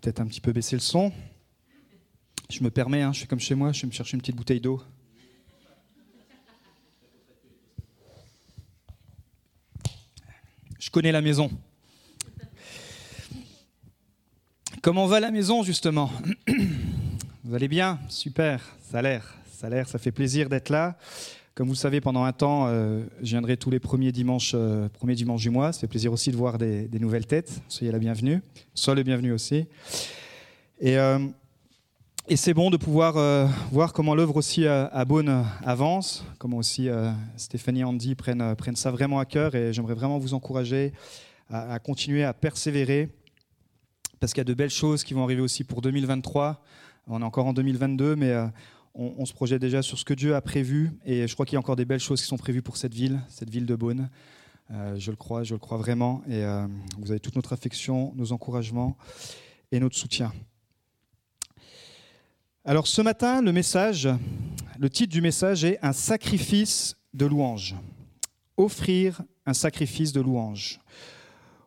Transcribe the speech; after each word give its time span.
Peut-être 0.00 0.20
un 0.20 0.26
petit 0.26 0.40
peu 0.40 0.52
baisser 0.52 0.74
le 0.74 0.80
son. 0.80 1.12
Je 2.48 2.62
me 2.62 2.70
permets, 2.70 3.02
hein, 3.02 3.12
je 3.12 3.18
suis 3.18 3.28
comme 3.28 3.40
chez 3.40 3.54
moi, 3.54 3.72
je 3.72 3.82
vais 3.82 3.88
me 3.88 3.92
chercher 3.92 4.14
une 4.14 4.20
petite 4.20 4.36
bouteille 4.36 4.60
d'eau. 4.60 4.82
Je 10.78 10.90
connais 10.90 11.12
la 11.12 11.20
maison. 11.20 11.50
Comment 14.80 15.06
va 15.06 15.20
la 15.20 15.30
maison 15.30 15.62
justement? 15.62 16.10
Vous 17.44 17.54
allez 17.54 17.68
bien? 17.68 18.00
Super, 18.08 18.76
ça 18.80 19.00
a 19.00 19.02
l'air, 19.02 19.34
ça 19.52 19.66
a 19.66 19.70
l'air, 19.70 19.88
ça 19.88 19.98
fait 19.98 20.12
plaisir 20.12 20.48
d'être 20.48 20.70
là. 20.70 20.96
Comme 21.56 21.68
vous 21.68 21.72
le 21.72 21.78
savez, 21.78 22.02
pendant 22.02 22.24
un 22.24 22.34
temps, 22.34 22.66
euh, 22.66 23.02
je 23.22 23.30
viendrai 23.30 23.56
tous 23.56 23.70
les 23.70 23.80
premiers 23.80 24.12
dimanches, 24.12 24.52
euh, 24.54 24.90
premiers 24.90 25.14
dimanches 25.14 25.40
du 25.40 25.48
mois. 25.48 25.72
Ça 25.72 25.80
fait 25.80 25.86
plaisir 25.86 26.12
aussi 26.12 26.30
de 26.30 26.36
voir 26.36 26.58
des, 26.58 26.86
nouvelles 27.00 27.24
têtes. 27.24 27.62
Soyez 27.66 27.90
la 27.90 27.98
bienvenue. 27.98 28.42
Soyez 28.74 28.96
le 28.98 29.02
bienvenu 29.02 29.32
aussi. 29.32 29.64
Et, 30.80 30.98
euh, 30.98 31.18
et 32.28 32.36
c'est 32.36 32.52
bon 32.52 32.68
de 32.68 32.76
pouvoir 32.76 33.14
voir 33.72 33.94
comment 33.94 34.14
l'œuvre 34.14 34.36
aussi 34.36 34.66
à, 34.66 35.04
Beaune 35.06 35.46
avance, 35.64 36.26
comment 36.38 36.58
aussi 36.58 36.90
Stéphanie 37.38 37.80
et 37.80 37.84
Andy 37.84 38.14
prennent, 38.16 38.54
prennent 38.54 38.76
ça 38.76 38.90
vraiment 38.90 39.18
à 39.18 39.24
cœur. 39.24 39.54
Et 39.54 39.72
j'aimerais 39.72 39.94
vraiment 39.94 40.18
vous 40.18 40.34
encourager 40.34 40.92
à, 41.48 41.72
à 41.72 41.78
continuer 41.78 42.22
à 42.22 42.34
persévérer 42.34 43.08
parce 44.20 44.34
qu'il 44.34 44.40
y 44.40 44.42
a 44.42 44.44
de 44.44 44.52
belles 44.52 44.68
choses 44.68 45.04
qui 45.04 45.14
vont 45.14 45.24
arriver 45.24 45.40
aussi 45.40 45.64
pour 45.64 45.80
2023. 45.80 46.62
On 47.06 47.22
est 47.22 47.24
encore 47.24 47.46
en 47.46 47.54
2022, 47.54 48.14
mais 48.14 48.34
on, 48.98 49.26
se 49.26 49.32
projette 49.32 49.60
déjà 49.60 49.82
sur 49.82 49.98
ce 49.98 50.04
que 50.04 50.14
Dieu 50.14 50.34
a 50.34 50.40
prévu. 50.40 50.90
Et 51.04 51.28
je 51.28 51.34
crois 51.34 51.44
qu'il 51.44 51.54
y 51.54 51.56
a 51.56 51.60
encore 51.60 51.76
des 51.76 51.84
belles 51.84 52.00
choses 52.00 52.20
qui 52.20 52.26
sont 52.26 52.38
prévues 52.38 52.62
pour 52.62 52.76
cette 52.76 52.94
ville, 52.94 53.20
cette 53.28 53.50
ville 53.50 53.66
de 53.66 53.76
Beaune. 53.76 54.08
Euh, 54.70 54.96
je 54.96 55.10
le 55.10 55.16
crois, 55.16 55.44
je 55.44 55.54
le 55.54 55.58
crois 55.58 55.76
vraiment. 55.76 56.22
Et 56.26 56.42
euh, 56.42 56.66
vous 56.98 57.10
avez 57.10 57.20
toute 57.20 57.36
notre 57.36 57.52
affection, 57.52 58.12
nos 58.16 58.32
encouragements 58.32 58.96
et 59.70 59.80
notre 59.80 59.96
soutien. 59.96 60.32
Alors 62.64 62.86
ce 62.86 63.02
matin, 63.02 63.42
le 63.42 63.52
message, 63.52 64.08
le 64.78 64.90
titre 64.90 65.12
du 65.12 65.20
message 65.20 65.64
est 65.64 65.78
Un 65.82 65.92
sacrifice 65.92 66.96
de 67.12 67.26
louange. 67.26 67.76
Offrir 68.56 69.22
un 69.44 69.54
sacrifice 69.54 70.12
de 70.12 70.20
louange. 70.20 70.80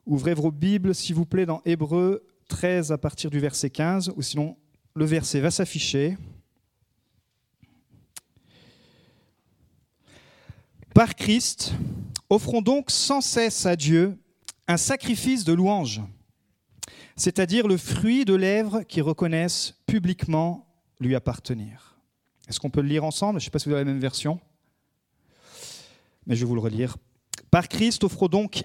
Ouvrez 0.05 0.33
vos 0.33 0.51
Bibles, 0.51 0.95
s'il 0.95 1.15
vous 1.15 1.25
plaît, 1.25 1.45
dans 1.45 1.61
Hébreu 1.63 2.25
13 2.47 2.91
à 2.91 2.97
partir 2.97 3.29
du 3.29 3.39
verset 3.39 3.69
15, 3.69 4.13
ou 4.15 4.21
sinon 4.23 4.57
le 4.95 5.05
verset 5.05 5.39
va 5.39 5.51
s'afficher. 5.51 6.17
Par 10.99 11.15
Christ, 11.15 11.71
offrons 12.29 12.61
donc 12.61 12.91
sans 12.91 13.21
cesse 13.21 13.65
à 13.65 13.77
Dieu 13.77 14.17
un 14.67 14.75
sacrifice 14.75 15.45
de 15.45 15.53
louange, 15.53 16.01
c'est-à-dire 17.15 17.69
le 17.69 17.77
fruit 17.77 18.25
de 18.25 18.33
lèvres 18.33 18.81
qui 18.81 18.99
reconnaissent 18.99 19.75
publiquement 19.87 20.67
lui 20.99 21.15
appartenir. 21.15 21.97
Est-ce 22.49 22.59
qu'on 22.59 22.69
peut 22.69 22.81
le 22.81 22.89
lire 22.89 23.05
ensemble? 23.05 23.39
Je 23.39 23.43
ne 23.43 23.45
sais 23.45 23.49
pas 23.49 23.59
si 23.59 23.69
vous 23.69 23.75
avez 23.75 23.85
la 23.85 23.91
même 23.93 24.01
version, 24.01 24.41
mais 26.27 26.35
je 26.35 26.41
vais 26.41 26.49
vous 26.49 26.55
le 26.55 26.59
relire. 26.59 26.97
Par 27.49 27.69
Christ, 27.69 28.03
offrons 28.03 28.27
donc 28.27 28.63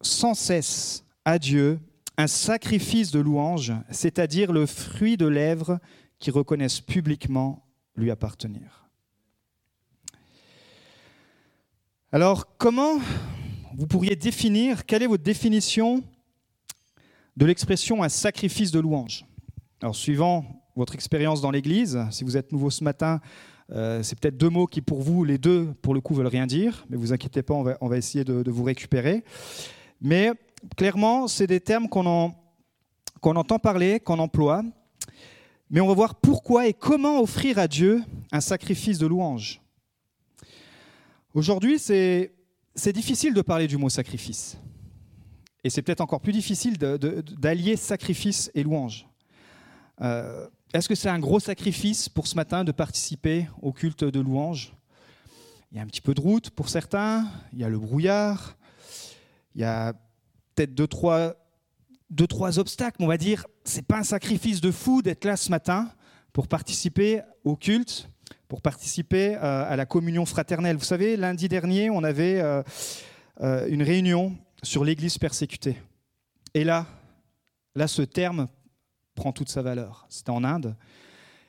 sans 0.00 0.34
cesse 0.34 1.04
à 1.24 1.38
Dieu 1.38 1.78
un 2.16 2.26
sacrifice 2.26 3.12
de 3.12 3.20
louange, 3.20 3.72
c'est-à-dire 3.88 4.50
le 4.50 4.66
fruit 4.66 5.16
de 5.16 5.26
lèvres 5.26 5.78
qui 6.18 6.32
reconnaissent 6.32 6.80
publiquement 6.80 7.64
lui 7.94 8.10
appartenir. 8.10 8.81
Alors, 12.14 12.58
comment 12.58 12.98
vous 13.74 13.86
pourriez 13.86 14.16
définir, 14.16 14.84
quelle 14.84 15.02
est 15.02 15.06
votre 15.06 15.22
définition 15.22 16.04
de 17.38 17.46
l'expression 17.46 18.02
un 18.02 18.10
sacrifice 18.10 18.70
de 18.70 18.80
louange? 18.80 19.24
Alors, 19.80 19.96
suivant 19.96 20.44
votre 20.76 20.94
expérience 20.94 21.40
dans 21.40 21.50
l'Église, 21.50 21.98
si 22.10 22.22
vous 22.22 22.36
êtes 22.36 22.52
nouveau 22.52 22.68
ce 22.68 22.84
matin, 22.84 23.22
euh, 23.70 24.02
c'est 24.02 24.20
peut-être 24.20 24.36
deux 24.36 24.50
mots 24.50 24.66
qui, 24.66 24.82
pour 24.82 25.00
vous, 25.00 25.24
les 25.24 25.38
deux, 25.38 25.72
pour 25.80 25.94
le 25.94 26.02
coup, 26.02 26.12
veulent 26.12 26.26
rien 26.26 26.46
dire, 26.46 26.84
mais 26.90 26.98
vous 26.98 27.14
inquiétez 27.14 27.42
pas, 27.42 27.54
on 27.54 27.88
va, 27.88 27.96
essayer 27.96 28.24
de, 28.24 28.50
vous 28.50 28.64
récupérer. 28.64 29.24
Mais 30.02 30.32
clairement, 30.76 31.28
c'est 31.28 31.46
des 31.46 31.60
termes 31.60 31.88
qu'on 31.88 32.34
entend 33.22 33.58
parler, 33.58 34.00
qu'on 34.00 34.18
emploie, 34.18 34.62
mais 35.70 35.80
on 35.80 35.88
va 35.88 35.94
voir 35.94 36.16
pourquoi 36.16 36.66
et 36.68 36.74
comment 36.74 37.22
offrir 37.22 37.58
à 37.58 37.68
Dieu 37.68 38.02
un 38.32 38.42
sacrifice 38.42 38.98
de 38.98 39.06
louange. 39.06 39.61
Aujourd'hui, 41.34 41.78
c'est 41.78 42.92
difficile 42.92 43.32
de 43.32 43.40
parler 43.40 43.66
du 43.66 43.78
mot 43.78 43.88
sacrifice. 43.88 44.58
Et 45.64 45.70
c'est 45.70 45.80
peut-être 45.80 46.02
encore 46.02 46.20
plus 46.20 46.32
difficile 46.32 46.76
d'allier 46.76 47.76
sacrifice 47.76 48.50
et 48.54 48.62
louange. 48.62 49.08
Euh, 50.02 50.46
est-ce 50.74 50.88
que 50.88 50.94
c'est 50.94 51.08
un 51.08 51.18
gros 51.18 51.40
sacrifice 51.40 52.08
pour 52.08 52.26
ce 52.26 52.34
matin 52.34 52.64
de 52.64 52.72
participer 52.72 53.46
au 53.62 53.72
culte 53.72 54.04
de 54.04 54.20
louange? 54.20 54.74
Il 55.70 55.78
y 55.78 55.80
a 55.80 55.82
un 55.82 55.86
petit 55.86 56.02
peu 56.02 56.12
de 56.12 56.20
route 56.20 56.50
pour 56.50 56.68
certains, 56.68 57.26
il 57.54 57.60
y 57.60 57.64
a 57.64 57.68
le 57.70 57.78
brouillard, 57.78 58.58
il 59.54 59.62
y 59.62 59.64
a 59.64 59.94
peut-être 60.54 60.74
deux 60.74 60.86
trois, 60.86 62.58
obstacles, 62.58 63.02
on 63.02 63.06
va 63.06 63.16
dire. 63.16 63.46
C'est 63.64 63.86
pas 63.86 63.98
un 63.98 64.02
sacrifice 64.02 64.60
de 64.60 64.70
fou 64.70 65.00
d'être 65.00 65.24
là 65.24 65.38
ce 65.38 65.50
matin 65.50 65.90
pour 66.34 66.46
participer 66.46 67.22
au 67.44 67.56
culte 67.56 68.10
pour 68.52 68.60
participer 68.60 69.34
euh, 69.36 69.64
à 69.66 69.76
la 69.76 69.86
communion 69.86 70.26
fraternelle. 70.26 70.76
Vous 70.76 70.84
savez, 70.84 71.16
lundi 71.16 71.48
dernier, 71.48 71.88
on 71.88 72.04
avait 72.04 72.38
euh, 72.38 72.62
euh, 73.40 73.66
une 73.70 73.82
réunion 73.82 74.36
sur 74.62 74.84
l'Église 74.84 75.16
persécutée. 75.16 75.78
Et 76.52 76.62
là, 76.62 76.86
là, 77.74 77.88
ce 77.88 78.02
terme 78.02 78.48
prend 79.14 79.32
toute 79.32 79.48
sa 79.48 79.62
valeur. 79.62 80.04
C'était 80.10 80.32
en 80.32 80.44
Inde. 80.44 80.76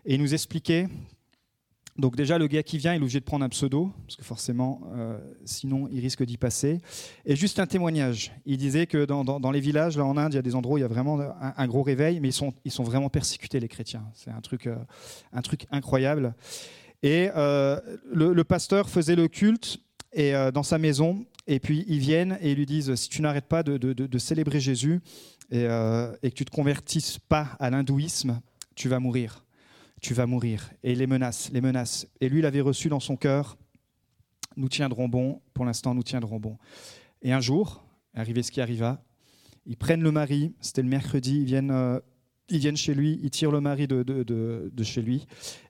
Et 0.06 0.16
il 0.16 0.22
nous 0.22 0.34
expliquait 0.34 0.88
donc 1.97 2.16
déjà, 2.16 2.40
le 2.40 2.47
gars 2.47 2.63
qui 2.63 2.80
vient, 2.80 2.94
il 2.94 3.00
est 3.00 3.02
obligé 3.02 3.19
de 3.19 3.25
prendre 3.25 3.46
un 3.46 3.50
pseudo, 3.50 3.92
parce 4.08 4.16
que 4.16 4.24
forcément, 4.24 4.81
sinon, 5.46 5.88
il 5.92 6.00
risque 6.00 6.24
d'y 6.24 6.38
passer. 6.38 6.80
Et 7.24 7.36
juste 7.36 7.59
un 7.59 7.68
témoignage. 7.68 8.31
Il 8.47 8.58
disait 8.58 8.88
que 8.88 9.06
dans, 9.06 9.52
les 9.52 9.59
villages, 9.59 9.96
là 9.96 10.03
en 10.03 10.18
Inde, 10.18 10.34
il 10.34 10.38
y 10.38 10.40
a 10.40 10.42
des 10.42 10.56
endroits 10.56 10.74
où 10.74 10.78
il 10.80 10.81
y 10.81 10.86
a 10.86 10.88
vraiment 10.88 11.19
un, 11.40 11.68
gros 11.68 11.84
réveil, 11.84 12.19
mais 12.19 12.30
ils 12.30 12.34
sont, 12.34 12.52
ils 12.66 12.72
sont 12.72 12.84
vraiment 12.84 13.09
persécutés, 13.09 13.59
les 13.59 13.68
chrétiens. 13.68 14.06
C'est 14.16 14.31
un 14.31 14.42
truc, 14.42 14.68
un 15.34 15.42
truc 15.44 15.68
incroyable. 15.69 16.34
Et 17.03 17.30
euh, 17.36 17.80
le, 18.14 18.44
pasteur 18.44 18.90
faisait 18.90 19.18
le 19.18 19.28
culte 19.28 19.80
et, 20.14 20.34
euh, 20.34 20.52
dans 20.52 20.64
sa 20.64 20.78
maison, 20.78 21.25
et 21.47 21.59
puis 21.59 21.84
ils 21.88 22.00
viennent 22.00 22.38
et 22.41 22.52
ils 22.52 22.58
lui 22.58 22.66
disent, 22.66 22.96
si 22.96 23.09
tu 23.09 23.22
n'arrêtes 23.22 23.47
pas 23.47 23.62
de, 23.62 24.18
célébrer 24.18 24.62
Jésus 24.62 25.02
et, 25.52 25.66
euh, 25.66 26.13
que 26.22 26.30
tu 26.30 26.44
ne 26.44 26.46
te 26.46 26.52
convertisses 26.52 27.19
pas 27.19 27.58
à 27.59 27.69
l'hindouisme, 27.69 28.40
tu 28.75 28.88
vas 28.88 29.00
mourir. 29.00 29.44
Tu 30.02 30.13
vas 30.13 30.25
mourir. 30.25 30.72
Et 30.81 30.96
les 30.96 31.06
menaces, 31.06 31.50
les 31.52 31.62
menaces. 31.62 32.08
Et 32.22 32.30
lui, 32.30 32.40
il 32.40 32.46
avait 32.46 32.62
reçu 32.62 32.88
dans 32.88 33.02
son 33.02 33.18
cœur, 33.18 33.58
nous 34.56 34.69
tiendrons 34.69 35.09
bon, 35.09 35.42
pour 35.53 35.66
l'instant, 35.66 35.94
nous 35.94 36.03
tiendrons 36.03 36.40
bon. 36.40 36.58
Et 37.22 37.34
un 37.34 37.42
jour, 37.42 37.84
arrivé 38.13 38.44
ce 38.44 38.52
qui 38.52 38.62
arriva, 38.62 39.03
ils 39.66 39.78
prennent 39.78 40.03
le 40.03 40.12
mari, 40.12 40.53
c'était 40.62 40.81
le 40.81 40.90
mercredi, 40.90 41.38
ils 41.38 41.46
viennent 41.46 42.02
ils 42.50 42.59
viennent 42.59 42.78
chez 42.78 42.94
lui, 42.94 43.20
ils 43.24 43.30
tirent 43.30 43.52
le 43.52 43.62
mari 43.62 43.88
de, 43.88 44.84
chez 44.84 45.02
lui, 45.02 45.26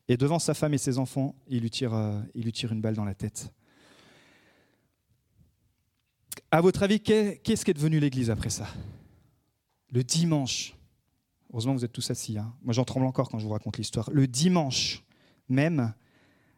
et 0.07 0.17
devant 0.17 0.39
sa 0.39 0.53
femme 0.53 0.73
et 0.73 0.77
ses 0.77 0.97
enfants, 0.97 1.35
ils 1.47 1.61
lui 1.61 1.69
tirent, 1.69 1.93
euh, 1.93 2.21
une 2.35 2.81
balle 2.81 2.95
dans 2.95 3.05
la 3.05 3.15
tête. 3.15 3.53
À 6.51 6.61
votre 6.61 6.83
avis, 6.83 6.99
qu'est-ce 6.99 7.65
qui 7.65 7.71
est 7.71 7.75
devenu 7.75 7.99
l'Église 7.99 8.29
après 8.29 8.49
ça? 8.49 8.67
Le 9.91 10.03
dimanche, 10.03 10.75
heureusement 11.51 11.73
vous 11.73 11.85
êtes 11.85 11.93
tous 11.93 12.09
assis, 12.09 12.37
hein. 12.37 12.53
moi 12.63 12.73
j'en 12.73 12.83
tremble 12.83 13.05
encore 13.05 13.29
quand 13.29 13.37
je 13.37 13.45
vous 13.45 13.51
raconte 13.51 13.77
l'histoire, 13.77 14.09
le 14.11 14.27
dimanche 14.27 15.03
même, 15.49 15.93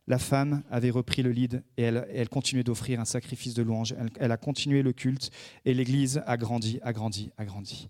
la 0.08 0.20
femme 0.20 0.64
avait 0.70 0.90
repris 0.92 1.24
le 1.24 1.32
lead 1.32 1.64
et 1.78 1.84
elle, 1.84 2.08
elle 2.14 2.30
continuait 2.30 2.64
d'offrir 2.64 3.00
un 3.00 3.06
sacrifice 3.06 3.54
de 3.54 3.64
louange, 3.64 3.94
elle, 3.98 4.10
elle 4.20 4.32
a 4.32 4.38
continué 4.38 4.84
le 4.84 4.94
culte, 4.94 5.32
et 5.66 5.74
l'Église 5.74 6.22
a 6.26 6.38
grandi, 6.38 6.80
a 6.82 6.94
grandi, 6.94 7.32
a 7.38 7.46
grandi. 7.46 7.90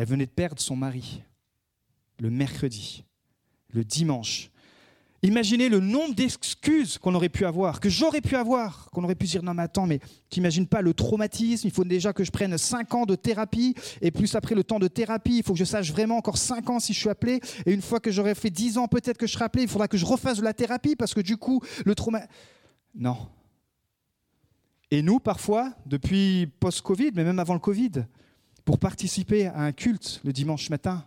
Elle 0.00 0.06
venait 0.06 0.24
de 0.24 0.30
perdre 0.30 0.62
son 0.62 0.76
mari 0.76 1.22
le 2.20 2.30
mercredi, 2.30 3.04
le 3.68 3.84
dimanche. 3.84 4.50
Imaginez 5.22 5.68
le 5.68 5.78
nombre 5.78 6.14
d'excuses 6.14 6.96
qu'on 6.96 7.14
aurait 7.14 7.28
pu 7.28 7.44
avoir, 7.44 7.80
que 7.80 7.90
j'aurais 7.90 8.22
pu 8.22 8.34
avoir, 8.34 8.88
qu'on 8.92 9.04
aurait 9.04 9.14
pu 9.14 9.26
dire 9.26 9.42
non 9.42 9.52
mais 9.52 9.64
attends, 9.64 9.86
mais 9.86 10.00
t'imagines 10.30 10.66
pas 10.66 10.80
le 10.80 10.94
traumatisme, 10.94 11.66
il 11.66 11.70
faut 11.70 11.84
déjà 11.84 12.14
que 12.14 12.24
je 12.24 12.30
prenne 12.30 12.56
5 12.56 12.94
ans 12.94 13.04
de 13.04 13.14
thérapie, 13.14 13.74
et 14.00 14.10
plus 14.10 14.34
après 14.36 14.54
le 14.54 14.64
temps 14.64 14.78
de 14.78 14.88
thérapie, 14.88 15.36
il 15.36 15.42
faut 15.42 15.52
que 15.52 15.58
je 15.58 15.66
sache 15.66 15.92
vraiment 15.92 16.16
encore 16.16 16.38
5 16.38 16.70
ans 16.70 16.80
si 16.80 16.94
je 16.94 16.98
suis 16.98 17.10
appelé, 17.10 17.38
et 17.66 17.72
une 17.74 17.82
fois 17.82 18.00
que 18.00 18.10
j'aurai 18.10 18.34
fait 18.34 18.48
10 18.48 18.78
ans 18.78 18.88
peut-être 18.88 19.18
que 19.18 19.26
je 19.26 19.34
serai 19.34 19.44
appelé, 19.44 19.64
il 19.64 19.68
faudra 19.68 19.86
que 19.86 19.98
je 19.98 20.06
refasse 20.06 20.40
la 20.40 20.54
thérapie, 20.54 20.96
parce 20.96 21.12
que 21.12 21.20
du 21.20 21.36
coup, 21.36 21.60
le 21.84 21.94
trauma... 21.94 22.22
Non. 22.94 23.18
Et 24.90 25.02
nous, 25.02 25.20
parfois, 25.20 25.74
depuis 25.84 26.48
post-Covid, 26.58 27.10
mais 27.12 27.22
même 27.22 27.38
avant 27.38 27.52
le 27.52 27.60
Covid, 27.60 28.06
pour 28.64 28.78
participer 28.78 29.46
à 29.46 29.60
un 29.60 29.72
culte 29.72 30.20
le 30.24 30.32
dimanche 30.32 30.70
matin, 30.70 31.04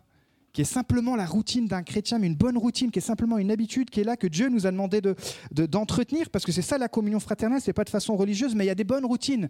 qui 0.52 0.62
est 0.62 0.66
simplement 0.66 1.16
la 1.16 1.26
routine 1.26 1.68
d'un 1.68 1.82
chrétien, 1.82 2.20
mais 2.20 2.28
une 2.28 2.36
bonne 2.36 2.58
routine, 2.58 2.92
qui 2.92 3.00
est 3.00 3.02
simplement 3.02 3.38
une 3.38 3.50
habitude, 3.52 3.90
qui 3.90 4.02
est 4.02 4.04
là, 4.04 4.16
que 4.18 4.28
Dieu 4.28 4.50
nous 4.50 4.68
a 4.68 4.72
demandé 4.72 5.02
d'entretenir, 5.52 6.30
parce 6.30 6.46
que 6.46 6.52
c'est 6.52 6.62
ça 6.62 6.78
la 6.78 6.88
communion 6.88 7.20
fraternelle, 7.20 7.62
c'est 7.62 7.74
pas 7.74 7.84
de 7.84 7.90
façon 7.90 8.16
religieuse, 8.16 8.54
mais 8.54 8.66
il 8.66 8.68
y 8.68 8.72
a 8.72 8.76
des 8.76 8.84
bonnes 8.84 9.06
routines. 9.06 9.50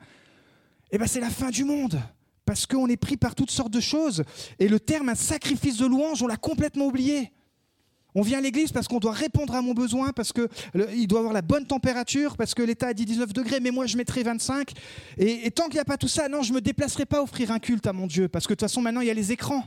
Eh 0.92 0.98
bien 0.98 1.08
c'est 1.08 1.20
la 1.20 1.30
fin 1.30 1.50
du 1.50 1.64
monde. 1.64 2.00
parce 2.46 2.66
qu'on 2.66 2.88
est 2.88 2.98
pris 2.98 3.18
par 3.18 3.36
toutes 3.36 3.52
sortes 3.52 3.72
de 3.72 3.80
choses. 3.80 4.24
Et 4.60 4.68
le 4.68 4.80
terme 4.80 5.10
un 5.10 5.16
sacrifice 5.16 5.78
de 5.78 5.86
louange, 5.86 6.22
on 6.22 6.28
l'a 6.28 6.38
complètement 6.38 6.88
oublié. 6.88 7.32
On 8.16 8.22
vient 8.22 8.38
à 8.38 8.42
l'église 8.42 8.72
parce 8.72 8.88
qu'on 8.88 9.00
doit 9.00 9.14
répondre 9.14 9.56
à 9.56 9.62
mon 9.62 9.74
besoin, 9.74 10.12
parce 10.14 10.32
qu'il 10.32 11.08
doit 11.08 11.20
avoir 11.20 11.34
la 11.34 11.42
bonne 11.42 11.66
température, 11.66 12.38
parce 12.38 12.54
que 12.54 12.62
l'État 12.62 12.88
a 12.88 12.94
dit 12.94 13.06
19 13.06 13.34
degrés, 13.34 13.60
mais 13.60 13.72
moi 13.72 13.86
je 13.86 13.98
mettrai 13.98 14.24
25. 14.24 14.72
Et, 15.18 15.50
tant 15.52 15.66
qu'il 15.66 15.76
n'y 15.76 15.80
a 15.80 15.86
pas 15.86 15.98
tout 15.98 16.08
ça, 16.08 16.30
non, 16.30 16.42
je 16.42 16.52
ne 16.52 16.56
me 16.56 16.62
déplacerai 16.62 17.06
pas 17.06 17.22
offrir 17.22 17.52
un 17.52 17.60
culte 17.60 17.88
à 17.88 17.94
mon 17.94 18.08
Dieu, 18.08 18.28
parce 18.28 18.46
que 18.46 18.54
de 18.54 18.56
toute 18.56 18.62
façon 18.62 18.82
maintenant 18.82 19.02
il 19.02 19.08
y 19.08 19.12
a 19.12 19.16
les 19.16 19.32
écrans. 19.32 19.64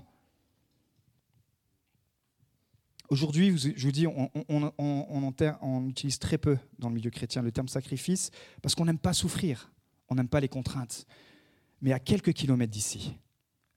Aujourd'hui, 3.08 3.56
je 3.56 3.86
vous 3.86 3.92
dis, 3.92 4.06
on, 4.06 4.30
on, 4.78 5.88
utilise 5.88 6.18
très 6.18 6.38
peu 6.38 6.58
dans 6.78 6.88
le 6.88 6.94
milieu 6.94 7.10
chrétien 7.10 7.40
le 7.40 7.52
terme 7.52 7.68
sacrifice, 7.68 8.30
parce 8.62 8.74
qu'on 8.74 8.84
n'aime 8.84 8.98
pas 8.98 9.12
souffrir, 9.12 9.70
on 10.08 10.16
n'aime 10.16 10.28
pas 10.28 10.40
les 10.40 10.48
contraintes. 10.48 11.06
Mais 11.82 11.92
à 11.92 12.00
quelques 12.00 12.32
kilomètres 12.32 12.72
d'ici, 12.72 13.16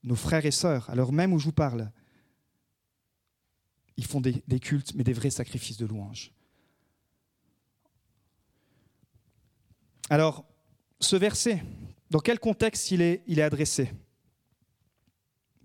nos 0.04 0.16
frères 0.16 0.46
et 0.46 0.52
sœurs, 0.52 0.90
à 0.90 0.96
l'heure 0.96 1.12
même 1.12 1.34
où 1.34 1.40
je 1.40 1.46
vous 1.46 1.52
parle, 1.52 1.92
ils 4.00 4.06
font 4.06 4.22
des, 4.22 4.60
cultes, 4.62 4.94
mais 4.96 5.04
des 5.04 5.12
vrais 5.12 5.30
sacrifices 5.30 5.76
de 5.76 5.86
louange. 5.86 6.32
Alors, 10.10 10.46
ce 11.02 11.18
verset, 11.18 11.62
dans 12.10 12.22
quel 12.22 12.40
contexte 12.40 12.92
il 12.92 13.02
est, 13.02 13.24
il 13.28 13.40
est 13.40 13.44
adressé 13.44 13.92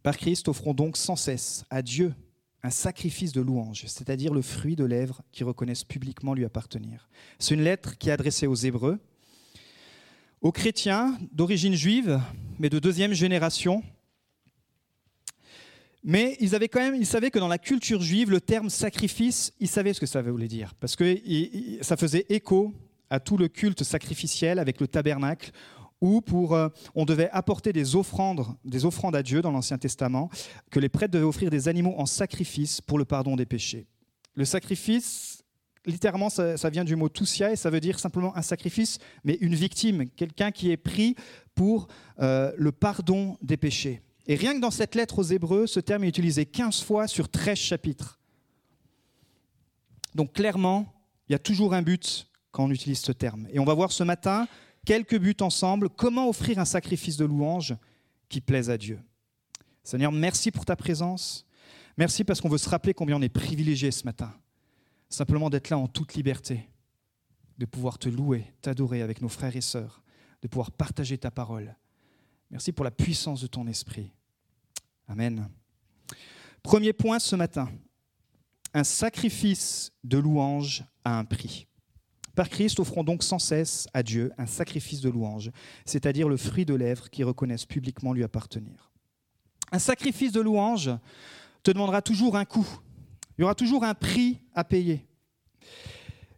Par 0.03 0.17
Christ, 0.17 0.49
offrons 0.49 0.75
donc 0.75 0.97
sans 0.97 1.15
cesse 1.15 1.65
à 1.71 1.81
Dieu 1.81 2.13
un 2.65 2.71
sacrifice 2.71 3.31
de 3.31 3.41
louange, 3.41 3.85
c'est-à-dire 3.87 4.35
le 4.35 4.43
fruit 4.43 4.75
de 4.75 4.85
lèvres 4.85 5.23
qui 5.31 5.45
reconnaissent 5.45 5.85
publiquement 5.85 6.35
lui 6.35 6.45
appartenir. 6.45 7.09
C'est 7.39 7.55
une 7.55 7.63
lettre 7.63 7.97
qui 7.99 8.09
est 8.09 8.13
adressée 8.13 8.49
aux 8.49 8.55
Hébreux, 8.57 8.99
aux 10.41 10.51
chrétiens 10.51 11.17
d'origine 11.31 11.75
juive, 11.75 12.21
mais 12.59 12.69
de 12.69 12.81
deuxième 12.81 13.13
génération, 13.13 13.85
mais 16.05 16.37
ils, 16.39 16.55
avaient 16.55 16.69
quand 16.69 16.81
même, 16.81 17.03
savaient 17.05 17.31
que 17.31 17.39
dans 17.39 17.49
la 17.49 17.59
culture 17.59 18.03
juive, 18.03 18.31
le 18.31 18.41
terme 18.41 18.69
sacrifice, 18.69 19.53
ils 19.59 19.69
savaient 19.69 19.95
ce 19.95 20.01
que 20.01 20.07
ça 20.07 20.21
voulait 20.21 20.49
dire. 20.49 20.75
Parce 20.79 20.97
que 20.97 21.19
ça 21.81 21.97
faisait 21.97 22.27
écho 22.29 22.75
à 23.09 23.21
tout 23.21 23.39
le 23.39 23.49
culte 23.49 23.83
sacrificiel 23.83 24.59
avec 24.59 24.81
le 24.81 24.87
tabernacle, 24.87 25.51
où 26.03 26.21
pour, 26.21 26.55
euh, 26.55 26.69
on 26.95 27.07
devait 27.07 27.31
apporter 27.31 27.73
des 27.73 27.97
offrandes, 27.97 28.45
des 28.65 28.85
offrandes 28.85 29.17
à 29.17 29.23
Dieu 29.23 29.41
dans 29.41 29.51
l'Ancien 29.51 29.79
Testament, 29.79 30.29
que 30.71 30.79
les 30.79 30.91
prêtres 30.91 31.13
devaient 31.13 31.25
offrir 31.25 31.49
des 31.49 31.69
animaux 31.69 31.95
en 31.97 32.05
sacrifice 32.05 32.83
pour 32.83 32.99
le 32.99 33.07
pardon 33.07 33.37
des 33.37 33.47
péchés. 33.47 33.87
Le 34.35 34.45
sacrifice, 34.45 35.43
littéralement, 35.87 36.29
ça, 36.29 36.71
vient 36.71 36.85
du 36.85 36.97
mot 36.97 37.09
tousia 37.09 37.53
et 37.53 37.57
ça 37.57 37.71
veut 37.71 37.81
dire 37.81 37.99
simplement 37.99 38.37
un 38.37 38.43
sacrifice, 38.43 38.99
mais 39.25 39.39
une 39.41 39.55
victime, 39.55 40.11
quelqu'un 40.11 40.51
qui 40.51 40.71
est 40.71 40.77
pris 40.77 41.15
pour 41.55 41.89
euh, 42.21 42.53
le 42.59 42.73
pardon 42.73 43.39
des 43.41 43.57
péchés. 43.57 44.03
Et 44.27 44.37
rien 44.37 44.55
que 44.55 44.61
dans 44.61 44.71
cette 44.71 44.95
lettre 44.95 45.19
aux 45.19 45.25
Hébreux, 45.25 45.67
ce 45.67 45.81
terme 45.81 46.05
est 46.05 46.09
utilisé 46.09 46.47
15 46.47 46.83
fois 46.83 47.07
sur 47.07 47.29
13 47.29 47.59
chapitres. 47.59 48.19
Donc 50.15 50.33
clairement, 50.33 50.93
il 51.29 51.33
y 51.33 51.35
a 51.35 51.39
toujours 51.39 51.75
un 51.75 51.83
but 51.83 52.27
quand 52.51 52.65
on 52.65 52.71
utilise 52.71 53.01
ce 53.01 53.13
terme. 53.13 53.49
Et 53.51 53.59
on 53.59 53.65
va 53.65 53.75
voir 53.75 53.93
ce 53.93 54.05
matin 54.05 54.47
quelques 54.85 55.19
buts 55.19 55.37
ensemble, 55.41 55.89
comment 55.89 56.29
offrir 56.29 56.59
un 56.59 56.65
sacrifice 56.65 57.17
de 57.17 57.25
louange 57.25 57.75
qui 58.29 58.41
plaise 58.41 58.71
à 58.71 58.79
Dieu? 58.79 59.01
Seigneur, 59.83 60.13
merci 60.13 60.51
pour 60.51 60.65
ta 60.65 60.77
présence. 60.77 61.47
Merci 61.97 62.25
parce 62.25 62.41
qu'on 62.41 62.49
veut 62.49 62.59
se 62.59 62.69
rappeler 62.69 62.95
combien 62.95 63.17
on 63.17 63.23
est 63.23 63.29
privilégié 63.29 63.91
ce 63.91 64.05
matin. 64.05 64.33
Simplement 65.09 65.51
d'être 65.51 65.71
là 65.71 65.79
en 65.79 65.87
toute 65.87 66.15
liberté, 66.15 66.69
de 67.59 67.67
pouvoir 67.67 67.99
te 67.99 68.09
louer, 68.09 68.45
t'adorer 68.63 69.03
avec 69.03 69.21
nos 69.21 69.29
frères 69.29 69.55
et 69.55 69.61
sœurs, 69.61 70.03
de 70.43 70.49
pouvoir 70.49 70.71
partager 70.71 71.19
ta 71.19 71.31
parole. 71.31 71.77
Merci 72.51 72.73
pour 72.73 72.85
la 72.85 72.91
puissance 72.91 73.41
de 73.41 73.47
ton 73.47 73.67
esprit. 73.67 74.13
Amen. 75.09 75.49
Premier 76.63 76.93
point 76.93 77.19
ce 77.19 77.37
matin, 77.37 77.69
un 78.73 78.85
sacrifice 78.85 79.93
de 80.03 80.19
louange 80.19 80.85
à 81.05 81.19
un 81.19 81.25
prix. 81.25 81.67
Par 82.35 82.49
Christ, 82.49 82.81
offrons 82.81 83.05
donc 83.05 83.23
sans 83.23 83.39
cesse 83.39 83.87
à 83.95 84.03
Dieu 84.03 84.33
un 84.39 84.47
sacrifice 84.47 85.01
de 85.01 85.09
louange, 85.09 85.51
c'est-à-dire 85.85 86.29
le 86.29 86.37
fruit 86.37 86.65
de 86.65 86.75
lèvres 86.75 87.09
qui 87.09 87.23
reconnaissent 87.23 87.67
publiquement 87.67 88.13
lui 88.13 88.25
appartenir. 88.25 88.91
Un 89.71 89.79
sacrifice 89.79 90.33
de 90.33 90.41
louange 90.41 90.91
te 91.63 91.71
demandera 91.71 92.03
toujours 92.03 92.37
un 92.37 92.45
coût. 92.45 92.67
Il 93.37 93.43
y 93.43 93.45
aura 93.45 93.55
toujours 93.55 93.85
un 93.85 93.95
prix 93.95 94.41
à 94.55 94.65
payer. 94.65 95.07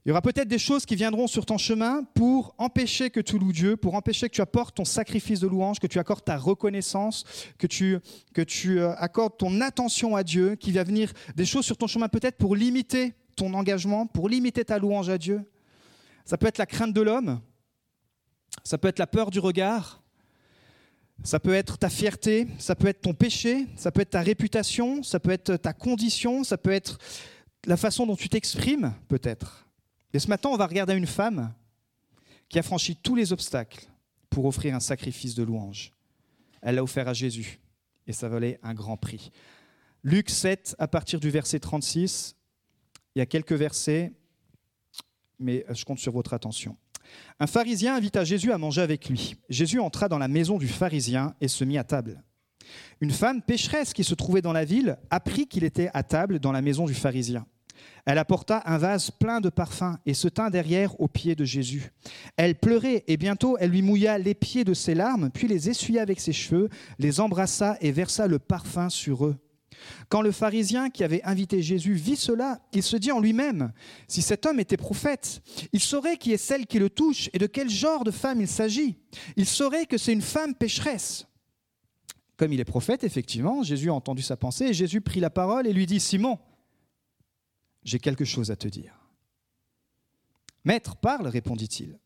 Il 0.06 0.10
y 0.10 0.12
aura 0.12 0.22
peut-être 0.22 0.46
des 0.46 0.60
choses 0.60 0.86
qui 0.86 0.94
viendront 0.94 1.26
sur 1.26 1.44
ton 1.44 1.58
chemin 1.58 2.04
pour 2.14 2.54
empêcher 2.58 3.10
que 3.10 3.18
tu 3.18 3.40
loues 3.40 3.52
Dieu, 3.52 3.76
pour 3.76 3.96
empêcher 3.96 4.28
que 4.28 4.34
tu 4.36 4.40
apportes 4.40 4.76
ton 4.76 4.84
sacrifice 4.84 5.40
de 5.40 5.48
louange, 5.48 5.80
que 5.80 5.88
tu 5.88 5.98
accordes 5.98 6.24
ta 6.24 6.36
reconnaissance, 6.36 7.24
que 7.58 7.66
tu, 7.66 7.98
que 8.32 8.42
euh, 8.68 8.94
accordes 8.98 9.36
ton 9.36 9.60
attention 9.60 10.14
à 10.14 10.22
Dieu, 10.22 10.54
qui 10.54 10.70
va 10.70 10.84
venir 10.84 11.12
des 11.34 11.44
choses 11.44 11.64
sur 11.64 11.76
ton 11.76 11.88
chemin 11.88 12.08
peut-être 12.08 12.36
pour 12.36 12.54
limiter 12.54 13.14
ton 13.34 13.52
engagement, 13.52 14.06
pour 14.06 14.28
limiter 14.28 14.64
ta 14.64 14.78
louange 14.78 15.08
à 15.08 15.18
Dieu. 15.18 15.44
Ça 16.24 16.38
peut 16.38 16.46
être 16.46 16.58
la 16.58 16.66
crainte 16.66 16.92
de 16.92 17.00
l'homme, 17.00 17.40
ça 18.62 18.78
peut 18.78 18.86
être 18.86 19.00
la 19.00 19.08
peur 19.08 19.32
du 19.32 19.40
regard, 19.40 20.04
ça 21.24 21.40
peut 21.40 21.54
être 21.54 21.78
ta 21.78 21.88
fierté, 21.88 22.46
ça 22.60 22.76
peut 22.76 22.86
être 22.86 23.00
ton 23.00 23.12
péché, 23.12 23.66
ça 23.74 23.90
peut 23.90 24.02
être 24.02 24.10
ta 24.10 24.22
réputation, 24.22 25.02
ça 25.02 25.18
peut 25.18 25.32
être 25.32 25.56
ta 25.56 25.72
condition, 25.72 26.44
ça 26.44 26.56
peut 26.56 26.70
être 26.70 26.96
la 27.66 27.76
façon 27.76 28.06
dont 28.06 28.14
tu 28.14 28.28
t'exprimes 28.28 28.94
peut-être. 29.08 29.65
Et 30.16 30.18
ce 30.18 30.28
matin, 30.28 30.48
on 30.48 30.56
va 30.56 30.66
regarder 30.66 30.94
une 30.94 31.06
femme 31.06 31.52
qui 32.48 32.58
a 32.58 32.62
franchi 32.62 32.96
tous 32.96 33.14
les 33.14 33.34
obstacles 33.34 33.86
pour 34.30 34.46
offrir 34.46 34.74
un 34.74 34.80
sacrifice 34.80 35.34
de 35.34 35.42
louange. 35.42 35.92
Elle 36.62 36.76
l'a 36.76 36.82
offert 36.82 37.06
à 37.06 37.12
Jésus 37.12 37.60
et 38.06 38.14
ça 38.14 38.26
valait 38.26 38.58
un 38.62 38.72
grand 38.72 38.96
prix. 38.96 39.30
Luc 40.02 40.30
7, 40.30 40.74
à 40.78 40.88
partir 40.88 41.20
du 41.20 41.28
verset 41.28 41.60
36, 41.60 42.34
il 43.14 43.18
y 43.18 43.20
a 43.20 43.26
quelques 43.26 43.52
versets, 43.52 44.14
mais 45.38 45.66
je 45.68 45.84
compte 45.84 45.98
sur 45.98 46.12
votre 46.12 46.32
attention. 46.32 46.78
Un 47.38 47.46
pharisien 47.46 47.94
invita 47.94 48.24
Jésus 48.24 48.52
à 48.52 48.56
manger 48.56 48.80
avec 48.80 49.10
lui. 49.10 49.36
Jésus 49.50 49.80
entra 49.80 50.08
dans 50.08 50.16
la 50.16 50.28
maison 50.28 50.56
du 50.56 50.66
pharisien 50.68 51.34
et 51.42 51.48
se 51.48 51.62
mit 51.62 51.76
à 51.76 51.84
table. 51.84 52.22
Une 53.02 53.10
femme 53.10 53.42
pécheresse 53.42 53.92
qui 53.92 54.02
se 54.02 54.14
trouvait 54.14 54.40
dans 54.40 54.54
la 54.54 54.64
ville 54.64 54.96
apprit 55.10 55.46
qu'il 55.46 55.62
était 55.62 55.90
à 55.92 56.02
table 56.02 56.38
dans 56.38 56.52
la 56.52 56.62
maison 56.62 56.86
du 56.86 56.94
pharisien. 56.94 57.46
Elle 58.04 58.18
apporta 58.18 58.62
un 58.66 58.78
vase 58.78 59.10
plein 59.10 59.40
de 59.40 59.48
parfums 59.48 59.96
et 60.06 60.14
se 60.14 60.28
tint 60.28 60.50
derrière 60.50 60.98
aux 61.00 61.08
pieds 61.08 61.34
de 61.34 61.44
Jésus. 61.44 61.90
Elle 62.36 62.54
pleurait 62.54 63.04
et 63.08 63.16
bientôt 63.16 63.56
elle 63.58 63.70
lui 63.70 63.82
mouilla 63.82 64.18
les 64.18 64.34
pieds 64.34 64.64
de 64.64 64.74
ses 64.74 64.94
larmes, 64.94 65.30
puis 65.30 65.48
les 65.48 65.68
essuya 65.68 66.02
avec 66.02 66.20
ses 66.20 66.32
cheveux, 66.32 66.68
les 66.98 67.20
embrassa 67.20 67.76
et 67.80 67.90
versa 67.90 68.26
le 68.26 68.38
parfum 68.38 68.88
sur 68.88 69.26
eux. 69.26 69.36
Quand 70.08 70.22
le 70.22 70.32
pharisien 70.32 70.90
qui 70.90 71.04
avait 71.04 71.22
invité 71.24 71.62
Jésus 71.62 71.94
vit 71.94 72.16
cela, 72.16 72.60
il 72.72 72.82
se 72.82 72.96
dit 72.96 73.12
en 73.12 73.20
lui-même, 73.20 73.72
si 74.08 74.22
cet 74.22 74.46
homme 74.46 74.60
était 74.60 74.76
prophète, 74.76 75.42
il 75.72 75.80
saurait 75.80 76.16
qui 76.16 76.32
est 76.32 76.38
celle 76.38 76.66
qui 76.66 76.78
le 76.78 76.90
touche 76.90 77.28
et 77.32 77.38
de 77.38 77.46
quel 77.46 77.68
genre 77.68 78.04
de 78.04 78.10
femme 78.10 78.40
il 78.40 78.48
s'agit. 78.48 78.96
Il 79.36 79.46
saurait 79.46 79.86
que 79.86 79.98
c'est 79.98 80.12
une 80.12 80.22
femme 80.22 80.54
pécheresse. 80.54 81.26
Comme 82.36 82.52
il 82.52 82.60
est 82.60 82.64
prophète, 82.64 83.02
effectivement, 83.02 83.62
Jésus 83.62 83.90
a 83.90 83.94
entendu 83.94 84.22
sa 84.22 84.36
pensée 84.36 84.66
et 84.66 84.74
Jésus 84.74 85.00
prit 85.00 85.20
la 85.20 85.30
parole 85.30 85.66
et 85.66 85.72
lui 85.72 85.86
dit, 85.86 86.00
Simon, 86.00 86.38
j'ai 87.86 88.00
quelque 88.00 88.24
chose 88.24 88.50
à 88.50 88.56
te 88.56 88.68
dire. 88.68 89.00
Maître, 90.64 90.96
parle, 90.96 91.28
répondit-il. 91.28 91.98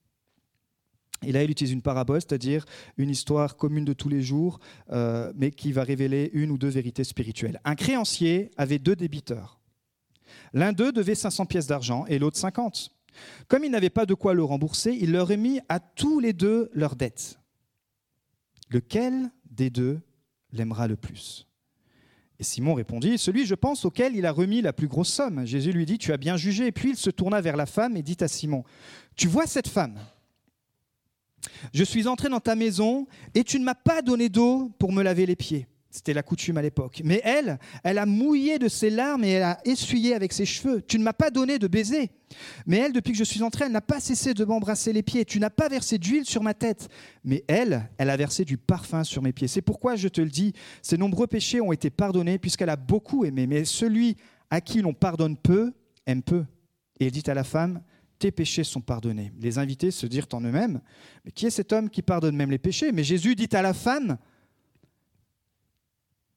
Et 1.23 1.33
là, 1.33 1.43
il 1.43 1.51
utilise 1.51 1.73
une 1.73 1.83
parabole, 1.83 2.21
c'est-à-dire 2.21 2.65
une 2.99 3.11
histoire 3.11 3.57
commune 3.57 3.85
de 3.85 3.95
tous 3.95 4.09
les 4.09 4.23
jours, 4.23 4.61
euh, 4.91 5.33
mais 5.35 5.51
qui 5.51 5.73
va 5.73 5.83
révéler 5.83 6.31
une 6.35 6.51
ou 6.51 6.59
deux 6.59 6.69
vérités 6.69 7.05
spirituelles. 7.05 7.61
Un 7.65 7.75
créancier 7.75 8.51
avait 8.57 8.79
deux 8.79 8.95
débiteurs. 8.95 9.59
L'un 10.53 10.73
d'eux 10.73 10.93
devait 10.93 11.15
500 11.15 11.47
pièces 11.47 11.67
d'argent 11.67 12.05
et 12.07 12.19
l'autre 12.19 12.39
50. 12.39 12.91
Comme 13.49 13.65
il 13.65 13.71
n'avait 13.71 13.91
pas 13.91 14.07
de 14.07 14.15
quoi 14.15 14.35
le 14.35 14.45
rembourser, 14.45 14.97
il 15.01 15.13
leur 15.13 15.29
remis 15.29 15.61
à 15.69 15.81
tous 15.81 16.21
les 16.21 16.33
deux 16.33 16.71
leurs 16.75 16.97
dettes. 16.97 17.39
Lequel 18.69 19.31
des 19.51 19.71
deux 19.71 20.01
l'aimera 20.53 20.87
le 20.87 20.97
plus? 20.97 21.50
Et 22.41 22.43
Simon 22.43 22.73
répondit, 22.73 23.19
Celui, 23.19 23.45
je 23.45 23.55
pense, 23.55 23.85
auquel 23.85 24.17
il 24.17 24.25
a 24.25 24.33
remis 24.33 24.63
la 24.63 24.73
plus 24.73 24.89
grosse 24.89 25.11
somme. 25.11 25.45
Jésus 25.47 25.73
lui 25.73 25.85
dit, 25.85 25.99
Tu 25.99 26.11
as 26.11 26.17
bien 26.17 26.39
jugé. 26.39 26.67
Et 26.67 26.73
puis 26.73 26.91
il 26.91 26.97
se 26.97 27.11
tourna 27.11 27.43
vers 27.43 27.55
la 27.55 27.67
femme 27.67 27.99
et 27.99 28.03
dit 28.03 28.17
à 28.21 28.29
Simon, 28.29 28.65
Tu 29.15 29.29
vois 29.29 29.47
cette 29.47 29.69
femme? 29.69 30.01
Je 31.75 31.85
suis 31.85 32.09
entré 32.09 32.31
dans 32.31 32.41
ta 32.41 32.55
maison 32.55 33.07
et 33.35 33.45
tu 33.45 33.61
ne 33.61 33.65
m'as 33.65 33.75
pas 33.75 34.01
donné 34.01 34.31
d'eau 34.31 34.73
pour 34.79 34.91
me 34.93 35.03
laver 35.03 35.27
les 35.27 35.37
pieds. 35.37 35.67
C'était 35.91 36.15
la 36.15 36.23
coutume 36.23 36.57
à 36.57 36.63
l'époque. 36.63 37.03
Mais 37.05 37.21
elle, 37.25 37.59
elle 37.83 37.99
a 37.99 38.07
mouillé 38.07 38.61
de 38.61 38.69
ses 38.69 38.91
larmes 38.91 39.25
et 39.25 39.31
elle 39.31 39.43
a 39.43 39.59
essuyé 39.65 40.15
avec 40.15 40.33
ses 40.33 40.47
cheveux. 40.47 40.83
Tu 40.83 40.99
ne 40.99 41.05
m'as 41.05 41.13
pas 41.13 41.31
donné 41.31 41.59
de 41.59 41.67
baiser. 41.67 42.11
Mais 42.65 42.77
elle, 42.77 42.93
depuis 42.93 43.11
que 43.11 43.19
je 43.19 43.25
suis 43.25 43.43
entré, 43.43 43.65
elle 43.65 43.73
n'a 43.73 43.81
pas 43.81 43.99
cessé 43.99 44.33
de 44.33 44.45
m'embrasser 44.45 44.93
les 44.93 45.03
pieds. 45.03 45.25
Tu 45.25 45.41
n'as 45.41 45.51
pas 45.51 45.69
versé 45.69 45.99
d'huile 45.99 46.25
sur 46.25 46.45
ma 46.45 46.55
tête. 46.55 46.89
Mais 47.25 47.45
elle, 47.49 47.91
elle 47.99 48.09
a 48.09 48.17
versé 48.17 48.45
du 48.45 48.57
parfum 48.57 49.03
sur 49.03 49.21
mes 49.21 49.33
pieds. 49.33 49.49
C'est 49.49 49.63
pourquoi 49.63 49.97
je 49.97 50.07
te 50.07 50.21
le 50.21 50.31
dis, 50.31 50.53
ses 50.81 50.97
nombreux 50.97 51.27
péchés 51.27 51.61
ont 51.61 51.73
été 51.73 51.91
pardonnés 51.91 52.39
puisqu'elle 52.39 52.71
a 52.71 52.77
beaucoup 52.77 53.25
aimé. 53.25 53.49
Mais 53.49 53.65
celui 53.65 54.17
à 54.49 54.61
qui 54.61 54.83
l'on 54.83 54.95
pardonne 54.95 55.37
peu, 55.37 55.73
aime 56.07 56.23
peu. 56.23 56.45
Et 57.01 57.07
il 57.07 57.11
dit 57.11 57.29
à 57.29 57.35
la 57.35 57.45
femme, 57.45 57.83
tes 58.21 58.31
péchés 58.31 58.63
sont 58.65 58.83
pardonnés. 58.83 59.33
Les 59.41 59.59
invités 59.59 59.91
se 59.91 60.07
dirent 60.07 60.29
en 60.33 60.43
eux-mêmes, 60.43 60.81
mais 61.25 61.33
qui 61.33 61.47
est 61.47 61.51
cet 61.51 61.73
homme 61.73 61.89
qui 61.91 62.03
pardonne 62.03 62.37
même 62.37 62.51
les 62.51 62.59
péchés? 62.59 62.93
Mais 62.93 63.03
Jésus 63.03 63.35
dit 63.35 63.49
à 63.53 63.63
la 63.63 63.73
femme, 63.73 64.19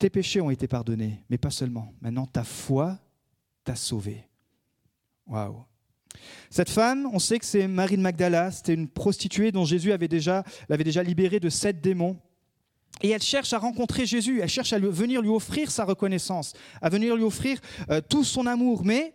tes 0.03 0.09
péchés 0.09 0.41
ont 0.41 0.49
été 0.49 0.67
pardonnés, 0.67 1.23
mais 1.29 1.37
pas 1.37 1.49
seulement. 1.49 1.93
Maintenant, 2.01 2.25
ta 2.25 2.43
foi 2.43 2.99
t'a 3.63 3.73
sauvé. 3.73 4.27
Waouh. 5.25 5.63
Cette 6.49 6.69
femme, 6.69 7.07
on 7.13 7.19
sait 7.19 7.39
que 7.39 7.45
c'est 7.45 7.69
Marie 7.69 7.95
de 7.95 8.01
Magdala, 8.01 8.51
c'était 8.51 8.73
une 8.73 8.89
prostituée 8.89 9.53
dont 9.53 9.63
Jésus 9.63 9.97
déjà, 9.97 10.43
l'avait 10.67 10.83
déjà 10.83 11.03
libérée 11.03 11.39
de 11.39 11.47
sept 11.47 11.79
démons. 11.79 12.19
Et 13.01 13.11
elle 13.11 13.21
cherche 13.21 13.53
à 13.53 13.59
rencontrer 13.59 14.05
Jésus, 14.05 14.41
elle 14.41 14.49
cherche 14.49 14.73
à 14.73 14.79
venir 14.79 15.21
lui 15.21 15.29
offrir 15.29 15.71
sa 15.71 15.85
reconnaissance, 15.85 16.51
à 16.81 16.89
venir 16.89 17.15
lui 17.15 17.23
offrir 17.23 17.61
euh, 17.89 18.01
tout 18.01 18.25
son 18.25 18.45
amour. 18.45 18.83
Mais 18.83 19.13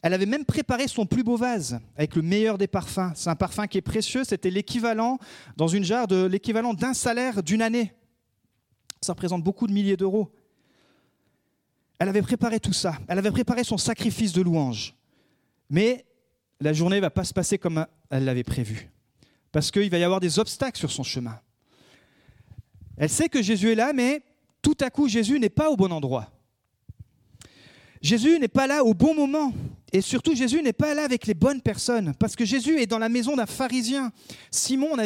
elle 0.00 0.14
avait 0.14 0.26
même 0.26 0.44
préparé 0.44 0.86
son 0.86 1.06
plus 1.06 1.24
beau 1.24 1.36
vase 1.36 1.80
avec 1.96 2.14
le 2.14 2.22
meilleur 2.22 2.56
des 2.56 2.68
parfums. 2.68 3.10
C'est 3.16 3.30
un 3.30 3.34
parfum 3.34 3.66
qui 3.66 3.78
est 3.78 3.82
précieux, 3.82 4.22
c'était 4.22 4.50
l'équivalent, 4.50 5.18
dans 5.56 5.66
une 5.66 5.82
jarre, 5.82 6.06
de 6.06 6.24
l'équivalent 6.24 6.72
d'un 6.72 6.94
salaire 6.94 7.42
d'une 7.42 7.62
année. 7.62 7.92
Ça 9.04 9.12
représente 9.12 9.42
beaucoup 9.42 9.66
de 9.66 9.72
milliers 9.72 9.98
d'euros. 9.98 10.32
Elle 11.98 12.08
avait 12.08 12.22
préparé 12.22 12.58
tout 12.58 12.72
ça, 12.72 12.98
elle 13.06 13.18
avait 13.18 13.30
préparé 13.30 13.62
son 13.62 13.76
sacrifice 13.76 14.32
de 14.32 14.40
louange. 14.40 14.94
Mais 15.70 16.04
la 16.60 16.72
journée 16.72 16.96
ne 16.96 17.02
va 17.02 17.10
pas 17.10 17.24
se 17.24 17.34
passer 17.34 17.58
comme 17.58 17.86
elle 18.10 18.24
l'avait 18.24 18.44
prévu. 18.44 18.90
Parce 19.52 19.70
qu'il 19.70 19.90
va 19.90 19.98
y 19.98 20.04
avoir 20.04 20.20
des 20.20 20.38
obstacles 20.38 20.78
sur 20.78 20.90
son 20.90 21.02
chemin. 21.02 21.38
Elle 22.96 23.10
sait 23.10 23.28
que 23.28 23.42
Jésus 23.42 23.72
est 23.72 23.74
là, 23.74 23.92
mais 23.92 24.22
tout 24.62 24.76
à 24.80 24.88
coup, 24.88 25.06
Jésus 25.06 25.38
n'est 25.38 25.50
pas 25.50 25.70
au 25.70 25.76
bon 25.76 25.92
endroit. 25.92 26.30
Jésus 28.00 28.38
n'est 28.38 28.48
pas 28.48 28.66
là 28.66 28.84
au 28.84 28.94
bon 28.94 29.14
moment. 29.14 29.52
Et 29.94 30.00
surtout, 30.00 30.34
Jésus 30.34 30.60
n'est 30.60 30.72
pas 30.72 30.92
là 30.92 31.04
avec 31.04 31.24
les 31.28 31.34
bonnes 31.34 31.60
personnes. 31.60 32.14
Parce 32.18 32.34
que 32.34 32.44
Jésus 32.44 32.80
est 32.80 32.86
dans 32.88 32.98
la 32.98 33.08
maison 33.08 33.36
d'un 33.36 33.46
pharisien. 33.46 34.10
Simon, 34.50 34.88
on 34.90 34.98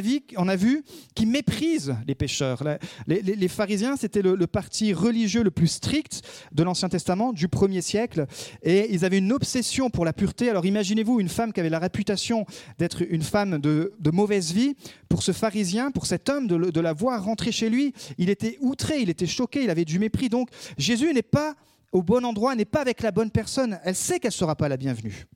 a 0.48 0.56
vu, 0.56 0.82
qui 1.14 1.26
méprise 1.26 1.94
les 2.06 2.14
pécheurs. 2.14 2.64
Les, 3.06 3.48
pharisiens, 3.48 3.96
c'était 3.96 4.22
le, 4.22 4.46
parti 4.46 4.94
religieux 4.94 5.42
le 5.42 5.50
plus 5.50 5.66
strict 5.66 6.22
de 6.52 6.62
l'Ancien 6.62 6.88
Testament, 6.88 7.34
du 7.34 7.48
premier 7.48 7.82
siècle. 7.82 8.26
Et 8.62 8.94
ils 8.94 9.04
avaient 9.04 9.18
une 9.18 9.30
obsession 9.30 9.90
pour 9.90 10.06
la 10.06 10.14
pureté. 10.14 10.48
Alors 10.48 10.64
imaginez-vous 10.64 11.20
une 11.20 11.28
femme 11.28 11.52
qui 11.52 11.60
avait 11.60 11.68
la 11.68 11.80
réputation 11.80 12.46
d'être 12.78 13.02
une 13.10 13.20
femme 13.20 13.58
de, 13.58 13.92
mauvaise 14.10 14.52
vie. 14.52 14.74
Pour 15.10 15.22
ce 15.22 15.32
pharisien, 15.32 15.90
pour 15.90 16.06
cet 16.06 16.30
homme, 16.30 16.46
de 16.46 16.80
la 16.80 16.94
voir 16.94 17.22
rentrer 17.22 17.52
chez 17.52 17.68
lui, 17.68 17.92
il 18.16 18.30
était 18.30 18.56
outré, 18.60 19.02
il 19.02 19.10
était 19.10 19.26
choqué, 19.26 19.64
il 19.64 19.68
avait 19.68 19.84
du 19.84 19.98
mépris. 19.98 20.30
Donc 20.30 20.48
Jésus 20.78 21.12
n'est 21.12 21.20
pas 21.20 21.56
au 21.92 22.02
bon 22.02 22.24
endroit, 22.24 22.54
n'est 22.54 22.64
pas 22.64 22.80
avec 22.80 23.02
la 23.02 23.10
bonne 23.10 23.30
personne, 23.30 23.78
elle 23.84 23.94
sait 23.94 24.20
qu'elle 24.20 24.30
ne 24.30 24.34
sera 24.34 24.56
pas 24.56 24.68
la 24.68 24.76
bienvenue. 24.76 25.26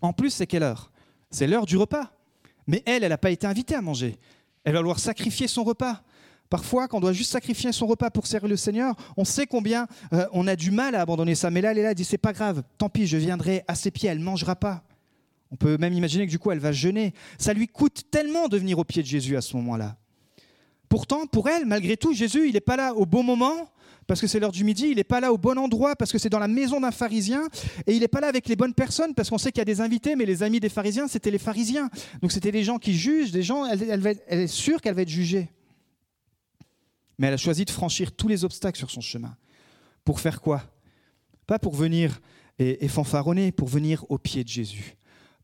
En 0.00 0.12
plus, 0.12 0.30
c'est 0.30 0.46
quelle 0.46 0.62
heure? 0.62 0.90
C'est 1.30 1.46
l'heure 1.46 1.66
du 1.66 1.76
repas. 1.76 2.12
Mais 2.66 2.82
elle, 2.86 3.04
elle 3.04 3.10
n'a 3.10 3.18
pas 3.18 3.30
été 3.30 3.46
invitée 3.46 3.74
à 3.74 3.82
manger. 3.82 4.16
Elle 4.64 4.72
va 4.74 4.78
devoir 4.78 4.98
sacrifier 4.98 5.48
son 5.48 5.64
repas. 5.64 6.02
Parfois, 6.48 6.88
quand 6.88 6.98
on 6.98 7.00
doit 7.00 7.12
juste 7.12 7.32
sacrifier 7.32 7.72
son 7.72 7.86
repas 7.86 8.10
pour 8.10 8.26
servir 8.26 8.48
le 8.48 8.56
Seigneur, 8.56 8.94
on 9.16 9.24
sait 9.24 9.46
combien 9.46 9.86
euh, 10.12 10.26
on 10.32 10.46
a 10.46 10.56
du 10.56 10.70
mal 10.70 10.94
à 10.94 11.00
abandonner 11.00 11.34
ça. 11.34 11.50
Mais 11.50 11.60
là, 11.60 11.72
elle 11.72 11.78
est 11.78 11.82
là, 11.82 11.90
elle 11.90 11.94
dit 11.94 12.04
c'est 12.04 12.18
pas 12.18 12.32
grave, 12.32 12.62
tant 12.78 12.88
pis, 12.88 13.06
je 13.06 13.16
viendrai 13.16 13.64
à 13.66 13.74
ses 13.74 13.90
pieds, 13.90 14.08
elle 14.08 14.18
ne 14.18 14.24
mangera 14.24 14.54
pas. 14.54 14.84
On 15.50 15.56
peut 15.56 15.76
même 15.78 15.92
imaginer 15.92 16.26
que 16.26 16.30
du 16.30 16.38
coup, 16.38 16.50
elle 16.50 16.58
va 16.58 16.72
jeûner. 16.72 17.12
Ça 17.38 17.52
lui 17.52 17.66
coûte 17.66 18.04
tellement 18.10 18.48
de 18.48 18.56
venir 18.56 18.78
au 18.78 18.84
pied 18.84 19.02
de 19.02 19.08
Jésus 19.08 19.36
à 19.36 19.40
ce 19.40 19.56
moment-là. 19.56 19.96
Pourtant, 20.88 21.26
pour 21.26 21.48
elle, 21.48 21.64
malgré 21.64 21.96
tout, 21.96 22.12
Jésus, 22.12 22.46
il 22.48 22.54
n'est 22.54 22.60
pas 22.60 22.76
là 22.76 22.94
au 22.94 23.06
bon 23.06 23.22
moment, 23.22 23.68
parce 24.06 24.20
que 24.20 24.26
c'est 24.26 24.40
l'heure 24.40 24.52
du 24.52 24.64
midi, 24.64 24.88
il 24.90 24.96
n'est 24.96 25.04
pas 25.04 25.20
là 25.20 25.32
au 25.32 25.38
bon 25.38 25.58
endroit 25.58 25.96
parce 25.96 26.12
que 26.12 26.18
c'est 26.18 26.28
dans 26.28 26.38
la 26.38 26.48
maison 26.48 26.80
d'un 26.80 26.90
pharisien, 26.90 27.42
et 27.86 27.94
il 27.94 28.00
n'est 28.00 28.08
pas 28.08 28.20
là 28.20 28.28
avec 28.28 28.48
les 28.48 28.56
bonnes 28.56 28.74
personnes 28.74 29.14
parce 29.14 29.30
qu'on 29.30 29.38
sait 29.38 29.52
qu'il 29.52 29.60
y 29.60 29.62
a 29.62 29.66
des 29.66 29.80
invités, 29.80 30.16
mais 30.16 30.26
les 30.26 30.42
amis 30.42 30.60
des 30.60 30.68
pharisiens, 30.68 31.08
c'était 31.08 31.30
les 31.30 31.38
pharisiens. 31.38 31.90
Donc 32.22 32.32
c'était 32.32 32.52
des 32.52 32.64
gens 32.64 32.78
qui 32.78 32.94
jugent, 32.94 33.32
des 33.32 33.42
gens, 33.42 33.64
elle, 33.66 34.16
est 34.28 34.46
sûre 34.46 34.80
qu'elle 34.80 34.94
va 34.94 35.02
être 35.02 35.08
jugée. 35.08 35.48
Mais 37.18 37.28
elle 37.28 37.34
a 37.34 37.38
choisi 37.38 37.64
de 37.64 37.70
franchir 37.70 38.12
tous 38.12 38.28
les 38.28 38.44
obstacles 38.44 38.78
sur 38.78 38.90
son 38.90 39.00
chemin. 39.00 39.36
Pour 40.04 40.20
faire 40.20 40.40
quoi? 40.40 40.62
Pas 41.46 41.58
pour 41.58 41.74
venir 41.74 42.20
et 42.58 42.88
fanfaronner, 42.88 43.52
pour 43.52 43.68
venir 43.68 44.04
au 44.08 44.18
pied 44.18 44.44
de 44.44 44.48
Jésus 44.48 44.96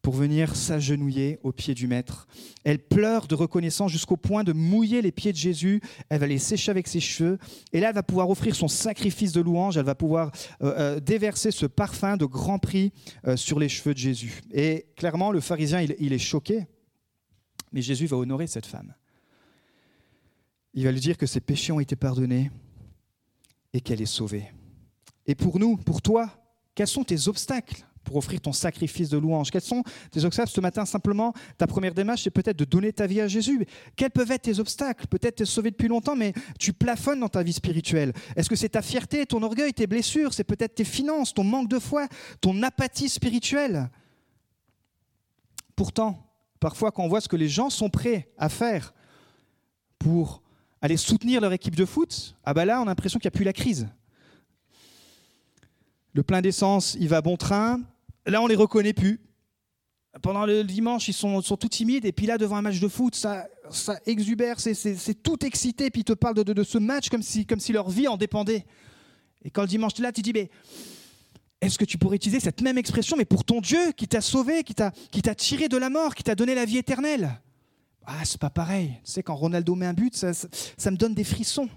pour 0.03 0.15
venir 0.15 0.57
s'agenouiller 0.57 1.39
aux 1.43 1.53
pieds 1.53 1.75
du 1.75 1.87
Maître. 1.87 2.27
Elle 2.65 2.79
pleure 2.79 3.27
de 3.27 3.35
reconnaissance 3.35 3.93
jusqu'au 3.93 4.17
point 4.17 4.45
de 4.45 4.53
mouiller 4.53 5.03
les 5.03 5.13
pieds 5.13 5.33
de 5.33 5.37
Jésus. 5.37 5.81
Elle 6.09 6.21
va 6.21 6.27
les 6.27 6.39
sécher 6.39 6.71
avec 6.71 6.89
ses 6.89 7.01
cheveux. 7.01 7.39
Et 7.73 7.81
là, 7.81 7.89
elle 7.89 7.95
va 7.95 8.03
pouvoir 8.03 8.31
offrir 8.31 8.55
son 8.55 8.69
sacrifice 8.69 9.33
de 9.33 9.41
louange. 9.41 9.77
Elle 9.77 9.85
va 9.85 9.95
pouvoir 9.95 10.31
euh, 10.63 10.75
euh, 10.79 11.01
déverser 11.01 11.51
ce 11.51 11.67
parfum 11.67 12.17
de 12.17 12.25
grand 12.25 12.59
prix 12.59 12.93
euh, 13.27 13.37
sur 13.37 13.59
les 13.59 13.69
cheveux 13.69 13.93
de 13.93 13.99
Jésus. 13.99 14.43
Et 14.53 14.87
clairement, 14.97 15.33
le 15.33 15.41
pharisien, 15.41 15.81
il 15.83 16.13
est 16.13 16.19
choqué. 16.19 16.67
Mais 17.73 17.83
Jésus 17.83 18.07
va 18.07 18.17
honorer 18.17 18.47
cette 18.47 18.67
femme. 18.67 18.95
Il 20.73 20.85
va 20.85 20.93
lui 20.93 21.01
dire 21.01 21.19
que 21.19 21.27
ses 21.27 21.41
péchés 21.41 21.73
ont 21.73 21.81
été 21.81 21.97
pardonnés 21.97 22.51
et 23.73 23.81
qu'elle 23.81 24.01
est 24.01 24.07
sauvée. 24.07 24.53
Et 25.27 25.35
pour 25.35 25.59
nous, 25.59 25.77
pour 25.77 26.01
toi, 26.03 26.31
quels 26.75 26.87
sont 26.87 27.05
tes 27.05 27.29
obstacles 27.29 27.87
pour 28.05 28.17
offrir 28.17 28.41
ton 28.41 28.53
sacrifice 28.53 29.09
de 29.09 29.19
louange 29.19 29.51
Quels 29.51 29.61
sont 29.63 29.83
tes 30.11 30.25
obstacles 30.25 30.51
ce 30.51 30.61
matin 30.61 30.85
Simplement, 30.85 31.33
ta 31.59 31.67
première 31.67 31.95
démarche, 31.95 32.25
c'est 32.25 32.31
peut-être 32.31 32.59
de 32.59 32.65
donner 32.65 32.93
ta 32.93 33.07
vie 33.07 33.21
à 33.21 33.29
Jésus. 33.29 33.67
Quels 33.97 34.11
peuvent 34.11 34.31
être 34.31 34.43
tes 34.43 34.59
obstacles 34.59 35.07
Peut-être 35.07 35.37
tu 35.37 35.43
es 35.43 35.47
sauvé 35.47 35.71
depuis 35.71 35.89
longtemps, 35.89 36.17
mais 36.17 36.33
tu 36.59 36.73
plafonnes 36.73 37.21
dans 37.21 37.29
ta 37.29 37.43
vie 37.43 37.53
spirituelle. 37.53 38.13
Est-ce 38.37 38.49
que 38.49 38.57
c'est 38.57 38.71
ta 38.71 38.83
fierté, 38.83 39.27
ton 39.27 39.43
orgueil, 39.43 39.73
tes 39.73 39.87
blessures 39.87 40.35
C'est 40.35 40.45
peut-être 40.45 40.75
tes 40.75 40.85
finances, 40.85 41.35
ton 41.35 41.45
manque 41.45 41.69
de 41.69 41.79
foi, 41.79 42.07
ton 42.41 42.63
apathie 42.63 43.09
spirituelle 43.09 43.91
Pourtant, 45.77 46.27
parfois, 46.59 46.93
quand 46.93 47.05
on 47.05 47.09
voit 47.09 47.23
ce 47.23 47.29
que 47.29 47.37
les 47.37 47.49
gens 47.49 47.71
sont 47.71 47.89
prêts 47.89 48.29
à 48.37 48.51
faire 48.51 48.93
pour 49.99 50.43
aller 50.83 50.99
soutenir 50.99 51.41
leur 51.41 51.53
équipe 51.55 51.75
de 51.75 51.87
foot, 51.87 52.37
ah 52.45 52.53
bah 52.53 52.65
là, 52.65 52.81
on 52.81 52.83
a 52.83 52.87
l'impression 52.87 53.19
qu'il 53.19 53.29
n'y 53.29 53.35
a 53.35 53.39
plus 53.39 53.45
la 53.45 53.55
crise. 53.55 53.89
Le 56.13 56.23
plein 56.23 56.41
d'essence, 56.41 56.97
il 56.99 57.09
va 57.09 57.21
bon 57.21 57.37
train. 57.37 57.81
Là, 58.27 58.43
on 58.43 58.47
les 58.47 58.57
reconnaît 58.57 58.93
plus. 58.93 59.21
Pendant 60.23 60.45
le 60.45 60.65
dimanche, 60.65 61.07
ils 61.09 61.15
sont, 61.15 61.41
sont 61.41 61.57
tout 61.57 61.69
timides. 61.69 62.05
Et 62.05 62.13
puis 62.13 62.27
là, 62.27 62.37
devant 62.37 62.57
un 62.57 62.63
match 62.63 62.81
de 62.81 62.89
foot, 62.89 63.15
ça, 63.15 63.47
ça 63.71 64.01
exubère, 64.07 64.59
c'est 64.59 65.23
tout 65.23 65.45
excité. 65.45 65.91
Puis 65.91 66.01
ils 66.01 66.05
te 66.05 66.13
parlent 66.13 66.43
de, 66.43 66.63
ce 66.65 66.79
match 66.79 67.09
comme 67.09 67.23
si, 67.23 67.47
comme 67.47 67.61
leur 67.71 67.89
vie 67.89 68.09
en 68.09 68.17
dépendait. 68.17 68.67
Et 69.45 69.51
quand 69.51 69.63
le 69.63 69.69
dimanche, 69.69 69.95
tu 69.95 70.03
es 70.03 70.05
là, 70.05 70.13
tu 70.13 70.23
dis, 70.23 70.33
mais 70.33 70.51
est-ce 71.61 71.79
que 71.79 71.85
tu 71.85 71.97
pourrais 71.97 72.17
utiliser 72.17 72.41
cette 72.41 72.61
même 72.61 72.79
expression, 72.79 73.17
mais 73.17 73.25
pour 73.25 73.45
ton 73.45 73.61
Dieu 73.61 73.93
qui 73.93 74.09
t'a 74.09 74.21
sauvé, 74.21 74.65
qui 74.65 74.75
t'a 74.75 75.35
tiré 75.37 75.69
de 75.69 75.77
la 75.77 75.91
mort, 75.91 76.15
qui 76.15 76.25
t'a 76.25 76.35
donné 76.35 76.55
la 76.55 76.65
vie 76.65 76.79
éternelle? 76.79 77.41
Ah, 78.05 78.25
c'est 78.25 78.41
pas 78.41 78.51
pareil. 78.51 78.95
Tu 79.05 79.13
sais, 79.13 79.23
quand 79.23 79.37
Ronaldo 79.37 79.75
met 79.77 79.87
un 79.87 79.93
but, 79.93 80.17
ça, 80.17 80.33
ça 80.33 80.91
me 80.91 80.97
donne 80.97 81.15
des 81.15 81.25
frissons. 81.25 81.69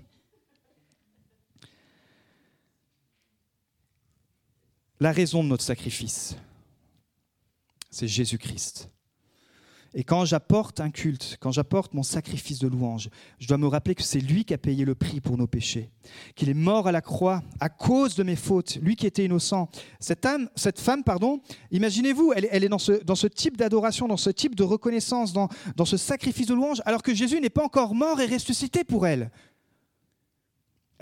La 5.03 5.11
raison 5.11 5.43
de 5.43 5.49
notre 5.49 5.65
sacrifice, 5.65 6.37
c'est 7.91 8.07
Jésus-Christ. 8.07 8.89
Et 9.93 10.05
quand 10.05 10.23
j'apporte 10.23 10.79
un 10.79 10.91
culte, 10.91 11.35
quand 11.41 11.51
j'apporte 11.51 11.93
mon 11.93 12.03
sacrifice 12.03 12.59
de 12.59 12.69
louange, 12.69 13.09
je 13.37 13.49
dois 13.49 13.57
me 13.57 13.67
rappeler 13.67 13.95
que 13.95 14.01
c'est 14.01 14.21
lui 14.21 14.45
qui 14.45 14.53
a 14.53 14.57
payé 14.57 14.85
le 14.85 14.95
prix 14.95 15.19
pour 15.19 15.37
nos 15.37 15.45
péchés, 15.45 15.91
qu'il 16.35 16.47
est 16.47 16.53
mort 16.53 16.87
à 16.87 16.93
la 16.93 17.01
croix 17.01 17.43
à 17.59 17.67
cause 17.67 18.15
de 18.15 18.23
mes 18.23 18.37
fautes, 18.37 18.77
lui 18.77 18.95
qui 18.95 19.05
était 19.05 19.25
innocent. 19.25 19.67
Cette, 19.99 20.25
âme, 20.25 20.49
cette 20.55 20.79
femme, 20.79 21.03
pardon, 21.03 21.41
imaginez-vous, 21.71 22.31
elle, 22.33 22.63
est 22.63 22.69
dans 22.69 22.77
ce, 22.79 23.27
type 23.27 23.57
d'adoration, 23.57 24.07
dans 24.07 24.15
ce 24.15 24.29
type 24.29 24.55
de 24.55 24.63
reconnaissance, 24.63 25.33
dans 25.33 25.49
ce 25.85 25.97
sacrifice 25.97 26.47
de 26.47 26.53
louange, 26.53 26.81
alors 26.85 27.03
que 27.03 27.13
Jésus 27.13 27.41
n'est 27.41 27.49
pas 27.49 27.65
encore 27.65 27.93
mort 27.93 28.21
et 28.21 28.25
ressuscité 28.25 28.85
pour 28.85 29.05
elle. 29.05 29.31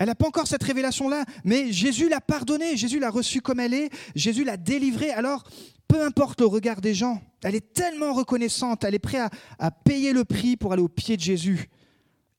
Elle 0.02 0.08
n'a 0.08 0.16
pas 0.16 0.26
encore 0.26 0.48
cette 0.48 0.64
révélation-là, 0.64 1.24
mais 1.44 1.70
Jésus 1.70 2.08
l'a 2.08 2.20
pardonnée, 2.20 2.76
Jésus 2.76 2.98
l'a 2.98 3.08
reçue 3.08 3.40
comme 3.40 3.60
elle 3.60 3.72
est, 3.72 3.88
Jésus 4.16 4.42
l'a 4.42 4.56
délivrée. 4.56 5.12
Alors, 5.12 5.44
peu 5.86 6.02
importe 6.04 6.40
le 6.40 6.46
regard 6.46 6.80
des 6.80 6.92
gens, 6.92 7.22
elle 7.44 7.54
est 7.54 7.72
tellement 7.72 8.12
reconnaissante, 8.12 8.82
elle 8.82 8.96
est 8.96 8.98
prête 8.98 9.30
à, 9.60 9.70
payer 9.70 10.12
le 10.12 10.24
prix 10.24 10.56
pour 10.56 10.72
aller 10.72 10.82
au 10.82 10.88
pied 10.88 11.16
de 11.16 11.22
Jésus 11.22 11.70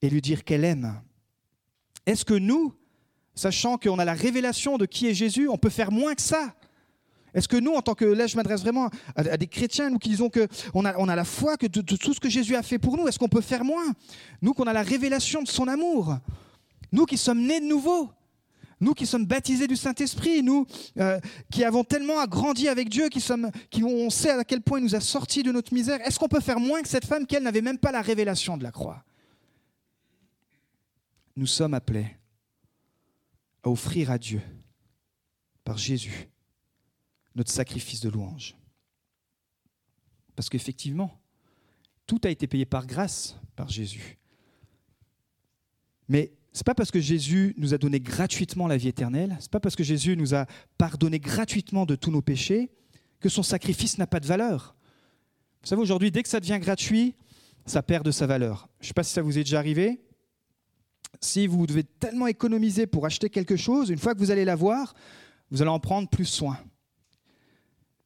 et 0.01 0.09
lui 0.09 0.19
dire 0.19 0.43
qu'elle 0.43 0.65
aime. 0.65 1.01
Est-ce 2.05 2.25
que 2.25 2.33
nous, 2.33 2.73
sachant 3.33 3.77
qu'on 3.77 3.97
a 3.97 4.03
la 4.03 4.13
révélation 4.13 4.77
de 4.77 4.85
qui 4.85 5.07
est 5.07 5.13
Jésus, 5.13 5.47
on 5.47 5.57
peut 5.57 5.69
faire 5.69 5.89
moins 5.89 6.15
que 6.15 6.21
ça? 6.21 6.53
Est-ce 7.33 7.47
que 7.47 7.55
nous, 7.55 7.71
en 7.71 7.81
tant 7.81 7.95
que, 7.95 8.03
là 8.03 8.27
je 8.27 8.35
m'adresse 8.35 8.59
vraiment 8.59 8.89
à, 9.15 9.37
des 9.37 9.47
chrétiens, 9.47 9.89
nous 9.89 9.99
qui 9.99 10.09
disons 10.09 10.29
qu'on 10.29 10.83
a, 10.83 10.97
on 10.97 11.07
a 11.07 11.15
la 11.15 11.23
foi 11.23 11.55
que 11.55 11.67
de 11.67 11.79
tout 11.79 12.13
ce 12.13 12.19
que 12.19 12.29
Jésus 12.29 12.57
a 12.57 12.61
fait 12.61 12.77
pour 12.77 12.97
nous, 12.97 13.07
est-ce 13.07 13.17
qu'on 13.17 13.29
peut 13.29 13.39
faire 13.39 13.63
moins? 13.63 13.93
Nous 14.41 14.53
qu'on 14.53 14.67
a 14.67 14.73
la 14.73 14.83
révélation 14.83 15.41
de 15.41 15.47
son 15.47 15.69
amour, 15.69 16.17
nous 16.93 17.05
qui 17.05 17.17
sommes 17.17 17.41
nés 17.41 17.59
de 17.59 17.65
nouveau, 17.65 18.11
nous 18.79 18.93
qui 18.93 19.05
sommes 19.05 19.25
baptisés 19.25 19.67
du 19.67 19.75
Saint-Esprit, 19.75 20.43
nous 20.43 20.67
euh, 20.99 21.19
qui 21.51 21.63
avons 21.63 21.83
tellement 21.83 22.23
grandi 22.27 22.69
avec 22.69 22.87
Dieu, 22.87 23.09
qui, 23.09 23.19
sommes, 23.19 23.49
qui 23.71 23.83
on 23.83 24.09
sait 24.09 24.29
à 24.29 24.43
quel 24.43 24.61
point 24.61 24.79
il 24.79 24.83
nous 24.83 24.95
a 24.95 25.01
sortis 25.01 25.41
de 25.41 25.51
notre 25.51 25.73
misère, 25.73 25.99
est-ce 26.01 26.19
qu'on 26.19 26.27
peut 26.27 26.39
faire 26.39 26.59
moins 26.59 26.81
que 26.81 26.87
cette 26.87 27.05
femme 27.05 27.25
qui, 27.25 27.35
elle, 27.35 27.43
n'avait 27.43 27.61
même 27.61 27.79
pas 27.79 27.91
la 27.91 28.01
révélation 28.01 28.57
de 28.57 28.63
la 28.63 28.71
croix? 28.71 29.03
Nous 31.35 31.47
sommes 31.47 31.73
appelés 31.73 32.15
à 33.63 33.69
offrir 33.69 34.11
à 34.11 34.19
Dieu, 34.19 34.41
par 35.63 35.77
Jésus, 35.77 36.29
notre 37.33 37.51
sacrifice 37.51 38.01
de 38.01 38.09
louange. 38.09 38.55
Parce 40.35 40.47
qu'effectivement, 40.47 41.19
tout 42.05 42.21
a 42.23 42.29
été 42.29 42.45
payé 42.45 42.65
par 42.65 42.85
grâce 42.85 43.35
par 43.55 43.69
Jésus. 43.69 44.19
Mais 46.07 46.33
C'est 46.53 46.65
pas 46.65 46.75
parce 46.75 46.91
que 46.91 46.99
Jésus 46.99 47.55
nous 47.57 47.73
a 47.73 47.79
donné 47.79 47.99
gratuitement 47.99 48.67
la 48.67 48.77
vie 48.77 48.87
éternelle, 48.87 49.35
c'est 49.39 49.49
pas 49.49 49.59
parce 49.59 49.75
que 49.75 49.83
Jésus 49.83 50.15
nous 50.15 50.35
a 50.35 50.45
pardonné 50.77 51.19
gratuitement 51.19 51.85
de 51.87 51.95
tous 51.95 52.11
nos 52.11 52.21
péchés 52.21 52.71
que 53.19 53.27
son 53.27 53.41
sacrifice 53.41 53.97
n'a 53.97 54.05
pas 54.05 54.19
de 54.19 54.27
valeur. 54.27 54.75
Vous 55.63 55.69
savez, 55.69 55.81
aujourd'hui, 55.81 56.11
dès 56.11 56.21
que 56.21 56.29
ça 56.29 56.39
devient 56.39 56.59
gratuit, 56.59 57.15
ça 57.65 57.81
perd 57.81 58.05
de 58.05 58.11
sa 58.11 58.27
valeur. 58.27 58.67
Je 58.79 58.85
ne 58.85 58.87
sais 58.89 58.93
pas 58.93 59.03
si 59.03 59.13
ça 59.13 59.21
vous 59.21 59.37
est 59.37 59.43
déjà 59.43 59.57
arrivé. 59.57 60.01
Si 61.21 61.47
vous 61.47 61.65
devez 61.65 61.83
tellement 61.83 62.27
économiser 62.27 62.85
pour 62.85 63.05
acheter 63.05 63.29
quelque 63.29 63.55
chose, 63.55 63.89
une 63.89 63.97
fois 63.97 64.13
que 64.13 64.19
vous 64.19 64.29
allez 64.29 64.45
l'avoir, 64.45 64.93
vous 65.49 65.61
allez 65.61 65.71
en 65.71 65.79
prendre 65.79 66.09
plus 66.09 66.25
soin. 66.25 66.59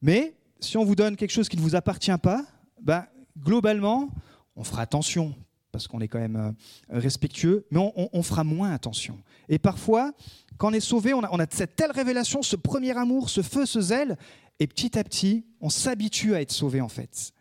Mais 0.01 0.37
si 0.59 0.77
on 0.77 0.85
vous 0.85 0.95
donne 0.95 1.15
quelque 1.15 1.31
chose 1.31 1.49
qui 1.49 1.57
ne 1.57 1.61
vous 1.61 1.75
appartient 1.75 2.17
pas, 2.21 2.45
bah, 2.81 3.07
globalement, 3.37 4.09
on 4.55 4.63
fera 4.63 4.83
attention 4.83 5.35
parce 5.77 5.87
qu'on 5.87 6.01
est 6.01 6.07
quand 6.07 6.19
même 6.19 6.35
euh, 6.35 6.51
respectueux, 6.89 7.65
mais 7.69 7.79
on, 7.95 8.23
fera 8.23 8.43
moins 8.43 8.71
attention. 8.71 9.19
Et 9.47 9.59
parfois, 9.59 10.11
quand 10.57 10.71
on 10.71 10.73
est 10.73 10.79
sauvé, 10.79 11.13
on 11.13 11.23
a, 11.23 11.29
on 11.31 11.45
cette 11.51 11.75
telle 11.75 11.91
révélation, 11.91 12.41
ce 12.41 12.55
premier 12.55 12.97
amour, 12.97 13.29
ce 13.29 13.41
feu, 13.41 13.65
ce 13.65 13.79
zèle, 13.79 14.17
et 14.59 14.65
petit 14.65 14.97
à 14.97 15.03
petit, 15.03 15.45
on 15.61 15.69
s'habitue 15.69 16.33
à 16.33 16.41
être 16.41 16.51
sauvé 16.51 16.81
en 16.81 16.89
fait. 16.89 17.31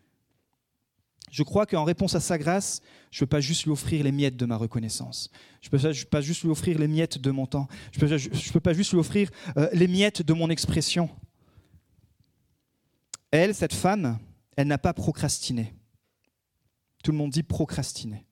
Je 1.30 1.42
crois 1.42 1.64
qu'en 1.66 1.84
réponse 1.84 2.14
à 2.14 2.20
sa 2.20 2.36
grâce, 2.36 2.82
je 3.10 3.16
ne 3.16 3.20
peux 3.20 3.36
pas 3.36 3.40
juste 3.40 3.64
lui 3.64 3.70
offrir 3.70 4.04
les 4.04 4.12
miettes 4.12 4.36
de 4.36 4.44
ma 4.44 4.56
reconnaissance. 4.56 5.30
Je 5.62 5.68
ne 5.74 5.92
peux 5.92 6.08
pas 6.10 6.20
juste 6.20 6.42
lui 6.42 6.50
offrir 6.50 6.78
les 6.78 6.88
miettes 6.88 7.18
de 7.18 7.30
mon 7.30 7.46
temps. 7.46 7.68
Je 7.92 8.04
ne 8.04 8.52
peux, 8.52 8.60
pas 8.60 8.74
juste 8.74 8.92
lui 8.92 8.98
offrir 8.98 9.30
euh, 9.56 9.68
les 9.72 9.88
miettes 9.88 10.22
de 10.22 10.32
mon 10.34 10.50
expression. 10.50 11.08
Elle, 13.30 13.54
cette 13.54 13.74
femme, 13.74 14.18
elle 14.56 14.68
n'a 14.68 14.78
pas 14.78 14.92
procrastiné. 14.92 15.74
Tout 17.02 17.12
le 17.12 17.18
monde 17.18 17.30
dit 17.30 17.42
procrastiner. 17.42 18.26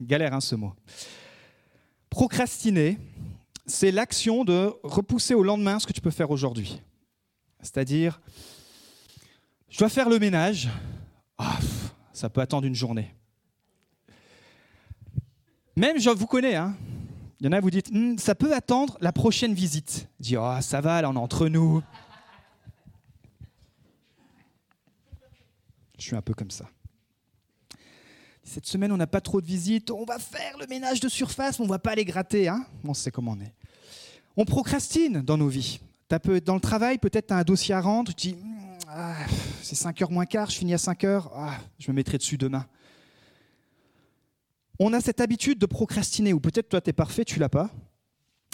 Galère, 0.00 0.34
hein, 0.34 0.40
ce 0.40 0.54
mot. 0.54 0.74
Procrastiner, 2.10 2.98
c'est 3.66 3.90
l'action 3.90 4.44
de 4.44 4.72
repousser 4.82 5.34
au 5.34 5.42
lendemain 5.42 5.78
ce 5.78 5.86
que 5.86 5.92
tu 5.92 6.00
peux 6.00 6.10
faire 6.10 6.30
aujourd'hui. 6.30 6.80
C'est-à-dire, 7.60 8.20
je 9.68 9.78
dois 9.78 9.88
faire 9.88 10.08
le 10.08 10.18
ménage, 10.18 10.68
ah, 11.38 11.58
ça 12.12 12.28
peut 12.28 12.40
attendre 12.40 12.66
une 12.66 12.74
journée. 12.74 13.14
Même, 15.76 15.98
je 15.98 16.10
vous 16.10 16.26
connais, 16.26 16.56
hein. 16.56 16.76
il 17.40 17.46
y 17.46 17.48
en 17.48 17.52
a, 17.52 17.60
vous 17.60 17.70
dites, 17.70 17.90
hmm, 17.90 18.18
ça 18.18 18.34
peut 18.34 18.54
attendre 18.54 18.98
la 19.00 19.12
prochaine 19.12 19.54
visite. 19.54 20.08
Dis, 20.20 20.36
oh, 20.36 20.56
ça 20.60 20.80
va, 20.80 21.00
là, 21.00 21.08
entre 21.08 21.48
nous. 21.48 21.82
Je 25.98 26.02
suis 26.02 26.16
un 26.16 26.22
peu 26.22 26.34
comme 26.34 26.50
ça. 26.50 26.68
Cette 28.44 28.66
semaine, 28.66 28.92
on 28.92 28.96
n'a 28.96 29.06
pas 29.06 29.20
trop 29.20 29.40
de 29.40 29.46
visites. 29.46 29.90
On 29.90 30.04
va 30.04 30.18
faire 30.18 30.58
le 30.58 30.66
ménage 30.66 31.00
de 31.00 31.08
surface, 31.08 31.60
on 31.60 31.64
ne 31.64 31.68
va 31.68 31.78
pas 31.78 31.94
les 31.94 32.04
gratter. 32.04 32.48
Hein 32.48 32.66
on 32.84 32.94
sait 32.94 33.10
comment 33.10 33.32
on 33.32 33.40
est. 33.40 33.54
On 34.36 34.44
procrastine 34.44 35.22
dans 35.22 35.38
nos 35.38 35.48
vies. 35.48 35.80
Dans 36.44 36.54
le 36.54 36.60
travail, 36.60 36.98
peut-être 36.98 37.28
tu 37.28 37.34
as 37.34 37.38
un 37.38 37.42
dossier 37.42 37.74
à 37.74 37.80
rendre. 37.80 38.12
Tu 38.14 38.28
dis, 38.28 38.36
ah, 38.88 39.14
c'est 39.62 39.74
5 39.74 40.02
heures 40.02 40.10
moins 40.10 40.26
quart, 40.26 40.50
je 40.50 40.58
finis 40.58 40.74
à 40.74 40.78
5 40.78 41.04
heures, 41.04 41.32
ah, 41.34 41.58
je 41.78 41.90
me 41.90 41.96
mettrai 41.96 42.18
dessus 42.18 42.36
demain. 42.36 42.66
On 44.78 44.92
a 44.92 45.00
cette 45.00 45.20
habitude 45.20 45.58
de 45.58 45.64
procrastiner, 45.64 46.34
ou 46.34 46.40
peut-être 46.40 46.68
toi 46.68 46.80
tu 46.82 46.90
es 46.90 46.92
parfait, 46.92 47.24
tu 47.24 47.38
l'as 47.38 47.48
pas, 47.48 47.70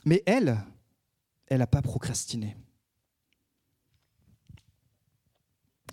mais 0.05 0.23
elle, 0.27 0.59
elle 1.49 1.59
n'a 1.59 1.67
pas 1.67 1.83
procrastiné. 1.83 2.57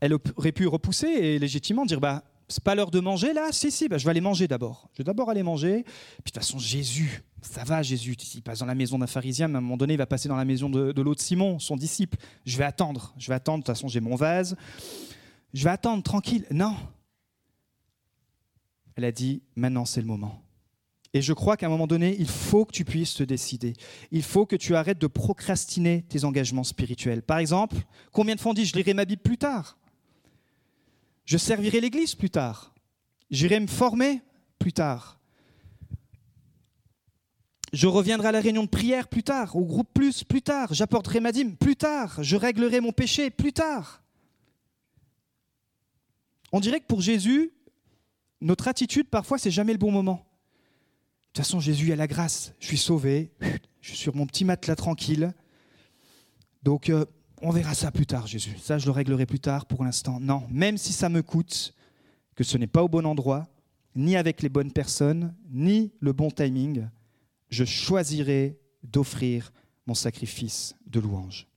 Elle 0.02 0.14
aurait 0.14 0.52
pu 0.52 0.68
repousser 0.68 1.08
et 1.08 1.40
légitimement 1.40 1.86
dire 1.86 2.00
bah, 2.00 2.24
c'est 2.48 2.64
pas 2.64 2.76
l'heure 2.76 2.92
de 2.92 3.00
manger 3.00 3.34
là? 3.34 3.52
Si, 3.52 3.72
si, 3.72 3.88
bah, 3.88 3.98
je 3.98 4.06
vais 4.06 4.12
aller 4.12 4.22
manger 4.22 4.48
d'abord. 4.48 4.90
Je 4.94 5.00
vais 5.00 5.04
d'abord 5.04 5.30
aller 5.30 5.44
manger. 5.44 5.84
Puis 5.84 5.94
de 6.18 6.24
toute 6.26 6.36
façon, 6.36 6.60
Jésus, 6.60 7.24
ça 7.42 7.64
va, 7.64 7.82
Jésus. 7.82 8.16
Il 8.36 8.42
passe 8.42 8.60
dans 8.60 8.66
la 8.66 8.76
maison 8.76 9.00
d'un 9.00 9.08
pharisien, 9.08 9.48
mais 9.48 9.56
à 9.56 9.58
un 9.58 9.62
moment 9.62 9.78
donné, 9.78 9.94
il 9.94 9.98
va 9.98 10.06
passer 10.06 10.30
dans 10.30 10.36
la 10.36 10.46
maison 10.46 10.70
de, 10.70 10.92
de 10.92 11.02
l'autre 11.02 11.22
Simon, 11.22 11.60
son 11.60 11.76
disciple. 11.76 12.18
Je 12.46 12.58
vais 12.58 12.64
attendre. 12.64 13.14
Je 13.18 13.28
vais 13.28 13.36
attendre. 13.36 13.60
De 13.60 13.64
toute 13.64 13.76
façon, 13.76 13.88
j'ai 13.88 14.00
mon 14.00 14.16
vase. 14.16 14.56
Je 15.54 15.64
vais 15.64 15.72
attendre, 15.72 16.04
tranquille. 16.04 16.46
Non. 16.52 16.76
Elle 18.96 19.06
a 19.06 19.12
dit 19.12 19.42
maintenant, 19.56 19.86
c'est 19.86 20.02
le 20.02 20.08
moment. 20.08 20.42
Et 21.16 21.22
je 21.22 21.32
crois 21.32 21.56
qu'à 21.56 21.68
un 21.68 21.70
moment 21.70 21.88
donné, 21.88 22.14
il 22.20 22.28
faut 22.28 22.66
que 22.66 22.74
tu 22.74 22.84
puisses 22.84 23.14
te 23.14 23.24
décider. 23.24 23.74
Il 24.12 24.22
faut 24.22 24.46
que 24.46 24.58
tu 24.58 24.76
arrêtes 24.76 25.00
de 25.00 25.08
procrastiner 25.08 26.04
tes 26.10 26.26
engagements 26.26 26.66
spirituels. 26.66 27.22
Par 27.22 27.38
exemple, 27.38 27.78
combien 28.12 28.36
de 28.36 28.42
fois 28.42 28.52
on 28.52 28.54
dit 28.54 28.66
je 28.66 28.76
lirai 28.76 28.94
ma 28.94 29.06
Bible 29.06 29.22
plus 29.22 29.38
tard? 29.38 29.78
Je 31.26 31.38
servirai 31.38 31.82
l'Église 31.82 32.16
plus 32.16 32.30
tard. 32.30 32.74
J'irai 33.32 33.60
me 33.60 33.68
former 33.68 34.22
plus 34.60 34.74
tard. 34.74 35.20
Je 37.74 37.88
reviendrai 37.88 38.30
à 38.30 38.32
la 38.32 38.40
réunion 38.40 38.64
de 38.64 38.70
prière 38.70 39.08
plus 39.10 39.24
tard, 39.24 39.56
au 39.56 39.66
groupe 39.66 39.90
plus 39.94 40.24
plus 40.24 40.42
tard. 40.42 40.74
J'apporterai 40.74 41.20
ma 41.20 41.32
dîme 41.32 41.58
plus 41.58 41.76
tard. 41.76 42.24
Je 42.24 42.38
réglerai 42.38 42.80
mon 42.80 42.94
péché 42.94 43.30
plus 43.30 43.52
tard. 43.52 44.02
On 46.52 46.62
dirait 46.62 46.80
que 46.80 46.86
pour 46.86 47.02
Jésus, 47.02 47.52
notre 48.40 48.68
attitude, 48.68 49.10
parfois, 49.10 49.38
c'est 49.38 49.52
jamais 49.52 49.74
le 49.74 49.78
bon 49.78 49.92
moment. 49.92 50.14
De 50.16 51.28
toute 51.28 51.38
façon, 51.38 51.60
Jésus 51.60 51.92
a 51.92 51.96
la 51.98 52.08
grâce. 52.08 52.54
Je 52.60 52.68
suis 52.68 52.78
sauvé. 52.78 53.34
Je 53.82 53.90
suis 53.90 53.98
sur 53.98 54.16
mon 54.16 54.26
petit 54.26 54.46
matelas 54.46 54.76
tranquille. 54.76 55.34
Donc, 56.64 56.90
euh, 56.90 57.06
on 57.42 57.52
verra 57.52 57.74
ça 57.74 57.92
plus 57.92 58.06
tard, 58.06 58.28
Jésus. 58.28 58.58
Ça, 58.62 58.78
je 58.78 58.86
le 58.86 58.92
réglerai 58.92 59.26
plus 59.26 59.40
tard 59.40 59.66
pour 59.66 59.84
l'instant. 59.84 60.20
Non, 60.20 60.44
même 60.50 60.78
si 60.78 60.94
ça 60.94 61.10
me 61.10 61.22
coûte, 61.22 61.74
que 62.36 62.44
ce 62.44 62.58
n'est 62.58 62.68
pas 62.68 62.84
au 62.84 62.90
bon 62.90 63.06
endroit, 63.06 63.48
ni 63.96 64.16
avec 64.16 64.42
les 64.42 64.50
bonnes 64.50 64.72
personnes, 64.72 65.34
ni 65.50 65.94
le 66.00 66.14
bon 66.14 66.30
timing, 66.30 66.88
je 67.50 67.64
choisirai 67.64 68.60
d'offrir 68.84 69.52
mon 69.88 69.94
sacrifice 69.94 70.76
de 70.86 71.00
louange. 71.00 71.48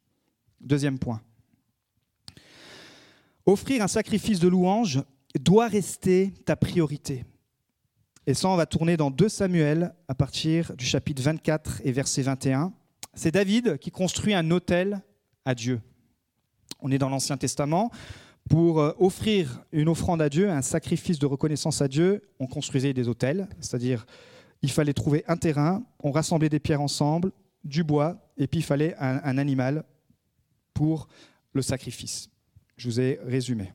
Deuxième 0.61 0.99
point. 0.99 1.21
Offrir 3.47 3.83
un 3.83 3.88
sacrifice 3.88 4.41
de 4.41 4.49
louange 4.49 5.03
doit 5.41 5.69
rester 5.69 6.33
ta 6.45 6.57
priorité. 6.57 7.25
Et 8.27 8.35
ça, 8.35 8.49
on 8.49 8.57
va 8.57 8.67
tourner 8.67 8.97
dans 8.97 9.11
2 9.11 9.29
Samuel 9.29 9.95
à 10.07 10.14
partir 10.14 10.77
du 10.77 10.85
chapitre 10.85 11.23
24 11.23 11.81
et 11.85 11.93
verset 11.93 12.23
21. 12.23 12.73
C'est 13.14 13.31
David 13.31 13.79
qui 13.79 13.91
construit 13.91 14.35
un 14.35 14.51
autel 14.51 15.03
à 15.49 15.55
Dieu. 15.55 15.81
On 16.81 16.91
est 16.91 16.99
dans 16.99 17.09
l'Ancien 17.09 17.39
Testament. 17.39 17.91
Pour 18.51 18.81
euh, 18.81 18.93
offrir 18.99 19.65
une 19.73 19.89
offrande 19.89 20.21
à 20.21 20.29
Dieu, 20.29 20.51
un 20.51 20.61
sacrifice 20.61 21.19
de 21.19 21.25
reconnaissance 21.25 21.81
à 21.81 21.89
Dieu, 21.89 22.23
on 22.39 22.47
construisait 22.47 22.93
des 22.93 23.09
autels, 23.09 23.49
c'est-à-dire 23.59 24.07
il 24.61 24.71
fallait 24.71 24.93
trouver 24.93 25.25
un 25.27 25.37
terrain, 25.37 25.83
on 26.03 26.11
rassemblait 26.11 26.51
des 26.51 26.61
pierres 26.61 26.83
ensemble, 26.83 27.33
du 27.65 27.83
bois, 27.83 28.19
et 28.37 28.47
puis 28.47 28.61
il 28.61 28.63
fallait 28.63 28.95
un, 28.99 29.21
un 29.25 29.39
animal 29.39 29.85
pour 30.75 31.09
le 31.55 31.63
sacrifice. 31.63 32.29
Je 32.77 32.89
vous 32.89 33.01
ai 33.01 33.19
résumé. 33.25 33.73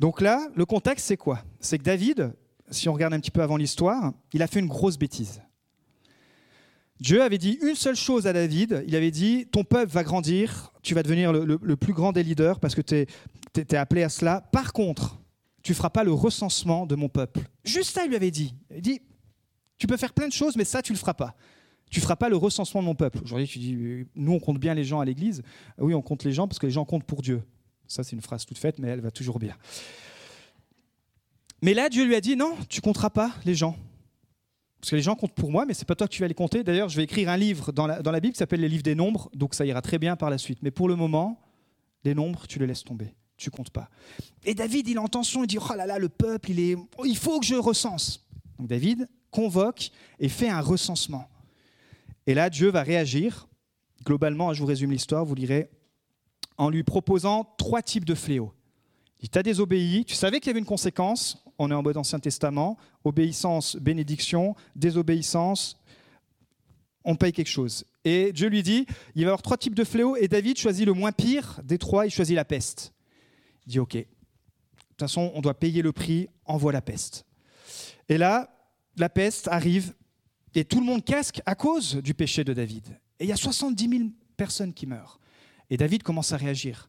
Donc 0.00 0.20
là, 0.20 0.48
le 0.54 0.66
contexte, 0.66 1.06
c'est 1.06 1.16
quoi? 1.16 1.44
C'est 1.60 1.78
que 1.78 1.84
David, 1.84 2.34
si 2.70 2.88
on 2.88 2.92
regarde 2.92 3.14
un 3.14 3.20
petit 3.20 3.30
peu 3.30 3.42
avant 3.42 3.56
l'histoire, 3.56 4.12
il 4.32 4.42
a 4.42 4.48
fait 4.48 4.60
une 4.60 4.68
grosse 4.68 4.98
bêtise. 4.98 5.40
Dieu 7.00 7.22
avait 7.22 7.38
dit 7.38 7.58
une 7.62 7.74
seule 7.74 7.96
chose 7.96 8.26
à 8.26 8.32
David, 8.32 8.84
il 8.86 8.96
avait 8.96 9.10
dit, 9.10 9.46
ton 9.46 9.64
peuple 9.64 9.92
va 9.92 10.02
grandir, 10.02 10.72
tu 10.82 10.94
vas 10.94 11.02
devenir 11.02 11.32
le, 11.32 11.76
plus 11.76 11.92
grand 11.92 12.12
des 12.12 12.22
leaders 12.22 12.58
parce 12.58 12.74
que 12.74 12.80
tu 12.80 12.94
es, 12.94 13.74
appelé 13.74 14.02
à 14.02 14.08
cela. 14.08 14.40
Par 14.52 14.72
contre, 14.72 15.18
tu 15.62 15.74
feras 15.74 15.90
pas 15.90 16.04
le 16.04 16.12
recensement 16.12 16.86
de 16.86 16.94
mon 16.94 17.08
peuple. 17.08 17.40
Juste 17.64 17.90
ça, 17.90 18.04
il 18.04 18.08
lui 18.08 18.16
avait 18.16 18.30
dit. 18.30 18.54
Il 18.74 18.80
dit, 18.80 19.00
tu 19.78 19.86
peux 19.86 19.96
faire 19.96 20.14
plein 20.14 20.28
de 20.28 20.32
choses, 20.32 20.56
mais 20.56 20.64
ça, 20.64 20.80
tu 20.80 20.92
le 20.92 20.98
feras 20.98 21.14
pas. 21.14 21.34
Tu 21.90 22.00
feras 22.00 22.16
pas 22.16 22.28
le 22.28 22.36
recensement 22.36 22.80
de 22.80 22.86
mon 22.86 22.94
peuple. 22.94 23.20
Aujourd'hui, 23.22 23.46
tu 23.46 23.58
dis, 23.58 24.06
nous, 24.14 24.32
on 24.32 24.40
compte 24.40 24.58
bien 24.58 24.74
les 24.74 24.84
gens 24.84 25.00
à 25.00 25.04
l'église. 25.04 25.42
Oui, 25.78 25.94
on 25.94 26.02
compte 26.02 26.24
les 26.24 26.32
gens 26.32 26.48
parce 26.48 26.58
que 26.58 26.66
les 26.66 26.72
gens 26.72 26.84
comptent 26.84 27.04
pour 27.04 27.22
Dieu. 27.22 27.42
Ça, 27.86 28.02
c'est 28.02 28.16
une 28.16 28.22
phrase 28.22 28.44
toute 28.46 28.58
faite, 28.58 28.78
mais 28.78 28.88
elle 28.88 29.00
va 29.00 29.10
toujours 29.10 29.38
bien. 29.38 29.54
Mais 31.62 31.74
là, 31.74 31.88
Dieu 31.88 32.04
lui 32.04 32.14
a 32.14 32.20
dit, 32.20 32.36
non, 32.36 32.56
tu 32.68 32.80
compteras 32.80 33.10
pas 33.10 33.32
les 33.44 33.54
gens. 33.54 33.76
Parce 34.80 34.90
que 34.90 34.96
les 34.96 35.02
gens 35.02 35.14
comptent 35.16 35.34
pour 35.34 35.50
moi, 35.50 35.64
mais 35.66 35.74
c'est 35.74 35.86
pas 35.86 35.94
toi 35.94 36.06
que 36.06 36.12
tu 36.12 36.20
vas 36.20 36.28
les 36.28 36.34
compter. 36.34 36.62
D'ailleurs, 36.62 36.88
je 36.88 36.96
vais 36.96 37.04
écrire 37.04 37.28
un 37.28 37.36
livre 37.36 37.72
dans 37.72 37.86
la, 37.86 38.20
Bible 38.20 38.32
qui 38.32 38.38
s'appelle 38.38 38.60
les 38.60 38.68
livres 38.68 38.82
des 38.82 38.94
nombres, 38.94 39.30
donc 39.34 39.54
ça 39.54 39.64
ira 39.64 39.82
très 39.82 39.98
bien 39.98 40.16
par 40.16 40.30
la 40.30 40.38
suite. 40.38 40.58
Mais 40.62 40.70
pour 40.70 40.88
le 40.88 40.96
moment, 40.96 41.40
les 42.04 42.14
nombres, 42.14 42.46
tu 42.46 42.58
les 42.58 42.66
laisses 42.66 42.84
tomber. 42.84 43.14
Tu 43.36 43.50
comptes 43.50 43.70
pas. 43.70 43.90
Et 44.44 44.54
David, 44.54 44.88
il 44.88 44.98
a 44.98 45.02
intention, 45.02 45.44
il 45.44 45.46
dit 45.46 45.58
Oh 45.58 45.74
là 45.74 45.86
là, 45.86 45.98
le 45.98 46.08
peuple, 46.08 46.50
il, 46.50 46.60
est... 46.60 46.76
Il 47.04 47.16
faut 47.16 47.40
que 47.40 47.46
je 47.46 47.54
recense. 47.54 48.26
Donc 48.58 48.68
David 48.68 49.08
convoque 49.30 49.90
et 50.18 50.28
fait 50.28 50.48
un 50.48 50.60
recensement. 50.60 51.28
Et 52.26 52.34
là, 52.34 52.48
Dieu 52.48 52.70
va 52.70 52.82
réagir. 52.82 53.48
Globalement, 54.04 54.54
je 54.54 54.60
vous 54.60 54.66
résume 54.66 54.92
l'histoire, 54.92 55.24
vous 55.24 55.34
lirez, 55.34 55.68
en 56.56 56.70
lui 56.70 56.82
proposant 56.82 57.44
trois 57.58 57.82
types 57.82 58.04
de 58.04 58.14
fléaux. 58.14 58.52
Il 59.20 59.28
t'a 59.28 59.42
désobéi, 59.42 60.04
tu 60.04 60.14
savais 60.14 60.40
qu'il 60.40 60.48
y 60.48 60.50
avait 60.50 60.60
une 60.60 60.66
conséquence, 60.66 61.44
on 61.58 61.70
est 61.70 61.74
en 61.74 61.82
mode 61.82 61.96
Ancien 61.96 62.18
Testament, 62.18 62.76
obéissance, 63.04 63.76
bénédiction, 63.76 64.54
désobéissance, 64.74 65.78
on 67.04 67.16
paye 67.16 67.32
quelque 67.32 67.48
chose. 67.48 67.84
Et 68.04 68.32
Dieu 68.32 68.48
lui 68.48 68.62
dit, 68.62 68.86
il 69.14 69.22
va 69.22 69.22
y 69.22 69.24
avoir 69.24 69.42
trois 69.42 69.56
types 69.56 69.74
de 69.74 69.84
fléaux, 69.84 70.16
et 70.16 70.28
David 70.28 70.58
choisit 70.58 70.84
le 70.84 70.92
moins 70.92 71.12
pire 71.12 71.60
des 71.64 71.78
trois, 71.78 72.06
il 72.06 72.10
choisit 72.10 72.36
la 72.36 72.44
peste. 72.44 72.92
Il 73.66 73.72
dit, 73.72 73.78
ok, 73.78 73.94
de 73.94 74.00
toute 74.00 75.00
façon, 75.00 75.30
on 75.34 75.40
doit 75.40 75.54
payer 75.54 75.82
le 75.82 75.92
prix, 75.92 76.28
envoie 76.44 76.72
la 76.72 76.82
peste. 76.82 77.26
Et 78.08 78.18
là, 78.18 78.50
la 78.96 79.08
peste 79.08 79.48
arrive 79.48 79.94
Et 80.54 80.64
tout 80.64 80.80
le 80.80 80.86
monde 80.86 81.04
casque 81.04 81.42
à 81.44 81.54
cause 81.54 81.96
du 81.96 82.14
péché 82.14 82.44
de 82.44 82.54
David. 82.54 82.88
Et 83.18 83.24
il 83.24 83.28
y 83.28 83.32
a 83.32 83.36
70 83.36 83.88
000 83.88 84.08
personnes 84.36 84.72
qui 84.72 84.86
meurent. 84.86 85.20
Et 85.68 85.76
David 85.76 86.02
commence 86.02 86.32
à 86.32 86.36
réagir. 86.36 86.88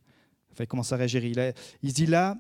Enfin, 0.52 0.64
il 0.64 0.68
commence 0.68 0.94
à 0.94 0.96
réagir. 0.96 1.26
Il, 1.26 1.54
il 1.84 1.94
dit 1.94 2.06
là, 2.06 2.38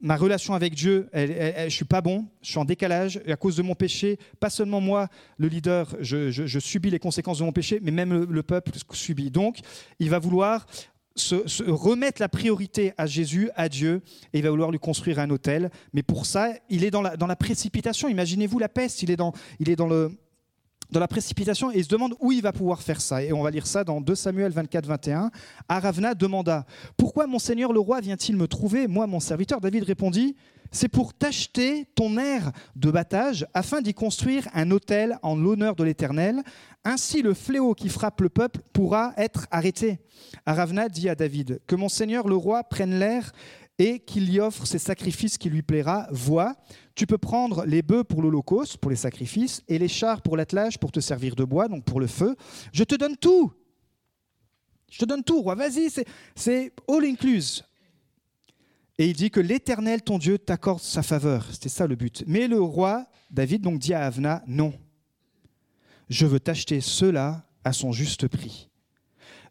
ma 0.00 0.16
relation 0.16 0.54
avec 0.54 0.74
Dieu, 0.74 1.08
je 1.12 1.64
ne 1.64 1.68
suis 1.68 1.84
pas 1.84 2.00
bon, 2.00 2.26
je 2.42 2.50
suis 2.50 2.58
en 2.58 2.64
décalage, 2.64 3.20
et 3.26 3.32
à 3.32 3.36
cause 3.36 3.56
de 3.56 3.62
mon 3.62 3.74
péché, 3.74 4.18
pas 4.38 4.50
seulement 4.50 4.80
moi, 4.80 5.08
le 5.38 5.48
leader, 5.48 5.96
je, 6.00 6.58
subis 6.58 6.90
les 6.90 6.98
conséquences 6.98 7.38
de 7.38 7.44
mon 7.44 7.52
péché, 7.52 7.80
mais 7.82 7.90
même 7.90 8.24
le, 8.24 8.42
peuple 8.42 8.72
subit. 8.92 9.30
Donc, 9.30 9.58
il 9.98 10.10
va 10.10 10.18
vouloir 10.18 10.66
se, 11.16 11.68
remettre 11.68 12.20
la 12.22 12.28
priorité 12.28 12.92
à 12.96 13.06
Jésus, 13.06 13.50
à 13.56 13.68
Dieu, 13.68 14.02
et 14.32 14.38
il 14.38 14.42
va 14.42 14.50
vouloir 14.50 14.70
lui 14.70 14.78
construire 14.78 15.18
un 15.18 15.30
hôtel. 15.30 15.70
Mais 15.92 16.02
pour 16.02 16.26
ça, 16.26 16.52
il 16.70 16.84
est 16.84 16.90
dans 16.90 17.02
la, 17.02 17.16
dans 17.16 17.26
la 17.26 17.36
précipitation. 17.36 18.08
Imaginez-vous 18.08 18.58
la 18.58 18.68
peste, 18.68 19.02
il 19.02 19.10
est 19.10 19.16
dans, 19.16 19.32
il 19.58 19.68
est 19.68 19.76
dans 19.76 19.88
le 19.88 20.12
dans 20.90 21.00
la 21.00 21.08
précipitation 21.08 21.70
et 21.70 21.78
il 21.78 21.84
se 21.84 21.88
demande 21.88 22.14
où 22.20 22.32
il 22.32 22.42
va 22.42 22.52
pouvoir 22.52 22.82
faire 22.82 23.00
ça. 23.00 23.22
Et 23.22 23.32
on 23.32 23.42
va 23.42 23.50
lire 23.50 23.66
ça 23.66 23.84
dans 23.84 24.00
2 24.00 24.14
Samuel 24.14 24.52
24, 24.52 24.86
21. 24.86 25.30
Aravna 25.68 26.14
demanda 26.14 26.64
Pourquoi 26.96 27.26
mon 27.26 27.38
seigneur 27.38 27.72
le 27.72 27.80
roi 27.80 28.00
vient-il 28.00 28.36
me 28.36 28.48
trouver 28.48 28.86
Moi, 28.86 29.06
mon 29.06 29.20
serviteur? 29.20 29.60
David 29.60 29.84
répondit 29.84 30.36
C'est 30.70 30.88
pour 30.88 31.14
t'acheter 31.14 31.86
ton 31.94 32.16
air 32.18 32.52
de 32.76 32.90
battage 32.90 33.46
afin 33.54 33.80
d'y 33.80 33.94
construire 33.94 34.48
un 34.54 34.70
hôtel 34.70 35.18
en 35.22 35.36
l'honneur 35.36 35.76
de 35.76 35.84
l'Éternel. 35.84 36.42
Ainsi, 36.84 37.22
le 37.22 37.34
fléau 37.34 37.74
qui 37.74 37.88
frappe 37.88 38.20
le 38.20 38.28
peuple 38.28 38.60
pourra 38.72 39.12
être 39.16 39.46
arrêté. 39.50 40.00
Aravna 40.46 40.88
dit 40.88 41.08
à 41.08 41.14
David 41.14 41.60
Que 41.66 41.76
mon 41.76 41.88
seigneur 41.88 42.28
le 42.28 42.36
roi 42.36 42.64
prenne 42.64 42.98
l'air 42.98 43.32
et 43.78 44.00
qu'il 44.00 44.30
y 44.30 44.40
offre 44.40 44.66
ses 44.66 44.78
sacrifices 44.78 45.38
qui 45.38 45.48
lui 45.48 45.62
plaira. 45.62 46.08
Vois, 46.10 46.56
tu 46.94 47.06
peux 47.06 47.18
prendre 47.18 47.64
les 47.64 47.82
bœufs 47.82 48.04
pour 48.04 48.22
l'holocauste, 48.22 48.78
pour 48.78 48.90
les 48.90 48.96
sacrifices, 48.96 49.62
et 49.68 49.78
les 49.78 49.88
chars 49.88 50.20
pour 50.20 50.36
l'attelage, 50.36 50.78
pour 50.78 50.90
te 50.90 51.00
servir 51.00 51.36
de 51.36 51.44
bois, 51.44 51.68
donc 51.68 51.84
pour 51.84 52.00
le 52.00 52.08
feu. 52.08 52.34
Je 52.72 52.84
te 52.84 52.96
donne 52.96 53.16
tout. 53.16 53.52
Je 54.90 54.98
te 54.98 55.04
donne 55.04 55.22
tout, 55.22 55.42
roi. 55.42 55.54
Vas-y, 55.54 55.90
c'est 56.34 56.72
all 56.88 57.04
incluse. 57.04 57.64
Et 58.98 59.06
il 59.06 59.14
dit 59.14 59.30
que 59.30 59.38
l'Éternel, 59.38 60.02
ton 60.02 60.18
Dieu, 60.18 60.38
t'accorde 60.38 60.80
sa 60.80 61.02
faveur. 61.02 61.46
C'était 61.52 61.68
ça 61.68 61.86
le 61.86 61.94
but. 61.94 62.24
Mais 62.26 62.48
le 62.48 62.60
roi, 62.60 63.06
David, 63.30 63.62
donc 63.62 63.78
dit 63.78 63.94
à 63.94 64.04
Avna, 64.04 64.42
non. 64.48 64.72
Je 66.08 66.26
veux 66.26 66.40
t'acheter 66.40 66.80
cela 66.80 67.46
à 67.62 67.72
son 67.72 67.92
juste 67.92 68.26
prix. 68.26 68.70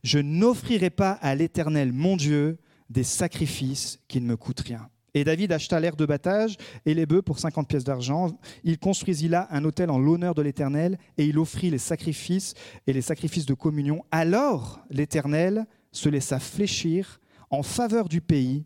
Je 0.03 0.19
n'offrirai 0.19 0.89
pas 0.89 1.11
à 1.11 1.33
l'Éternel, 1.33 1.93
mon 1.93 2.17
Dieu, 2.17 2.57
des 2.89 3.03
sacrifices 3.03 3.99
qui 4.07 4.21
ne 4.21 4.27
me 4.27 4.37
coûtent 4.37 4.61
rien. 4.61 4.89
Et 5.13 5.23
David 5.23 5.51
acheta 5.51 5.79
l'air 5.79 5.95
de 5.95 6.05
battage 6.05 6.57
et 6.85 6.93
les 6.93 7.05
bœufs 7.05 7.23
pour 7.23 7.39
50 7.39 7.67
pièces 7.67 7.83
d'argent. 7.83 8.37
Il 8.63 8.77
construisit 8.77 9.27
là 9.27 9.47
un 9.49 9.63
hôtel 9.65 9.89
en 9.89 9.97
l'honneur 9.97 10.35
de 10.35 10.41
l'Éternel 10.41 10.97
et 11.17 11.25
il 11.25 11.39
offrit 11.39 11.71
les 11.71 11.79
sacrifices 11.79 12.53
et 12.85 12.93
les 12.93 13.01
sacrifices 13.01 13.45
de 13.45 13.55
communion. 13.55 14.05
Alors 14.11 14.79
l'Éternel 14.91 15.65
se 15.91 16.09
laissa 16.09 16.39
fléchir 16.39 17.19
en 17.49 17.63
faveur 17.63 18.09
du 18.09 18.21
pays 18.21 18.65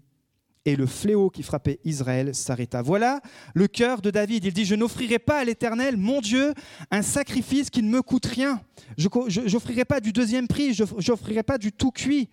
et 0.66 0.76
le 0.76 0.86
fléau 0.86 1.30
qui 1.30 1.44
frappait 1.44 1.80
Israël 1.86 2.36
s'arrêta. 2.36 2.82
Voilà 2.82 3.22
le 3.54 3.68
cœur 3.68 4.02
de 4.02 4.12
David. 4.12 4.46
Il 4.46 4.54
dit, 4.54 4.66
je 4.66 4.76
n'offrirai 4.76 5.20
pas 5.20 5.40
à 5.40 5.44
l'Éternel, 5.44 5.98
mon 5.98 6.22
Dieu, 6.22 6.54
un 6.92 7.02
sacrifice 7.02 7.70
qui 7.70 7.82
ne 7.82 7.90
me 7.90 8.02
coûte 8.02 8.26
rien. 8.26 8.62
Je 8.98 9.08
n'offrirai 9.54 9.86
pas 9.86 10.00
du 10.00 10.12
deuxième 10.12 10.48
prix, 10.48 10.74
je 10.74 10.84
n'offrirai 10.84 11.44
pas 11.44 11.58
du 11.58 11.72
tout 11.72 11.92
cuit. 11.92 12.30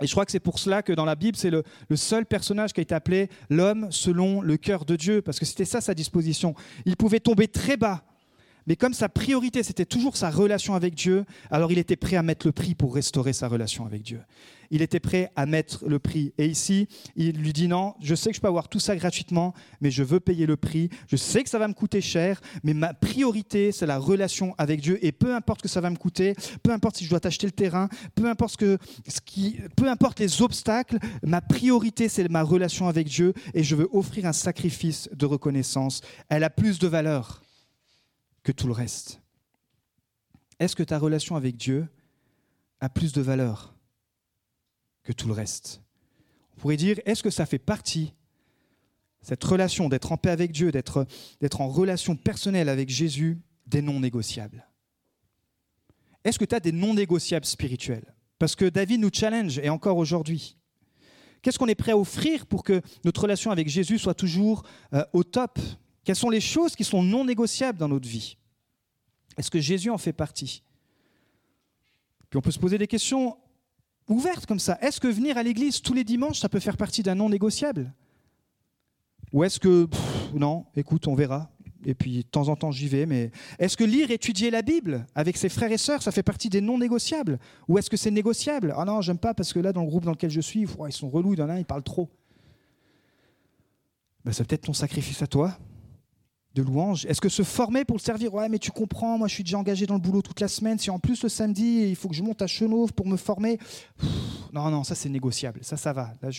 Et 0.00 0.06
je 0.06 0.12
crois 0.12 0.24
que 0.24 0.32
c'est 0.32 0.40
pour 0.40 0.58
cela 0.58 0.82
que 0.82 0.92
dans 0.92 1.04
la 1.04 1.14
Bible, 1.14 1.36
c'est 1.36 1.50
le, 1.50 1.62
seul 1.94 2.26
personnage 2.26 2.72
qui 2.72 2.80
a 2.80 2.82
été 2.82 2.94
appelé 2.94 3.28
l'homme 3.50 3.88
selon 3.90 4.40
le 4.40 4.56
cœur 4.56 4.84
de 4.84 4.96
Dieu, 4.96 5.22
parce 5.22 5.38
que 5.38 5.44
c'était 5.44 5.64
ça 5.64 5.80
sa 5.80 5.94
disposition. 5.94 6.54
Il 6.84 6.96
pouvait 6.96 7.20
tomber 7.20 7.48
très 7.48 7.76
bas, 7.76 8.02
mais 8.66 8.76
comme 8.76 8.94
sa 8.94 9.08
priorité, 9.08 9.62
c'était 9.62 9.84
toujours 9.84 10.16
sa 10.16 10.30
relation 10.30 10.74
avec 10.74 10.94
Dieu, 10.94 11.24
alors 11.50 11.72
il 11.72 11.78
était 11.78 11.96
prêt 11.96 12.16
à 12.16 12.22
mettre 12.22 12.46
le 12.46 12.52
prix 12.52 12.74
pour 12.74 12.94
restaurer 12.94 13.32
sa 13.32 13.48
relation 13.48 13.86
avec 13.86 14.02
Dieu. 14.02 14.20
Il 14.70 14.80
était 14.80 15.00
prêt 15.00 15.30
à 15.36 15.44
mettre 15.44 15.86
le 15.86 15.98
prix. 15.98 16.32
Et 16.38 16.46
ici, 16.46 16.88
il 17.14 17.36
lui 17.36 17.52
dit 17.52 17.68
non, 17.68 17.94
je 18.00 18.14
sais 18.14 18.30
que 18.30 18.36
je 18.36 18.40
peux 18.40 18.48
avoir 18.48 18.70
tout 18.70 18.80
ça 18.80 18.96
gratuitement, 18.96 19.52
mais 19.82 19.90
je 19.90 20.02
veux 20.02 20.18
payer 20.18 20.46
le 20.46 20.56
prix. 20.56 20.88
Je 21.08 21.16
sais 21.16 21.42
que 21.42 21.50
ça 21.50 21.58
va 21.58 21.68
me 21.68 21.74
coûter 21.74 22.00
cher, 22.00 22.40
mais 22.64 22.72
ma 22.72 22.94
priorité, 22.94 23.70
c'est 23.70 23.84
la 23.84 23.98
relation 23.98 24.54
avec 24.56 24.80
Dieu. 24.80 24.98
Et 25.04 25.12
peu 25.12 25.34
importe 25.34 25.60
que 25.60 25.68
ça 25.68 25.82
va 25.82 25.90
me 25.90 25.96
coûter, 25.96 26.34
peu 26.62 26.72
importe 26.72 26.96
si 26.96 27.04
je 27.04 27.10
dois 27.10 27.20
t'acheter 27.20 27.46
le 27.46 27.52
terrain, 27.52 27.90
peu 28.14 28.26
importe, 28.26 28.52
ce 28.52 28.56
que, 28.56 28.78
ce 29.06 29.20
qui, 29.20 29.58
peu 29.76 29.88
importe 29.88 30.20
les 30.20 30.40
obstacles, 30.40 30.96
ma 31.22 31.42
priorité, 31.42 32.08
c'est 32.08 32.26
ma 32.30 32.42
relation 32.42 32.88
avec 32.88 33.08
Dieu 33.08 33.34
et 33.52 33.62
je 33.62 33.76
veux 33.76 33.90
offrir 33.92 34.24
un 34.24 34.32
sacrifice 34.32 35.10
de 35.12 35.26
reconnaissance. 35.26 36.00
Elle 36.30 36.44
a 36.44 36.50
plus 36.50 36.78
de 36.78 36.88
valeur 36.88 37.41
que 38.42 38.52
tout 38.52 38.66
le 38.66 38.72
reste. 38.72 39.20
Est-ce 40.58 40.76
que 40.76 40.82
ta 40.82 40.98
relation 40.98 41.36
avec 41.36 41.56
Dieu 41.56 41.88
a 42.80 42.88
plus 42.88 43.12
de 43.12 43.20
valeur 43.20 43.74
que 45.02 45.12
tout 45.12 45.26
le 45.26 45.32
reste? 45.32 45.82
On 46.56 46.60
pourrait 46.60 46.76
dire, 46.76 47.00
est-ce 47.04 47.22
que 47.22 47.30
ça 47.30 47.46
fait 47.46 47.58
partie, 47.58 48.12
cette 49.22 49.42
relation 49.42 49.88
d'être 49.88 50.12
en 50.12 50.16
paix 50.16 50.30
avec 50.30 50.52
Dieu, 50.52 50.70
d'être, 50.70 51.06
en 51.58 51.68
relation 51.68 52.16
personnelle 52.16 52.68
avec 52.68 52.88
Jésus, 52.88 53.40
des 53.66 53.82
non 53.82 54.00
négociables? 54.00 54.66
Est-ce 56.24 56.38
que 56.38 56.44
tu 56.44 56.54
as 56.54 56.60
des 56.60 56.72
non 56.72 56.94
négociables 56.94 57.46
spirituels? 57.46 58.14
Parce 58.38 58.54
que 58.54 58.68
David 58.68 59.00
nous 59.00 59.10
challenge, 59.12 59.58
et 59.58 59.68
encore 59.68 59.96
aujourd'hui. 59.96 60.56
Qu'est-ce 61.42 61.58
qu'on 61.58 61.66
est 61.66 61.74
prêt 61.74 61.92
à 61.92 61.98
offrir 61.98 62.46
pour 62.46 62.62
que 62.62 62.80
notre 63.04 63.22
relation 63.22 63.50
avec 63.50 63.68
Jésus 63.68 63.98
soit 63.98 64.14
toujours 64.14 64.62
euh, 64.94 65.04
au 65.12 65.24
top? 65.24 65.58
Quelles 66.04 66.16
sont 66.16 66.30
les 66.30 66.40
choses 66.40 66.74
qui 66.74 66.84
sont 66.84 67.02
non 67.02 67.24
négociables 67.24 67.78
dans 67.78 67.88
notre 67.88 68.08
vie? 68.08 68.36
Est-ce 69.36 69.50
que 69.50 69.60
Jésus 69.60 69.90
en 69.90 69.98
fait 69.98 70.12
partie? 70.12 70.62
Puis 72.28 72.38
on 72.38 72.42
peut 72.42 72.50
se 72.50 72.58
poser 72.58 72.78
des 72.78 72.86
questions 72.86 73.36
ouvertes 74.08 74.46
comme 74.46 74.58
ça. 74.58 74.78
Est-ce 74.80 75.00
que 75.00 75.08
venir 75.08 75.36
à 75.36 75.42
l'église 75.42 75.80
tous 75.80 75.94
les 75.94 76.04
dimanches, 76.04 76.40
ça 76.40 76.48
peut 76.48 76.60
faire 76.60 76.76
partie 76.76 77.02
d'un 77.02 77.14
non 77.14 77.28
négociable? 77.28 77.92
Ou 79.32 79.44
est-ce 79.44 79.58
que, 79.60 79.88
non, 80.34 80.66
écoute, 80.76 81.06
on 81.06 81.14
verra. 81.14 81.50
Et 81.84 81.94
puis 81.94 82.18
de 82.18 82.22
temps 82.22 82.48
en 82.48 82.54
temps 82.54 82.70
j'y 82.70 82.86
vais, 82.86 83.06
mais 83.06 83.32
est-ce 83.58 83.76
que 83.76 83.82
lire, 83.82 84.12
étudier 84.12 84.50
la 84.50 84.62
Bible 84.62 85.04
avec 85.16 85.36
ses 85.36 85.48
frères 85.48 85.72
et 85.72 85.78
sœurs, 85.78 86.00
ça 86.00 86.12
fait 86.12 86.22
partie 86.22 86.48
des 86.48 86.60
non 86.60 86.78
négociables? 86.78 87.40
Ou 87.66 87.76
est-ce 87.78 87.90
que 87.90 87.96
c'est 87.96 88.10
négociable? 88.12 88.72
Ah 88.76 88.84
non, 88.84 89.00
j'aime 89.00 89.18
pas 89.18 89.34
parce 89.34 89.52
que 89.52 89.58
là, 89.58 89.72
dans 89.72 89.82
le 89.82 89.88
groupe 89.88 90.04
dans 90.04 90.12
lequel 90.12 90.30
je 90.30 90.40
suis, 90.40 90.60
ils 90.62 90.92
sont 90.92 91.10
relous, 91.10 91.34
il 91.34 91.40
y 91.40 91.82
trop. 91.82 92.08
Ben, 94.24 94.32
c'est 94.32 94.44
peut-être 94.46 94.62
ton 94.62 94.72
sacrifice 94.72 95.22
à 95.22 95.26
toi 95.26 95.58
de 96.54 96.62
louange 96.62 97.06
Est-ce 97.06 97.20
que 97.20 97.28
se 97.28 97.42
former 97.42 97.84
pour 97.84 97.96
le 97.96 98.02
servir 98.02 98.34
Ouais, 98.34 98.48
mais 98.48 98.58
tu 98.58 98.70
comprends, 98.70 99.18
moi 99.18 99.28
je 99.28 99.34
suis 99.34 99.44
déjà 99.44 99.58
engagé 99.58 99.86
dans 99.86 99.94
le 99.94 100.00
boulot 100.00 100.22
toute 100.22 100.40
la 100.40 100.48
semaine. 100.48 100.78
Si 100.78 100.90
en 100.90 100.98
plus 100.98 101.22
le 101.22 101.28
samedi, 101.28 101.88
il 101.88 101.96
faut 101.96 102.08
que 102.08 102.14
je 102.14 102.22
monte 102.22 102.42
à 102.42 102.46
Chenauve 102.46 102.92
pour 102.92 103.06
me 103.06 103.16
former. 103.16 103.58
non, 104.52 104.70
non, 104.70 104.84
ça 104.84 104.94
c'est 104.94 105.08
négociable. 105.08 105.60
Ça, 105.62 105.76
ça 105.76 105.92
va. 105.92 106.14
Là, 106.22 106.30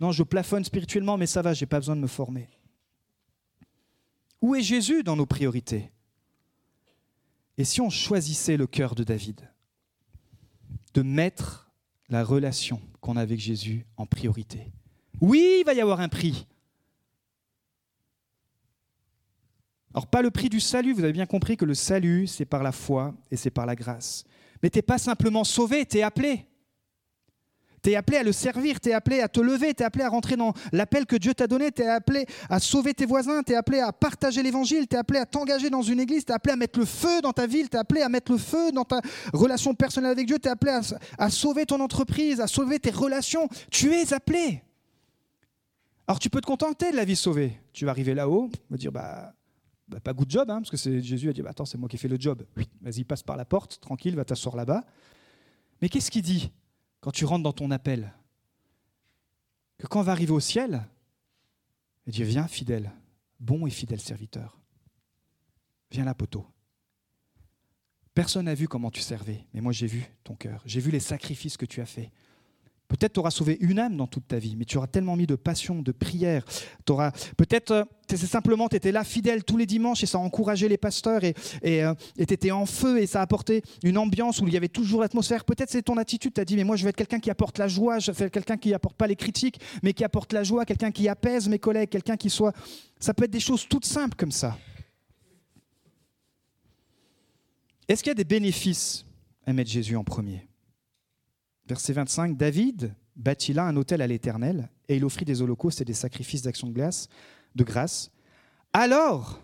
non, 0.00 0.12
je 0.12 0.22
plafonne 0.22 0.64
spirituellement, 0.64 1.16
mais 1.16 1.26
ça 1.26 1.42
va, 1.42 1.52
j'ai 1.52 1.66
pas 1.66 1.78
besoin 1.78 1.96
de 1.96 2.00
me 2.00 2.06
former. 2.06 2.48
Où 4.40 4.54
est 4.54 4.62
Jésus 4.62 5.02
dans 5.02 5.16
nos 5.16 5.26
priorités? 5.26 5.92
Et 7.58 7.64
si 7.64 7.80
on 7.80 7.90
choisissait 7.90 8.56
le 8.56 8.66
cœur 8.66 8.94
de 8.94 9.04
David? 9.04 9.48
De 10.94 11.02
mettre 11.02 11.70
la 12.08 12.24
relation 12.24 12.80
qu'on 13.00 13.16
a 13.16 13.22
avec 13.22 13.40
Jésus 13.40 13.86
en 13.96 14.04
priorité 14.06 14.72
Oui, 15.20 15.58
il 15.60 15.64
va 15.64 15.74
y 15.74 15.80
avoir 15.80 16.00
un 16.00 16.08
prix. 16.08 16.46
Alors 19.94 20.06
pas 20.06 20.22
le 20.22 20.30
prix 20.30 20.48
du 20.48 20.60
salut, 20.60 20.92
vous 20.92 21.04
avez 21.04 21.12
bien 21.12 21.26
compris 21.26 21.56
que 21.56 21.64
le 21.64 21.74
salut, 21.74 22.26
c'est 22.26 22.44
par 22.44 22.62
la 22.62 22.72
foi 22.72 23.14
et 23.30 23.36
c'est 23.36 23.50
par 23.50 23.66
la 23.66 23.74
grâce. 23.74 24.24
Mais 24.62 24.70
tu 24.70 24.78
n'es 24.78 24.82
pas 24.82 24.98
simplement 24.98 25.44
sauvé, 25.44 25.84
tu 25.84 25.98
es 25.98 26.02
appelé. 26.02 26.46
Tu 27.82 27.90
es 27.90 27.96
appelé 27.96 28.18
à 28.18 28.22
le 28.22 28.30
servir, 28.30 28.78
tu 28.80 28.90
es 28.90 28.92
appelé 28.92 29.20
à 29.20 29.28
te 29.28 29.40
lever, 29.40 29.74
tu 29.74 29.82
es 29.82 29.84
appelé 29.84 30.04
à 30.04 30.08
rentrer 30.08 30.36
dans 30.36 30.54
l'appel 30.70 31.04
que 31.04 31.16
Dieu 31.16 31.34
t'a 31.34 31.48
donné, 31.48 31.72
tu 31.72 31.82
es 31.82 31.88
appelé 31.88 32.26
à 32.48 32.60
sauver 32.60 32.94
tes 32.94 33.06
voisins, 33.06 33.42
tu 33.42 33.52
es 33.52 33.56
appelé 33.56 33.80
à 33.80 33.92
partager 33.92 34.40
l'évangile, 34.40 34.86
tu 34.86 34.94
es 34.94 34.98
appelé 34.98 35.18
à 35.18 35.26
t'engager 35.26 35.68
dans 35.68 35.82
une 35.82 35.98
église, 35.98 36.24
tu 36.24 36.30
es 36.30 36.34
appelé 36.34 36.52
à 36.52 36.56
mettre 36.56 36.78
le 36.78 36.84
feu 36.84 37.20
dans 37.20 37.32
ta 37.32 37.48
ville, 37.48 37.68
tu 37.68 37.76
es 37.76 37.80
appelé 37.80 38.02
à 38.02 38.08
mettre 38.08 38.30
le 38.30 38.38
feu 38.38 38.70
dans 38.70 38.84
ta 38.84 39.00
relation 39.32 39.74
personnelle 39.74 40.12
avec 40.12 40.28
Dieu, 40.28 40.38
tu 40.38 40.46
es 40.46 40.50
appelé 40.52 40.70
à, 40.70 40.80
à, 41.18 41.28
sauver 41.28 41.66
ton 41.66 41.80
entreprise, 41.80 42.40
à 42.40 42.46
sauver 42.46 42.78
tes 42.78 42.90
relations. 42.90 43.48
Tu 43.68 43.92
es 43.92 44.12
appelé. 44.14 44.62
Alors 46.06 46.20
tu 46.20 46.30
peux 46.30 46.40
te 46.40 46.46
contenter 46.46 46.92
de 46.92 46.96
la 46.96 47.04
vie 47.04 47.16
sauvée. 47.16 47.58
Tu 47.72 47.84
vas 47.84 47.90
arriver 47.90 48.14
là-haut, 48.14 48.48
me 48.70 48.76
dire, 48.76 48.92
bah, 48.92 49.34
bah, 49.92 50.00
pas 50.00 50.12
good 50.12 50.30
job, 50.30 50.50
hein, 50.50 50.62
parce 50.62 50.70
que 50.70 51.00
Jésus 51.00 51.28
a 51.28 51.32
dit, 51.32 51.42
bah, 51.42 51.50
attends, 51.50 51.64
c'est 51.64 51.78
moi 51.78 51.88
qui 51.88 51.96
ai 51.96 51.98
fait 51.98 52.08
le 52.08 52.18
job. 52.18 52.44
Vas-y, 52.80 53.04
passe 53.04 53.22
par 53.22 53.36
la 53.36 53.44
porte, 53.44 53.78
tranquille, 53.80 54.16
va 54.16 54.24
t'asseoir 54.24 54.56
là-bas. 54.56 54.84
Mais 55.80 55.88
qu'est-ce 55.88 56.10
qu'il 56.10 56.22
dit 56.22 56.50
quand 57.00 57.10
tu 57.10 57.24
rentres 57.24 57.42
dans 57.42 57.52
ton 57.52 57.70
appel? 57.70 58.12
Que 59.78 59.86
quand 59.86 60.00
on 60.00 60.04
va 60.04 60.12
arriver 60.12 60.32
au 60.32 60.40
ciel, 60.40 60.88
il 62.06 62.12
dit, 62.12 62.24
viens 62.24 62.48
fidèle, 62.48 62.90
bon 63.38 63.66
et 63.66 63.70
fidèle 63.70 64.00
serviteur. 64.00 64.58
Viens 65.90 66.04
là, 66.04 66.14
poteau. 66.14 66.46
Personne 68.14 68.46
n'a 68.46 68.54
vu 68.54 68.68
comment 68.68 68.90
tu 68.90 69.00
servais, 69.00 69.46
mais 69.54 69.60
moi 69.60 69.72
j'ai 69.72 69.86
vu 69.86 70.04
ton 70.22 70.34
cœur, 70.34 70.62
j'ai 70.66 70.80
vu 70.80 70.90
les 70.90 71.00
sacrifices 71.00 71.56
que 71.56 71.64
tu 71.64 71.80
as 71.80 71.86
faits 71.86 72.10
Peut-être 72.92 73.14
tu 73.14 73.20
auras 73.20 73.30
sauvé 73.30 73.56
une 73.60 73.78
âme 73.78 73.96
dans 73.96 74.06
toute 74.06 74.28
ta 74.28 74.38
vie, 74.38 74.54
mais 74.54 74.66
tu 74.66 74.76
auras 74.76 74.86
tellement 74.86 75.16
mis 75.16 75.26
de 75.26 75.34
passion, 75.34 75.80
de 75.80 75.92
prière. 75.92 76.44
Auras... 76.90 77.10
Peut-être 77.38 77.70
euh, 77.70 77.84
c'est 78.10 78.18
simplement 78.26 78.68
tu 78.68 78.76
étais 78.76 78.92
là 78.92 79.02
fidèle 79.02 79.44
tous 79.44 79.56
les 79.56 79.64
dimanches 79.64 80.02
et 80.02 80.06
ça 80.06 80.18
a 80.18 80.20
encouragé 80.20 80.68
les 80.68 80.76
pasteurs 80.76 81.24
et 81.24 81.34
euh, 81.64 81.94
tu 82.18 82.22
étais 82.22 82.50
en 82.50 82.66
feu 82.66 83.00
et 83.00 83.06
ça 83.06 83.20
a 83.20 83.22
apporté 83.22 83.62
une 83.82 83.96
ambiance 83.96 84.40
où 84.40 84.46
il 84.46 84.52
y 84.52 84.58
avait 84.58 84.68
toujours 84.68 85.00
l'atmosphère. 85.00 85.46
Peut-être 85.46 85.70
c'est 85.70 85.80
ton 85.80 85.96
attitude, 85.96 86.34
tu 86.34 86.40
as 86.42 86.44
dit 86.44 86.54
mais 86.54 86.64
moi 86.64 86.76
je 86.76 86.84
veux 86.84 86.90
être 86.90 86.96
quelqu'un 86.96 87.18
qui 87.18 87.30
apporte 87.30 87.56
la 87.56 87.66
joie, 87.66 87.98
je 87.98 88.12
veux 88.12 88.26
être 88.26 88.32
quelqu'un 88.32 88.58
qui 88.58 88.74
apporte 88.74 88.96
pas 88.96 89.06
les 89.06 89.16
critiques, 89.16 89.58
mais 89.82 89.94
qui 89.94 90.04
apporte 90.04 90.34
la 90.34 90.44
joie, 90.44 90.66
quelqu'un 90.66 90.90
qui 90.90 91.08
apaise 91.08 91.48
mes 91.48 91.58
collègues, 91.58 91.88
quelqu'un 91.88 92.18
qui 92.18 92.28
soit... 92.28 92.54
Ça 93.00 93.14
peut 93.14 93.24
être 93.24 93.30
des 93.30 93.40
choses 93.40 93.66
toutes 93.66 93.86
simples 93.86 94.16
comme 94.16 94.32
ça. 94.32 94.58
Est-ce 97.88 98.02
qu'il 98.02 98.10
y 98.10 98.12
a 98.12 98.14
des 98.14 98.24
bénéfices 98.24 99.06
à 99.46 99.54
mettre 99.54 99.70
Jésus 99.70 99.96
en 99.96 100.04
premier? 100.04 100.46
Verset 101.66 101.92
25, 101.92 102.36
David 102.36 102.94
bâtit 103.16 103.52
là 103.52 103.64
un 103.64 103.76
autel 103.76 104.02
à 104.02 104.06
l'Éternel 104.06 104.68
et 104.88 104.96
il 104.96 105.04
offrit 105.04 105.24
des 105.24 105.42
holocaustes 105.42 105.80
et 105.80 105.84
des 105.84 105.94
sacrifices 105.94 106.42
d'action 106.42 106.68
de, 106.68 107.64
grâce. 107.64 108.10
Alors, 108.72 109.40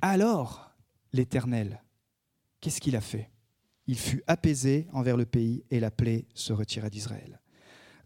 alors 0.00 0.72
l'Éternel, 1.12 1.82
qu'est-ce 2.60 2.80
qu'il 2.80 2.96
a 2.96 3.00
fait? 3.00 3.30
Il 3.86 3.98
fut 3.98 4.22
apaisé 4.26 4.86
envers 4.92 5.16
le 5.16 5.26
pays 5.26 5.64
et 5.70 5.80
la 5.80 5.90
plaie 5.90 6.26
se 6.34 6.52
retira 6.52 6.90
d'Israël. 6.90 7.40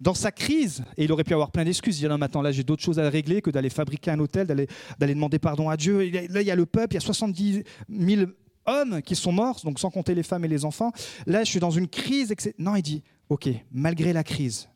Dans 0.00 0.14
sa 0.14 0.32
crise, 0.32 0.84
et 0.96 1.04
il 1.04 1.12
aurait 1.12 1.24
pu 1.24 1.34
avoir 1.34 1.52
plein 1.52 1.64
d'excuses, 1.64 1.98
il 1.98 2.02
dit 2.02 2.08
non, 2.08 2.18
maintenant 2.18 2.42
là 2.42 2.52
j'ai 2.52 2.64
d'autres 2.64 2.82
choses 2.82 2.98
à 2.98 3.08
régler 3.08 3.40
que 3.40 3.50
d'aller 3.50 3.70
fabriquer 3.70 4.10
un 4.10 4.18
hôtel, 4.18 4.46
d'aller 4.46 5.14
demander 5.14 5.38
pardon 5.38 5.70
à 5.70 5.76
Dieu. 5.76 6.10
Là 6.28 6.42
il 6.42 6.46
y 6.46 6.50
a 6.50 6.56
le 6.56 6.66
peuple, 6.66 6.94
il 6.94 6.96
y 6.96 6.98
a 6.98 7.00
70 7.00 7.62
000 7.88 8.30
hommes 8.66 9.02
qui 9.02 9.16
sont 9.16 9.32
morts, 9.32 9.60
donc 9.64 9.78
sans 9.78 9.90
compter 9.90 10.14
les 10.14 10.22
femmes 10.22 10.44
et 10.44 10.48
les 10.48 10.64
enfants. 10.64 10.92
Là, 11.26 11.44
je 11.44 11.50
suis 11.50 11.60
dans 11.60 11.70
une 11.70 11.88
crise. 11.88 12.34
Non, 12.58 12.76
il 12.76 12.82
dit, 12.82 13.02
OK, 13.28 13.48
malgré 13.70 14.12
la 14.12 14.24
crise, 14.24 14.68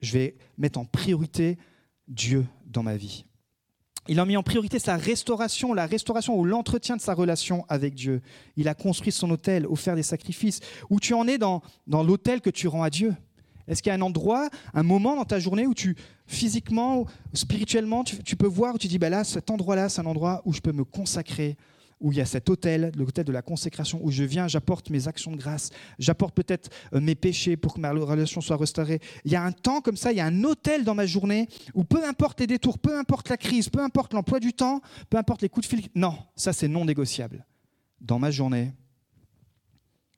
je 0.00 0.12
vais 0.12 0.36
mettre 0.58 0.78
en 0.78 0.84
priorité 0.84 1.58
Dieu 2.08 2.46
dans 2.66 2.82
ma 2.82 2.96
vie. 2.96 3.24
Il 4.06 4.20
a 4.20 4.26
mis 4.26 4.36
en 4.36 4.42
priorité 4.42 4.78
sa 4.78 4.96
restauration, 4.96 5.72
la 5.72 5.86
restauration 5.86 6.38
ou 6.38 6.44
l'entretien 6.44 6.96
de 6.96 7.00
sa 7.00 7.14
relation 7.14 7.64
avec 7.70 7.94
Dieu. 7.94 8.20
Il 8.56 8.68
a 8.68 8.74
construit 8.74 9.12
son 9.12 9.30
hôtel, 9.30 9.66
offert 9.66 9.96
des 9.96 10.02
sacrifices. 10.02 10.60
Où 10.90 11.00
tu 11.00 11.14
en 11.14 11.26
es 11.26 11.38
dans, 11.38 11.62
dans 11.86 12.02
l'hôtel 12.02 12.42
que 12.42 12.50
tu 12.50 12.68
rends 12.68 12.82
à 12.82 12.90
Dieu? 12.90 13.14
Est-ce 13.66 13.82
qu'il 13.82 13.90
y 13.90 13.92
a 13.92 13.96
un 13.96 14.02
endroit, 14.02 14.50
un 14.74 14.82
moment 14.82 15.16
dans 15.16 15.24
ta 15.24 15.38
journée 15.38 15.66
où 15.66 15.72
tu, 15.72 15.96
physiquement, 16.26 17.06
spirituellement, 17.32 18.04
tu, 18.04 18.36
peux 18.36 18.46
voir, 18.46 18.74
où 18.74 18.78
tu 18.78 18.88
dis, 18.88 18.98
bah 18.98 19.08
là, 19.08 19.24
cet 19.24 19.50
endroit-là, 19.50 19.88
c'est 19.88 20.02
un 20.02 20.06
endroit 20.06 20.42
où 20.44 20.52
je 20.52 20.60
peux 20.60 20.72
me 20.72 20.84
consacrer 20.84 21.56
où 22.00 22.12
il 22.12 22.18
y 22.18 22.20
a 22.20 22.26
cet 22.26 22.50
hôtel, 22.50 22.92
le 22.96 23.04
hôtel 23.04 23.24
de 23.24 23.32
la 23.32 23.42
consécration, 23.42 24.00
où 24.02 24.10
je 24.10 24.24
viens, 24.24 24.48
j'apporte 24.48 24.90
mes 24.90 25.08
actions 25.08 25.32
de 25.32 25.36
grâce, 25.36 25.70
j'apporte 25.98 26.34
peut-être 26.34 26.70
euh, 26.92 27.00
mes 27.00 27.14
péchés 27.14 27.56
pour 27.56 27.74
que 27.74 27.80
ma 27.80 27.90
relation 27.90 28.40
soit 28.40 28.56
restaurée. 28.56 29.00
Il 29.24 29.32
y 29.32 29.36
a 29.36 29.42
un 29.42 29.52
temps 29.52 29.80
comme 29.80 29.96
ça, 29.96 30.12
il 30.12 30.18
y 30.18 30.20
a 30.20 30.26
un 30.26 30.44
hôtel 30.44 30.84
dans 30.84 30.94
ma 30.94 31.06
journée 31.06 31.48
où 31.74 31.84
peu 31.84 32.06
importe 32.06 32.40
les 32.40 32.46
détours, 32.46 32.78
peu 32.78 32.98
importe 32.98 33.28
la 33.28 33.36
crise, 33.36 33.68
peu 33.68 33.80
importe 33.80 34.12
l'emploi 34.12 34.40
du 34.40 34.52
temps, 34.52 34.80
peu 35.08 35.16
importe 35.16 35.42
les 35.42 35.48
coups 35.48 35.68
de 35.68 35.76
fil, 35.76 35.88
non, 35.94 36.16
ça 36.36 36.52
c'est 36.52 36.68
non 36.68 36.84
négociable. 36.84 37.46
Dans 38.00 38.18
ma 38.18 38.30
journée, 38.30 38.74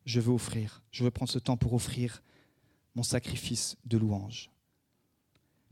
je 0.04 0.20
veux 0.20 0.32
offrir, 0.32 0.82
je 0.90 1.04
veux 1.04 1.10
prendre 1.10 1.30
ce 1.30 1.38
temps 1.38 1.56
pour 1.56 1.74
offrir 1.74 2.22
mon 2.94 3.02
sacrifice 3.02 3.76
de 3.84 3.98
louange. 3.98 4.50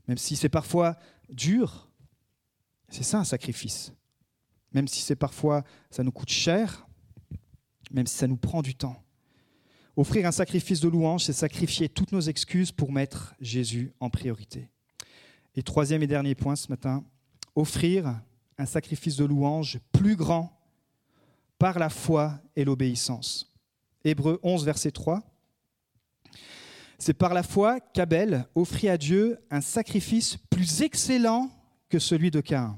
Même 0.07 0.17
si 0.17 0.35
c'est 0.35 0.49
parfois 0.49 0.97
dur, 1.29 1.89
c'est 2.89 3.03
ça 3.03 3.19
un 3.19 3.23
sacrifice 3.23 3.91
même 4.75 4.89
si 4.89 4.99
c'est 4.99 5.15
parfois, 5.15 5.63
ça 5.89 6.03
nous 6.03 6.11
coûte 6.11 6.29
cher, 6.29 6.85
même 7.91 8.05
si 8.05 8.17
ça 8.17 8.27
nous 8.27 8.35
prend 8.35 8.61
du 8.61 8.75
temps. 8.75 9.01
Offrir 9.95 10.27
un 10.27 10.33
sacrifice 10.33 10.81
de 10.81 10.89
louange, 10.89 11.23
c'est 11.23 11.31
sacrifier 11.31 11.87
toutes 11.87 12.11
nos 12.11 12.19
excuses 12.19 12.73
pour 12.73 12.91
mettre 12.91 13.33
Jésus 13.39 13.93
en 14.01 14.09
priorité. 14.09 14.69
Et 15.55 15.63
troisième 15.63 16.03
et 16.03 16.07
dernier 16.07 16.35
point 16.35 16.57
ce 16.57 16.67
matin, 16.67 17.05
offrir 17.55 18.19
un 18.57 18.65
sacrifice 18.65 19.15
de 19.15 19.23
louange 19.23 19.79
plus 19.93 20.17
grand 20.17 20.51
par 21.57 21.79
la 21.79 21.89
foi 21.89 22.41
et 22.57 22.65
l'obéissance. 22.65 23.55
Hébreu 24.03 24.41
11, 24.43 24.65
verset 24.65 24.91
3. 24.91 25.23
C'est 26.99 27.13
par 27.13 27.33
la 27.33 27.43
foi 27.43 27.79
qu'Abel 27.79 28.45
offrit 28.55 28.89
à 28.89 28.97
Dieu 28.97 29.39
un 29.49 29.61
sacrifice 29.61 30.35
plus 30.49 30.81
excellent 30.81 31.49
que 31.87 31.97
celui 31.97 32.29
de 32.29 32.41
Caïn. 32.41 32.77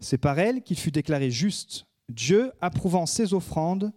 C'est 0.00 0.18
par 0.18 0.38
elle 0.38 0.62
qu'il 0.62 0.78
fut 0.78 0.90
déclaré 0.90 1.30
juste, 1.30 1.86
Dieu 2.08 2.52
approuvant 2.60 3.04
ses 3.04 3.34
offrandes, 3.34 3.92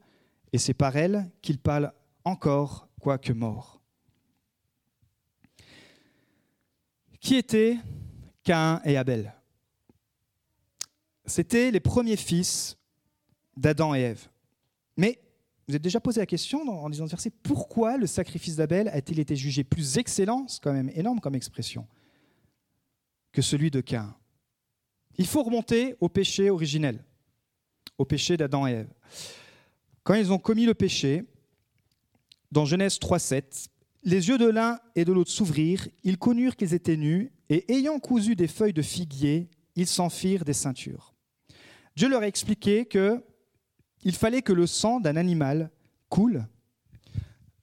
et 0.52 0.58
c'est 0.58 0.74
par 0.74 0.98
elle 0.98 1.32
qu'il 1.42 1.58
parle 1.58 1.94
encore, 2.26 2.88
quoique 3.00 3.32
mort. 3.32 3.82
Qui 7.22 7.36
étaient 7.36 7.78
Caïn 8.44 8.82
et 8.84 8.98
Abel? 8.98 9.34
C'étaient 11.26 11.72
les 11.72 11.80
premiers 11.80 12.18
fils 12.18 12.78
d'Adam 13.56 13.96
et 13.96 14.02
Ève. 14.02 14.28
Mais 14.98 15.22
vous 15.68 15.76
êtes 15.76 15.82
déjà 15.82 16.02
posé 16.02 16.20
la 16.20 16.26
question 16.26 16.60
en 16.68 16.90
disant 16.90 17.06
verset 17.06 17.30
pourquoi 17.30 17.96
le 17.96 18.08
sacrifice 18.08 18.58
d'Abel 18.58 18.90
a-t-il 18.90 19.20
été 19.20 19.38
jugé 19.38 19.64
plus 19.64 19.98
excellent, 19.98 20.46
c'est 20.50 20.62
quand 20.62 20.74
même 20.74 20.92
énorme 20.94 21.22
comme 21.22 21.36
expression, 21.36 21.88
que 23.32 23.42
celui 23.42 23.72
de 23.72 23.80
Caïn 23.80 24.14
il 25.18 25.28
faut 25.28 25.44
remonter 25.44 25.96
au 26.00 26.10
péché 26.10 26.50
originel, 26.50 27.04
au 27.98 28.06
péché 28.06 28.38
d'Adam 28.38 28.68
et 28.68 28.72
Ève. 28.72 28.94
Quand 30.04 30.16
ils 30.16 30.32
ont 30.32 30.40
commis 30.40 30.66
le 30.66 30.74
péché, 30.74 31.24
dans 32.52 32.66
Genèse 32.66 32.98
3.7, 32.98 33.68
les 34.04 34.28
yeux 34.28 34.38
de 34.38 34.50
l'un 34.50 34.80
et 34.96 35.06
de 35.06 35.14
l'autre 35.14 35.32
s'ouvrirent, 35.32 35.88
ils 36.04 36.18
connurent 36.18 36.56
qu'ils 36.56 36.74
étaient 36.74 36.98
nus, 36.98 37.32
et 37.50 37.72
ayant 37.74 38.00
cousu 38.00 38.36
des 38.36 38.48
feuilles 38.48 38.74
de 38.74 38.82
figuier, 38.82 39.50
ils 39.76 39.88
s'en 39.88 40.10
firent 40.10 40.44
des 40.44 40.54
ceintures. 40.54 41.14
Dieu 41.96 42.10
leur 42.10 42.24
a 42.24 42.28
expliqué 42.28 42.86
que 42.86 43.24
il 44.04 44.16
fallait 44.16 44.42
que 44.42 44.52
le 44.52 44.68
sang 44.68 45.00
d'un 45.00 45.16
animal 45.16 45.72
coule, 46.10 46.46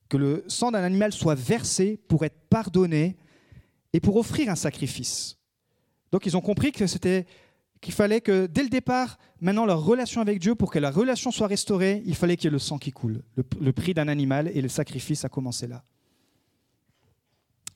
que 0.08 0.16
le 0.16 0.44
sang 0.48 0.70
d'un 0.70 0.82
animal 0.82 1.12
soit 1.12 1.34
versé 1.34 1.98
pour 2.08 2.24
être 2.24 2.48
pardonné 2.48 3.16
et 3.92 4.00
pour 4.00 4.16
offrir 4.16 4.48
un 4.48 4.56
sacrifice. 4.56 5.39
Donc 6.12 6.26
ils 6.26 6.36
ont 6.36 6.40
compris 6.40 6.72
que 6.72 6.86
c'était 6.86 7.26
qu'il 7.80 7.94
fallait 7.94 8.20
que 8.20 8.46
dès 8.46 8.62
le 8.62 8.68
départ, 8.68 9.18
maintenant 9.40 9.64
leur 9.64 9.82
relation 9.82 10.20
avec 10.20 10.38
Dieu, 10.38 10.54
pour 10.54 10.70
que 10.70 10.78
la 10.78 10.90
relation 10.90 11.30
soit 11.30 11.46
restaurée, 11.46 12.02
il 12.04 12.14
fallait 12.14 12.36
qu'il 12.36 12.44
y 12.44 12.48
ait 12.48 12.52
le 12.52 12.58
sang 12.58 12.78
qui 12.78 12.92
coule, 12.92 13.22
le, 13.36 13.72
prix 13.72 13.94
d'un 13.94 14.08
animal 14.08 14.50
et 14.54 14.60
le 14.60 14.68
sacrifice 14.68 15.24
a 15.24 15.28
commencé 15.28 15.66
là. 15.66 15.82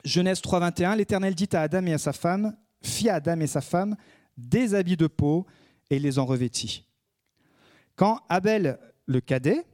Genèse 0.05 0.41
3.21, 0.41 0.97
l'Éternel 0.97 1.35
dit 1.35 1.49
à 1.53 1.63
Adam 1.63 1.87
et 1.87 1.95
à 1.95 1.99
sa 1.99 2.13
femme, 2.13 2.55
fit 2.83 3.09
à 3.09 3.15
Adam 3.15 3.41
et 3.41 3.47
sa 3.47 3.63
femme 3.63 3.97
des 4.37 4.75
habits 4.75 4.99
de 4.99 5.07
peau 5.07 5.47
et 5.89 5.99
les 5.99 6.19
en 6.19 6.27
revêtit. 6.27 6.85
Quand 7.97 8.21
Abel, 8.29 8.79
le 9.07 9.21
cadet, 9.21 9.65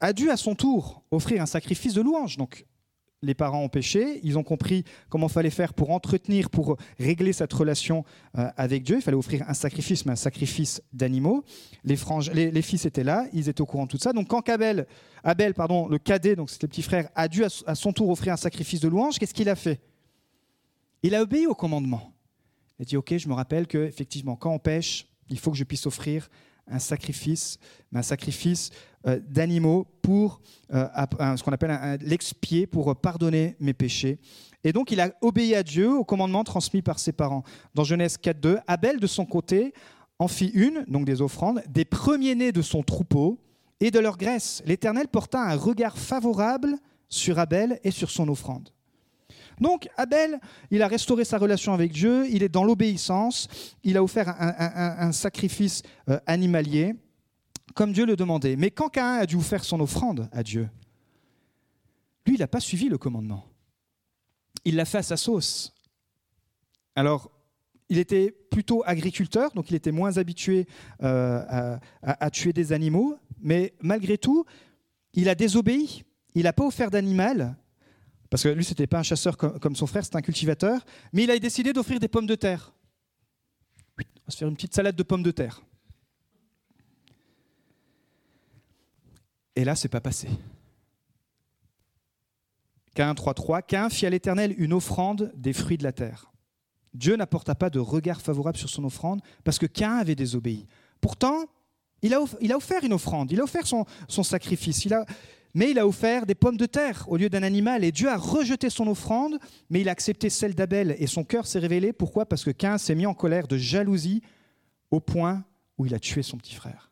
a 0.00 0.12
dû 0.12 0.30
à 0.30 0.36
son 0.36 0.54
tour 0.54 1.02
offrir 1.10 1.40
un 1.40 1.46
sacrifice 1.46 1.94
de 1.94 2.02
louange, 2.02 2.36
donc 2.36 2.66
les 3.22 3.34
parents 3.34 3.62
ont 3.62 3.68
péché, 3.68 4.20
ils 4.22 4.38
ont 4.38 4.42
compris 4.42 4.84
comment 5.08 5.28
fallait 5.28 5.50
faire 5.50 5.74
pour 5.74 5.90
entretenir, 5.90 6.48
pour 6.48 6.76
régler 6.98 7.32
cette 7.32 7.52
relation 7.52 8.04
euh, 8.38 8.48
avec 8.56 8.82
Dieu. 8.82 8.96
Il 8.96 9.02
fallait 9.02 9.16
offrir 9.16 9.44
un 9.48 9.54
sacrifice, 9.54 10.06
mais 10.06 10.12
un 10.12 10.16
sacrifice 10.16 10.82
d'animaux. 10.92 11.44
Les, 11.84 11.96
les, 12.50 12.62
fils 12.62 12.86
étaient 12.86 13.04
là, 13.04 13.26
ils 13.32 13.48
étaient 13.48 13.60
au 13.60 13.66
courant 13.66 13.84
de 13.84 13.90
tout 13.90 13.98
ça. 13.98 14.12
Donc 14.12 14.28
quand 14.28 14.48
Abel, 14.48 14.86
Abel 15.22 15.54
pardon, 15.54 15.86
le 15.88 15.98
cadet, 15.98 16.34
donc 16.34 16.50
c'était 16.50 16.66
le 16.66 16.70
petit 16.70 16.82
frère, 16.82 17.08
a 17.14 17.28
dû 17.28 17.44
à, 17.44 17.74
son 17.74 17.92
tour 17.92 18.08
offrir 18.08 18.32
un 18.32 18.38
sacrifice 18.38 18.80
de 18.80 18.88
louange, 18.88 19.18
qu'est-ce 19.18 19.34
qu'il 19.34 19.48
a 19.48 19.56
fait? 19.56 19.80
Il 21.02 21.14
a 21.14 21.22
obéi 21.22 21.46
au 21.46 21.54
commandement. 21.54 22.12
Il 22.78 22.82
a 22.82 22.84
dit, 22.86 22.96
OK, 22.96 23.14
je 23.16 23.28
me 23.28 23.34
rappelle 23.34 23.66
que 23.66 23.78
effectivement, 23.78 24.36
quand 24.36 24.52
on 24.52 24.58
pêche, 24.58 25.06
il 25.28 25.38
faut 25.38 25.50
que 25.50 25.56
je 25.56 25.64
puisse 25.64 25.86
offrir 25.86 26.28
un 26.70 26.78
sacrifice, 26.78 27.58
euh, 29.06 29.20
d'animaux 29.28 29.86
pour 30.02 30.40
euh, 30.72 30.86
ce 31.36 31.42
qu'on 31.42 31.52
appelle 31.52 31.98
l'expier, 32.02 32.66
pour 32.66 32.94
pardonner 32.96 33.56
mes 33.60 33.72
péchés. 33.74 34.18
Et 34.64 34.72
donc 34.72 34.90
il 34.90 35.00
a 35.00 35.10
obéi 35.20 35.54
à 35.54 35.62
Dieu, 35.62 35.90
au 35.90 36.04
commandement 36.04 36.44
transmis 36.44 36.82
par 36.82 36.98
ses 36.98 37.12
parents. 37.12 37.44
Dans 37.74 37.84
Genèse 37.84 38.16
4.2, 38.22 38.60
Abel, 38.66 39.00
de 39.00 39.06
son 39.06 39.24
côté, 39.24 39.72
en 40.18 40.28
fit 40.28 40.50
une, 40.54 40.84
donc 40.86 41.06
des 41.06 41.22
offrandes, 41.22 41.62
des 41.68 41.84
premiers-nés 41.86 42.52
de 42.52 42.62
son 42.62 42.82
troupeau 42.82 43.38
et 43.80 43.90
de 43.90 43.98
leur 43.98 44.18
graisse. 44.18 44.62
L'Éternel 44.66 45.08
porta 45.08 45.40
un 45.40 45.56
regard 45.56 45.96
favorable 45.96 46.76
sur 47.08 47.38
Abel 47.38 47.80
et 47.84 47.90
sur 47.90 48.10
son 48.10 48.28
offrande. 48.28 48.68
Donc 49.60 49.88
Abel, 49.96 50.40
il 50.70 50.82
a 50.82 50.88
restauré 50.88 51.24
sa 51.24 51.38
relation 51.38 51.72
avec 51.74 51.92
Dieu, 51.92 52.26
il 52.30 52.42
est 52.42 52.48
dans 52.48 52.64
l'obéissance, 52.64 53.48
il 53.84 53.96
a 53.96 54.02
offert 54.02 54.34
un, 54.38 55.12
sacrifice 55.12 55.82
euh, 56.08 56.18
animalier, 56.26 56.94
comme 57.74 57.92
Dieu 57.92 58.06
le 58.06 58.16
demandait. 58.16 58.56
Mais 58.56 58.70
quand 58.70 58.88
Caïn 58.88 59.18
a 59.18 59.26
dû 59.26 59.40
faire 59.40 59.64
son 59.64 59.80
offrande 59.80 60.28
à 60.32 60.42
Dieu, 60.42 60.68
lui, 62.26 62.36
il 62.36 62.40
n'a 62.40 62.48
pas 62.48 62.60
suivi 62.60 62.88
le 62.88 62.98
commandement. 62.98 63.44
Il 64.64 64.76
l'a 64.76 64.84
fait 64.84 64.98
à 64.98 65.02
sa 65.02 65.16
sauce. 65.16 65.74
Alors, 66.94 67.30
il 67.88 67.98
était 67.98 68.30
plutôt 68.50 68.82
agriculteur, 68.86 69.52
donc 69.52 69.70
il 69.70 69.74
était 69.74 69.92
moins 69.92 70.16
habitué 70.16 70.66
euh, 71.02 71.76
à, 72.02 72.30
tuer 72.30 72.52
des 72.52 72.72
animaux, 72.72 73.16
mais 73.40 73.74
malgré 73.80 74.16
tout, 74.16 74.44
il 75.14 75.28
a 75.28 75.34
désobéi 75.34 76.04
il 76.34 76.44
n'a 76.44 76.52
pas 76.52 76.64
offert 76.64 76.90
d'animal, 76.90 77.56
parce 78.30 78.44
que 78.44 78.48
lui, 78.48 78.64
ce 78.64 78.70
n'était 78.70 78.86
pas 78.86 79.00
un 79.00 79.02
chasseur 79.02 79.36
comme, 79.36 79.74
son 79.76 79.86
frère, 79.86 80.04
c'était 80.04 80.16
un 80.16 80.22
cultivateur, 80.22 80.86
mais 81.12 81.24
il 81.24 81.30
a 81.30 81.38
décidé 81.38 81.72
d'offrir 81.72 81.98
des 81.98 82.08
pommes 82.08 82.26
de 82.26 82.36
terre. 82.36 82.72
On 83.98 84.02
va 84.26 84.30
se 84.30 84.36
faire 84.36 84.48
une 84.48 84.54
petite 84.54 84.74
salade 84.74 84.94
de 84.94 85.02
pommes 85.02 85.24
de 85.24 85.32
terre. 85.32 85.60
Et 89.56 89.64
là, 89.64 89.74
c'est 89.74 89.88
pas 89.88 90.00
passé. 90.00 90.28
Cain 92.94 93.12
3.3, 93.12 93.62
Cain 93.66 93.90
fit 93.90 94.06
à 94.06 94.10
l'Éternel 94.10 94.54
une 94.58 94.72
offrande 94.72 95.32
des 95.34 95.52
fruits 95.52 95.76
de 95.76 95.82
la 95.82 95.92
terre. 95.92 96.30
Dieu 96.94 97.16
n'apporta 97.16 97.54
pas 97.54 97.70
de 97.70 97.78
regard 97.78 98.20
favorable 98.20 98.58
sur 98.58 98.68
son 98.68 98.84
offrande 98.84 99.20
parce 99.44 99.58
que 99.58 99.66
Cain 99.66 99.96
avait 99.96 100.14
désobéi. 100.14 100.66
Pourtant, 101.00 101.46
il 102.02 102.14
a, 102.14 102.20
offert 102.56 102.82
une 102.84 102.92
offrande, 102.92 103.30
il 103.30 103.40
a 103.40 103.44
offert 103.44 103.66
son, 103.66 103.84
sacrifice, 104.22 104.88
mais 105.54 105.70
il 105.70 105.78
a 105.78 105.86
offert 105.86 106.26
des 106.26 106.34
pommes 106.34 106.56
de 106.56 106.66
terre 106.66 107.04
au 107.08 107.16
lieu 107.16 107.28
d'un 107.28 107.42
animal. 107.42 107.84
Et 107.84 107.92
Dieu 107.92 108.08
a 108.08 108.16
rejeté 108.16 108.70
son 108.70 108.86
offrande, 108.86 109.38
mais 109.68 109.80
il 109.80 109.88
a 109.88 109.92
accepté 109.92 110.30
celle 110.30 110.54
d'Abel. 110.54 110.94
Et 110.98 111.06
son 111.06 111.24
cœur 111.24 111.46
s'est 111.46 111.58
révélé. 111.58 111.92
Pourquoi? 111.92 112.26
Parce 112.26 112.44
que 112.44 112.50
Cain 112.50 112.78
s'est 112.78 112.94
mis 112.94 113.06
en 113.06 113.14
colère 113.14 113.48
de 113.48 113.56
jalousie 113.56 114.22
au 114.90 115.00
point 115.00 115.44
où 115.78 115.86
il 115.86 115.94
a 115.94 115.98
tué 115.98 116.22
son 116.22 116.36
petit 116.36 116.54
frère. 116.54 116.90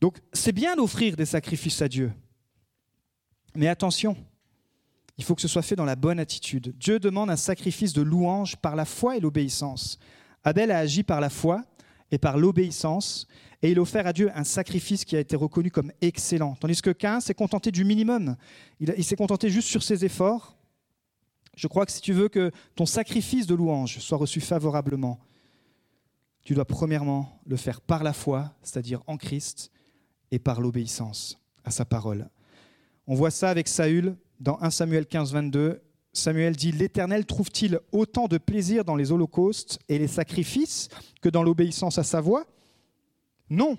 Donc 0.00 0.18
c'est 0.32 0.52
bien 0.52 0.76
d'offrir 0.76 1.16
des 1.16 1.26
sacrifices 1.26 1.82
à 1.82 1.88
Dieu. 1.88 2.12
Mais 3.54 3.68
attention, 3.68 4.16
il 5.16 5.24
faut 5.24 5.34
que 5.34 5.42
ce 5.42 5.48
soit 5.48 5.62
fait 5.62 5.76
dans 5.76 5.84
la 5.84 5.96
bonne 5.96 6.20
attitude. 6.20 6.74
Dieu 6.78 7.00
demande 7.00 7.30
un 7.30 7.36
sacrifice 7.36 7.92
de 7.92 8.02
louange 8.02 8.56
par 8.56 8.76
la 8.76 8.84
foi 8.84 9.16
et 9.16 9.20
l'obéissance. 9.20 9.98
Abel 10.44 10.70
a 10.70 10.78
agi 10.78 11.02
par 11.02 11.20
la 11.20 11.30
foi 11.30 11.64
et 12.10 12.18
par 12.18 12.38
l'obéissance, 12.38 13.26
et 13.62 13.70
il 13.72 13.78
a 13.78 13.82
offert 13.82 14.06
à 14.06 14.12
Dieu 14.12 14.30
un 14.34 14.44
sacrifice 14.44 15.04
qui 15.04 15.16
a 15.16 15.20
été 15.20 15.36
reconnu 15.36 15.70
comme 15.70 15.92
excellent. 16.00 16.54
Tandis 16.60 16.80
que 16.80 16.90
Cain 16.90 17.20
s'est 17.20 17.34
contenté 17.34 17.70
du 17.72 17.84
minimum. 17.84 18.36
Il, 18.78 19.04
s'est 19.04 19.16
contenté 19.16 19.50
juste 19.50 19.68
sur 19.68 19.82
ses 19.82 20.04
efforts. 20.04 20.56
Je 21.56 21.66
crois 21.66 21.84
que 21.84 21.92
si 21.92 22.00
tu 22.00 22.12
veux 22.12 22.28
que 22.28 22.52
ton 22.76 22.86
sacrifice 22.86 23.46
de 23.46 23.54
louange 23.54 23.98
soit 23.98 24.16
reçu 24.16 24.40
favorablement, 24.40 25.18
tu 26.44 26.54
dois 26.54 26.64
premièrement 26.64 27.40
le 27.46 27.56
faire 27.56 27.80
par 27.80 28.04
la 28.04 28.12
foi, 28.12 28.54
c'est-à-dire 28.62 29.02
en 29.06 29.16
Christ, 29.16 29.72
et 30.30 30.38
par 30.38 30.60
l'obéissance 30.60 31.38
à 31.64 31.70
sa 31.70 31.84
parole. 31.84 32.28
On 33.06 33.14
voit 33.14 33.30
ça 33.30 33.50
avec 33.50 33.66
Saül 33.66 34.16
dans 34.38 34.58
1 34.60 34.70
Samuel 34.70 35.06
15, 35.06 35.32
22. 35.32 35.80
Samuel 36.12 36.56
dit, 36.56 36.72
L'Éternel 36.72 37.26
trouve-t-il 37.26 37.80
autant 37.92 38.28
de 38.28 38.38
plaisir 38.38 38.84
dans 38.84 38.96
les 38.96 39.12
holocaustes 39.12 39.78
et 39.88 39.98
les 39.98 40.08
sacrifices 40.08 40.88
que 41.20 41.28
dans 41.28 41.42
l'obéissance 41.42 41.98
à 41.98 42.04
sa 42.04 42.20
voix? 42.20 42.46
Non. 43.50 43.78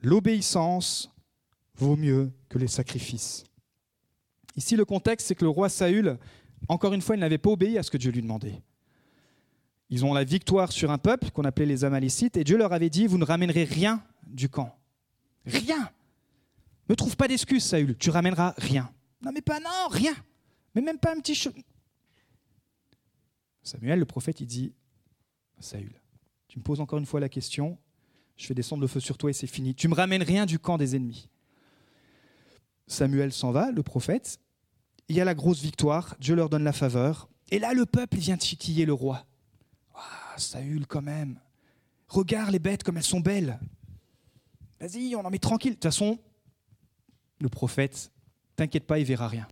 L'obéissance 0.00 1.10
vaut 1.76 1.96
mieux 1.96 2.32
que 2.48 2.58
les 2.58 2.68
sacrifices. 2.68 3.44
Ici, 4.56 4.76
le 4.76 4.84
contexte, 4.84 5.26
c'est 5.26 5.34
que 5.34 5.44
le 5.44 5.50
roi 5.50 5.68
Saül, 5.68 6.18
encore 6.68 6.92
une 6.92 7.02
fois, 7.02 7.16
il 7.16 7.20
n'avait 7.20 7.38
pas 7.38 7.50
obéi 7.50 7.78
à 7.78 7.82
ce 7.82 7.90
que 7.90 7.96
Dieu 7.96 8.12
lui 8.12 8.22
demandait. 8.22 8.62
Ils 9.90 10.04
ont 10.04 10.14
la 10.14 10.24
victoire 10.24 10.72
sur 10.72 10.90
un 10.90 10.98
peuple 10.98 11.30
qu'on 11.30 11.44
appelait 11.44 11.66
les 11.66 11.84
Amalécites, 11.84 12.36
et 12.36 12.44
Dieu 12.44 12.56
leur 12.56 12.72
avait 12.72 12.90
dit, 12.90 13.06
vous 13.06 13.18
ne 13.18 13.24
ramènerez 13.24 13.64
rien 13.64 14.02
du 14.26 14.48
camp. 14.48 14.76
Rien. 15.44 15.90
Ne 16.88 16.94
trouve 16.94 17.16
pas 17.16 17.28
d'excuse, 17.28 17.64
Saül, 17.64 17.96
tu 17.96 18.10
ramèneras 18.10 18.54
rien. 18.58 18.90
Non 19.22 19.32
mais 19.32 19.40
pas 19.40 19.58
non, 19.58 19.88
rien 19.90 20.14
mais 20.74 20.82
même 20.82 20.98
pas 20.98 21.12
un 21.14 21.20
petit. 21.20 21.38
Samuel, 23.62 23.98
le 23.98 24.04
prophète, 24.04 24.40
il 24.40 24.46
dit 24.46 24.74
Saül, 25.58 26.00
tu 26.48 26.58
me 26.58 26.64
poses 26.64 26.80
encore 26.80 26.98
une 26.98 27.06
fois 27.06 27.20
la 27.20 27.28
question, 27.28 27.78
je 28.36 28.46
fais 28.46 28.54
descendre 28.54 28.82
le 28.82 28.88
feu 28.88 29.00
sur 29.00 29.16
toi 29.16 29.30
et 29.30 29.32
c'est 29.32 29.46
fini. 29.46 29.74
Tu 29.74 29.88
me 29.88 29.94
ramènes 29.94 30.22
rien 30.22 30.46
du 30.46 30.58
camp 30.58 30.76
des 30.76 30.96
ennemis. 30.96 31.28
Samuel 32.86 33.32
s'en 33.32 33.52
va, 33.52 33.70
le 33.70 33.82
prophète. 33.82 34.38
Il 35.08 35.16
y 35.16 35.20
a 35.20 35.24
la 35.24 35.34
grosse 35.34 35.60
victoire, 35.60 36.16
Dieu 36.18 36.34
leur 36.34 36.48
donne 36.48 36.64
la 36.64 36.72
faveur. 36.72 37.28
Et 37.50 37.58
là, 37.58 37.72
le 37.74 37.86
peuple 37.86 38.16
vient 38.16 38.36
titiller 38.36 38.86
le 38.86 38.92
roi. 38.92 39.26
Ah, 39.94 40.34
Saül, 40.36 40.86
quand 40.86 41.02
même. 41.02 41.40
Regarde 42.08 42.50
les 42.50 42.58
bêtes 42.58 42.82
comme 42.82 42.96
elles 42.96 43.02
sont 43.02 43.20
belles. 43.20 43.58
Vas-y, 44.80 45.14
on 45.14 45.24
en 45.24 45.30
met 45.30 45.38
tranquille. 45.38 45.72
De 45.72 45.76
toute 45.76 45.84
façon, 45.84 46.18
le 47.38 47.48
prophète, 47.48 48.12
t'inquiète 48.56 48.86
pas, 48.86 48.98
il 48.98 49.04
verra 49.04 49.28
rien. 49.28 49.46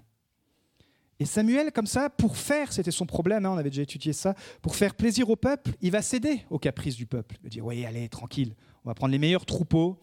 Et 1.23 1.25
Samuel, 1.25 1.71
comme 1.71 1.87
ça, 1.87 2.11
pour 2.11 2.37
faire, 2.37 2.73
c'était 2.73 2.91
son 2.91 3.07
problème, 3.07 3.47
hein, 3.47 3.53
on 3.53 3.57
avait 3.57 3.71
déjà 3.71 3.83
étudié 3.83 4.13
ça, 4.13 4.35
pour 4.61 4.75
faire 4.75 4.97
plaisir 4.97 5.31
au 5.31 5.37
peuple, 5.37 5.71
il 5.81 5.93
va 5.93 6.03
céder 6.03 6.43
aux 6.51 6.59
caprices 6.59 6.97
du 6.97 7.07
peuple. 7.07 7.37
Il 7.39 7.45
va 7.45 7.49
dire, 7.49 7.65
oui, 7.65 7.87
allez, 7.87 8.09
tranquille, 8.09 8.57
on 8.85 8.89
va 8.89 8.95
prendre 8.95 9.13
les 9.13 9.21
meilleurs 9.21 9.47
troupeaux, 9.47 10.01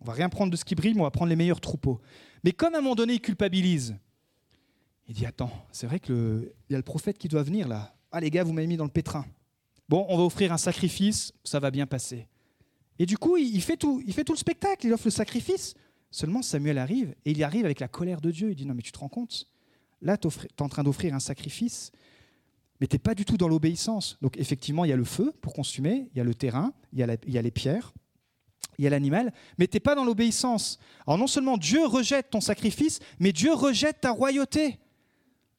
on 0.00 0.04
va 0.04 0.12
rien 0.12 0.28
prendre 0.28 0.52
de 0.52 0.56
ce 0.58 0.66
qui 0.66 0.74
brille, 0.74 0.92
mais 0.92 1.00
on 1.00 1.04
va 1.04 1.10
prendre 1.10 1.30
les 1.30 1.36
meilleurs 1.36 1.62
troupeaux. 1.62 1.98
Mais 2.44 2.52
comme 2.52 2.74
à 2.74 2.78
un 2.78 2.80
moment 2.82 2.94
donné, 2.94 3.14
il 3.14 3.22
culpabilise, 3.22 3.96
il 5.08 5.14
dit, 5.14 5.24
attends, 5.24 5.50
c'est 5.72 5.86
vrai 5.86 5.98
qu'il 5.98 6.52
y 6.68 6.74
a 6.74 6.76
le 6.76 6.82
prophète 6.82 7.16
qui 7.16 7.28
doit 7.28 7.42
venir 7.42 7.66
là. 7.66 7.96
Ah 8.12 8.20
les 8.20 8.28
gars, 8.28 8.44
vous 8.44 8.52
m'avez 8.52 8.66
mis 8.66 8.76
dans 8.76 8.84
le 8.84 8.90
pétrin. 8.90 9.24
Bon, 9.88 10.04
on 10.10 10.18
va 10.18 10.24
offrir 10.24 10.52
un 10.52 10.58
sacrifice, 10.58 11.32
ça 11.42 11.58
va 11.58 11.70
bien 11.70 11.86
passer. 11.86 12.28
Et 12.98 13.06
du 13.06 13.16
coup, 13.16 13.38
il 13.38 13.62
fait 13.62 13.78
tout, 13.78 14.02
il 14.06 14.12
fait 14.12 14.24
tout 14.24 14.34
le 14.34 14.38
spectacle, 14.38 14.86
il 14.86 14.92
offre 14.92 15.06
le 15.06 15.10
sacrifice. 15.10 15.72
Seulement, 16.10 16.42
Samuel 16.42 16.76
arrive, 16.76 17.14
et 17.24 17.30
il 17.30 17.38
y 17.38 17.44
arrive 17.44 17.64
avec 17.64 17.80
la 17.80 17.88
colère 17.88 18.20
de 18.20 18.30
Dieu. 18.30 18.50
Il 18.50 18.56
dit, 18.56 18.66
non 18.66 18.74
mais 18.74 18.82
tu 18.82 18.92
te 18.92 18.98
rends 18.98 19.08
compte? 19.08 19.46
Là, 20.02 20.16
tu 20.16 20.28
es 20.28 20.62
en 20.62 20.68
train 20.68 20.82
d'offrir 20.82 21.14
un 21.14 21.20
sacrifice, 21.20 21.92
mais 22.80 22.86
tu 22.86 22.94
n'es 22.94 23.00
pas 23.00 23.14
du 23.14 23.24
tout 23.24 23.36
dans 23.36 23.48
l'obéissance. 23.48 24.16
Donc 24.22 24.38
effectivement, 24.38 24.84
il 24.84 24.88
y 24.88 24.92
a 24.92 24.96
le 24.96 25.04
feu 25.04 25.32
pour 25.40 25.52
consumer, 25.52 26.08
il 26.12 26.18
y 26.18 26.20
a 26.20 26.24
le 26.24 26.34
terrain, 26.34 26.72
il 26.92 26.98
y 26.98 27.02
a, 27.38 27.42
les 27.42 27.50
pierres, 27.50 27.92
il 28.78 28.84
y 28.84 28.86
a 28.86 28.90
l'animal, 28.90 29.32
mais 29.58 29.68
tu 29.68 29.76
n'es 29.76 29.80
pas 29.80 29.94
dans 29.94 30.04
l'obéissance. 30.04 30.78
Alors 31.06 31.18
non 31.18 31.26
seulement 31.26 31.58
Dieu 31.58 31.84
rejette 31.84 32.30
ton 32.30 32.40
sacrifice, 32.40 32.98
mais 33.18 33.32
Dieu 33.32 33.52
rejette 33.52 34.00
ta 34.00 34.10
royauté. 34.10 34.78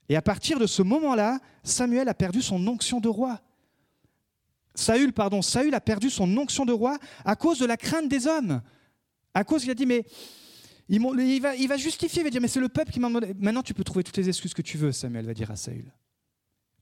Et 0.09 0.15
à 0.15 0.21
partir 0.21 0.59
de 0.59 0.65
ce 0.65 0.81
moment-là, 0.81 1.39
Samuel 1.63 2.09
a 2.09 2.13
perdu 2.13 2.41
son 2.41 2.65
onction 2.67 2.99
de 2.99 3.07
roi. 3.07 3.39
Saül, 4.73 5.13
pardon, 5.13 5.41
Saül 5.41 5.75
a 5.75 5.81
perdu 5.81 6.09
son 6.09 6.35
onction 6.37 6.65
de 6.65 6.73
roi 6.73 6.97
à 7.23 7.35
cause 7.35 7.59
de 7.59 7.65
la 7.65 7.77
crainte 7.77 8.09
des 8.09 8.25
hommes. 8.25 8.61
À 9.33 9.43
cause, 9.43 9.63
il 9.63 9.71
a 9.71 9.75
dit, 9.75 9.85
mais 9.85 10.05
il, 10.91 11.41
va, 11.41 11.77
justifier, 11.77 12.19
il 12.21 12.23
va 12.25 12.29
dire, 12.29 12.41
mais 12.41 12.49
c'est 12.49 12.59
le 12.59 12.67
peuple 12.67 12.91
qui 12.91 12.99
m'a 12.99 13.07
demandé. 13.07 13.33
Maintenant, 13.39 13.63
tu 13.63 13.73
peux 13.73 13.85
trouver 13.85 14.03
toutes 14.03 14.17
les 14.17 14.27
excuses 14.27 14.53
que 14.53 14.61
tu 14.61 14.77
veux, 14.77 14.91
Samuel 14.91 15.25
va 15.25 15.33
dire 15.33 15.49
à 15.49 15.55
Saül. 15.55 15.89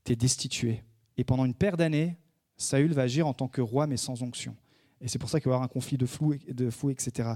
Tu 0.04 0.12
es 0.12 0.16
destitué. 0.16 0.82
Et 1.16 1.22
pendant 1.22 1.44
une 1.44 1.54
paire 1.54 1.76
d'années, 1.76 2.16
Saül 2.56 2.92
va 2.92 3.02
agir 3.02 3.28
en 3.28 3.34
tant 3.34 3.46
que 3.46 3.60
roi, 3.60 3.86
mais 3.86 3.96
sans 3.96 4.20
onction. 4.24 4.56
Et 5.00 5.06
c'est 5.06 5.18
pour 5.18 5.30
ça 5.30 5.38
qu'il 5.38 5.48
va 5.48 5.52
y 5.52 5.54
avoir 5.54 5.64
un 5.64 5.72
conflit 5.72 5.96
de, 5.96 6.06
flou, 6.06 6.34
de 6.48 6.70
fou, 6.70 6.90
etc. 6.90 7.30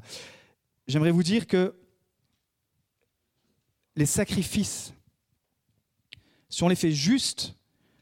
J'aimerais 0.89 1.13
vous 1.13 1.23
dire 1.23 1.47
que 1.47 1.77
les 3.95 4.07
sacrifices, 4.07 4.93
si 6.49 6.65
on 6.65 6.69
les 6.69 6.75
fait 6.75 6.91
juste 6.91 7.55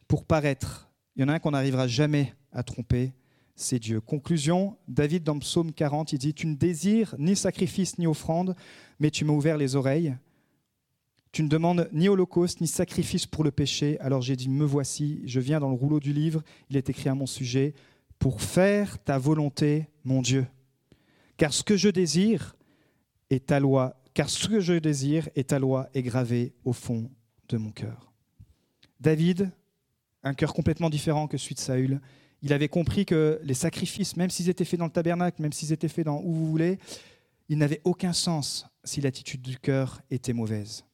pour 0.08 0.24
paraître, 0.24 0.90
il 1.14 1.20
y 1.20 1.24
en 1.24 1.28
a 1.28 1.34
un 1.34 1.38
qu'on 1.38 1.50
n'arrivera 1.50 1.86
jamais 1.86 2.34
à 2.52 2.62
tromper, 2.62 3.12
c'est 3.62 3.78
Dieu. 3.78 4.00
Conclusion, 4.00 4.76
David 4.88 5.22
dans 5.22 5.38
Psaume 5.38 5.72
40, 5.72 6.12
il 6.12 6.18
dit, 6.18 6.34
Tu 6.34 6.46
ne 6.46 6.54
désires 6.54 7.14
ni 7.18 7.36
sacrifice 7.36 7.98
ni 7.98 8.06
offrande, 8.06 8.54
mais 8.98 9.10
tu 9.10 9.24
m'as 9.24 9.32
ouvert 9.32 9.56
les 9.56 9.76
oreilles. 9.76 10.14
Tu 11.32 11.42
ne 11.42 11.48
demandes 11.48 11.88
ni 11.92 12.10
holocauste 12.10 12.60
ni 12.60 12.66
sacrifice 12.66 13.24
pour 13.26 13.42
le 13.42 13.50
péché. 13.50 13.98
Alors 14.00 14.20
j'ai 14.20 14.36
dit, 14.36 14.50
me 14.50 14.66
voici, 14.66 15.22
je 15.24 15.40
viens 15.40 15.60
dans 15.60 15.70
le 15.70 15.74
rouleau 15.74 15.98
du 15.98 16.12
livre, 16.12 16.42
il 16.68 16.76
est 16.76 16.90
écrit 16.90 17.08
à 17.08 17.14
mon 17.14 17.26
sujet, 17.26 17.74
pour 18.18 18.42
faire 18.42 19.02
ta 19.02 19.16
volonté, 19.16 19.88
mon 20.04 20.20
Dieu. 20.20 20.46
Car 21.38 21.54
ce 21.54 21.62
que 21.62 21.76
je 21.76 21.88
désire 21.88 22.54
est 23.30 23.46
ta 23.46 23.60
loi, 23.60 23.96
car 24.12 24.28
ce 24.28 24.46
que 24.46 24.60
je 24.60 24.74
désire 24.74 25.28
est 25.34 25.48
ta 25.48 25.58
loi 25.58 25.88
est 25.94 26.02
gravé 26.02 26.52
au 26.64 26.74
fond 26.74 27.10
de 27.48 27.56
mon 27.56 27.70
cœur. 27.70 28.12
David, 29.00 29.50
un 30.22 30.34
cœur 30.34 30.52
complètement 30.52 30.90
différent 30.90 31.28
que 31.28 31.38
celui 31.38 31.54
de 31.54 31.60
Saül, 31.60 32.00
il 32.42 32.52
avait 32.52 32.68
compris 32.68 33.06
que 33.06 33.40
les 33.44 33.54
sacrifices, 33.54 34.16
même 34.16 34.30
s'ils 34.30 34.48
étaient 34.48 34.64
faits 34.64 34.78
dans 34.78 34.86
le 34.86 34.92
tabernacle, 34.92 35.40
même 35.40 35.52
s'ils 35.52 35.72
étaient 35.72 35.88
faits 35.88 36.06
dans 36.06 36.20
où 36.20 36.32
vous 36.32 36.46
voulez, 36.46 36.78
ils 37.48 37.58
n'avaient 37.58 37.80
aucun 37.84 38.12
sens 38.12 38.66
si 38.84 39.00
l'attitude 39.00 39.42
du 39.42 39.58
cœur 39.58 40.00
était 40.10 40.32
mauvaise. 40.32 40.84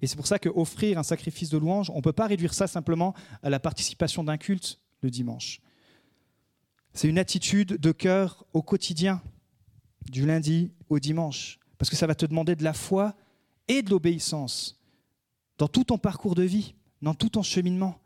Et 0.00 0.06
c'est 0.06 0.16
pour 0.16 0.26
ça 0.26 0.38
qu'offrir 0.38 0.98
un 0.98 1.02
sacrifice 1.02 1.48
de 1.48 1.58
louange, 1.58 1.90
on 1.90 1.96
ne 1.96 2.02
peut 2.02 2.12
pas 2.12 2.26
réduire 2.26 2.54
ça 2.54 2.66
simplement 2.66 3.14
à 3.42 3.50
la 3.50 3.58
participation 3.58 4.22
d'un 4.22 4.36
culte 4.36 4.78
le 5.00 5.10
dimanche. 5.10 5.60
C'est 6.92 7.08
une 7.08 7.18
attitude 7.18 7.76
de 7.78 7.92
cœur 7.92 8.46
au 8.52 8.62
quotidien, 8.62 9.20
du 10.10 10.24
lundi 10.24 10.72
au 10.88 10.98
dimanche, 10.98 11.58
parce 11.78 11.90
que 11.90 11.96
ça 11.96 12.06
va 12.06 12.14
te 12.14 12.26
demander 12.26 12.54
de 12.56 12.64
la 12.64 12.72
foi 12.72 13.14
et 13.68 13.82
de 13.82 13.90
l'obéissance 13.90 14.80
dans 15.58 15.68
tout 15.68 15.84
ton 15.84 15.98
parcours 15.98 16.34
de 16.34 16.42
vie, 16.42 16.74
dans 17.02 17.14
tout 17.14 17.30
ton 17.30 17.42
cheminement. 17.42 17.98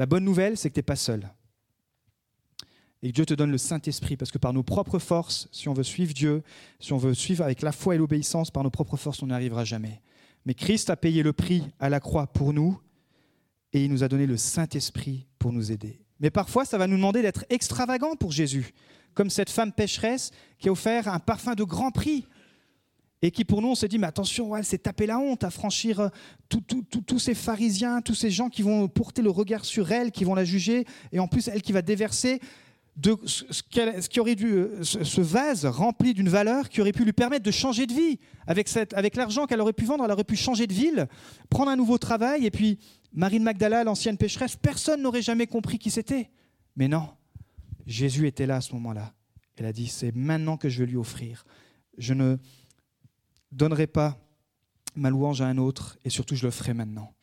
La 0.00 0.06
bonne 0.06 0.24
nouvelle, 0.24 0.56
c'est 0.56 0.70
que 0.70 0.74
tu 0.76 0.78
n'es 0.78 0.84
pas 0.84 0.96
seul. 0.96 1.28
Et 3.02 3.10
que 3.10 3.14
Dieu 3.14 3.26
te 3.26 3.34
donne 3.34 3.50
le 3.50 3.58
Saint-Esprit, 3.58 4.16
parce 4.16 4.30
que 4.30 4.38
par 4.38 4.54
nos 4.54 4.62
propres 4.62 4.98
forces, 4.98 5.46
si 5.52 5.68
on 5.68 5.74
veut 5.74 5.82
suivre 5.82 6.14
Dieu, 6.14 6.42
si 6.78 6.94
on 6.94 6.96
veut 6.96 7.12
suivre 7.12 7.44
avec 7.44 7.60
la 7.60 7.70
foi 7.70 7.96
et 7.96 7.98
l'obéissance, 7.98 8.50
par 8.50 8.62
nos 8.62 8.70
propres 8.70 8.96
forces, 8.96 9.22
on 9.22 9.26
n'y 9.26 9.34
arrivera 9.34 9.66
jamais. 9.66 10.00
Mais 10.46 10.54
Christ 10.54 10.88
a 10.88 10.96
payé 10.96 11.22
le 11.22 11.34
prix 11.34 11.64
à 11.78 11.90
la 11.90 12.00
croix 12.00 12.26
pour 12.28 12.54
nous, 12.54 12.80
et 13.74 13.84
il 13.84 13.90
nous 13.90 14.02
a 14.02 14.08
donné 14.08 14.24
le 14.24 14.38
Saint-Esprit 14.38 15.26
pour 15.38 15.52
nous 15.52 15.70
aider. 15.70 16.00
Mais 16.18 16.30
parfois, 16.30 16.64
ça 16.64 16.78
va 16.78 16.86
nous 16.86 16.96
demander 16.96 17.20
d'être 17.20 17.44
extravagant 17.50 18.16
pour 18.16 18.32
Jésus. 18.32 18.72
comme 19.12 19.28
cette 19.28 19.50
femme 19.50 19.72
pécheresse 19.72 20.30
qui 20.58 20.70
a 20.70 20.72
offert 20.72 21.08
un 21.08 21.18
parfum 21.18 21.54
de 21.54 21.64
grand 21.64 21.90
prix 21.90 22.26
et 23.22 23.30
qui 23.30 23.44
pour 23.44 23.60
nous, 23.60 23.68
on 23.68 23.74
s'est 23.74 23.88
dit, 23.88 23.98
mais 23.98 24.06
attention, 24.06 24.56
elle 24.56 24.64
s'est 24.64 24.78
tapé 24.78 25.06
la 25.06 25.18
honte 25.18 25.44
à 25.44 25.50
franchir 25.50 26.00
euh, 26.00 26.08
tous 26.48 27.18
ces 27.18 27.34
pharisiens, 27.34 28.00
tous 28.00 28.14
ces 28.14 28.30
gens 28.30 28.48
qui 28.48 28.62
vont 28.62 28.88
porter 28.88 29.20
le 29.20 29.30
regard 29.30 29.64
sur 29.64 29.92
elle, 29.92 30.10
qui 30.10 30.24
vont 30.24 30.34
la 30.34 30.44
juger, 30.44 30.86
et 31.12 31.20
en 31.20 31.28
plus, 31.28 31.48
elle 31.48 31.62
qui 31.62 31.72
va 31.72 31.82
déverser 31.82 32.40
ce, 33.24 34.08
qui 34.08 34.20
aurait 34.20 34.34
dû, 34.34 34.52
euh, 34.52 34.82
ce, 34.82 35.20
vase 35.20 35.64
rempli 35.66 36.14
d'une 36.14 36.28
valeur 36.28 36.68
qui 36.68 36.80
aurait 36.80 36.92
pu 36.92 37.04
lui 37.04 37.12
permettre 37.12 37.44
de 37.44 37.50
changer 37.50 37.86
de 37.86 37.92
vie. 37.92 38.18
Avec, 38.46 39.16
l'argent 39.16 39.46
qu'elle 39.46 39.60
aurait 39.60 39.72
pu 39.72 39.84
vendre, 39.84 40.04
elle 40.04 40.10
aurait 40.10 40.24
pu 40.24 40.36
changer 40.36 40.66
de 40.66 40.74
ville, 40.74 41.06
prendre 41.48 41.70
un 41.70 41.76
nouveau 41.76 41.98
travail, 41.98 42.46
et 42.46 42.50
puis 42.50 42.78
Marine 43.12 43.42
Magdala, 43.42 43.84
l'ancienne 43.84 44.16
pécheresse, 44.16 44.56
personne 44.56 45.02
n'aurait 45.02 45.22
jamais 45.22 45.46
compris 45.46 45.78
qui 45.78 45.90
c'était. 45.90 46.30
Mais 46.76 46.88
non, 46.88 47.08
Jésus 47.86 48.26
était 48.26 48.46
là 48.46 48.56
à 48.56 48.60
ce 48.60 48.72
moment-là. 48.74 49.14
Elle 49.56 49.66
a 49.66 49.72
dit, 49.72 49.88
c'est 49.88 50.14
maintenant 50.14 50.56
que 50.56 50.68
je 50.68 50.80
vais 50.80 50.86
lui 50.86 50.96
offrir. 50.96 51.44
Je 51.98 52.14
ne 52.14 52.38
donnerai 53.52 53.86
pas 53.86 54.18
ma 54.94 55.10
louange 55.10 55.40
à 55.40 55.46
un 55.46 55.58
autre, 55.58 55.98
et 56.04 56.10
surtout 56.10 56.34
je 56.34 56.44
le 56.44 56.50
ferai 56.50 56.74
maintenant. 56.74 57.14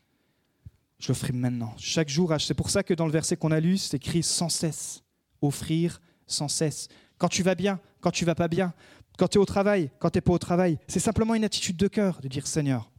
Je 1.00 1.10
le 1.10 1.14
ferai 1.14 1.34
maintenant. 1.34 1.74
Chaque 1.78 2.10
jour, 2.10 2.34
c'est 2.40 2.54
pour 2.54 2.70
ça 2.70 2.84
que 2.84 2.94
dans 2.94 3.06
le 3.06 3.12
verset 3.12 3.38
qu'on 3.38 3.52
a 3.52 3.60
lu, 3.60 3.78
c'est 3.78 3.98
écrit 3.98 4.24
sans 4.24 4.50
cesse. 4.50 5.04
Offrir 5.42 6.02
sans 6.26 6.48
cesse. 6.48 6.88
Quand 7.18 7.28
tu 7.28 7.44
vas 7.44 7.56
bien, 7.56 7.80
quand 8.02 8.12
tu 8.12 8.26
vas 8.26 8.36
pas 8.36 8.48
bien, 8.48 8.74
quand 9.18 9.28
tu 9.28 9.38
es 9.38 9.42
au 9.42 9.46
travail, 9.46 9.92
quand 10.00 10.10
tu 10.10 10.18
n'es 10.18 10.22
pas 10.22 10.34
au 10.34 10.38
travail, 10.38 10.80
c'est 10.88 11.00
simplement 11.00 11.36
une 11.36 11.44
attitude 11.44 11.78
de 11.78 11.88
cœur 11.88 12.20
de 12.22 12.28
dire 12.28 12.48
Seigneur, 12.48 12.92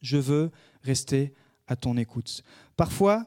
je 0.00 0.16
veux 0.16 0.50
rester 0.82 1.34
à 1.66 1.76
ton 1.76 1.96
écoute. 1.96 2.42
Parfois, 2.76 3.26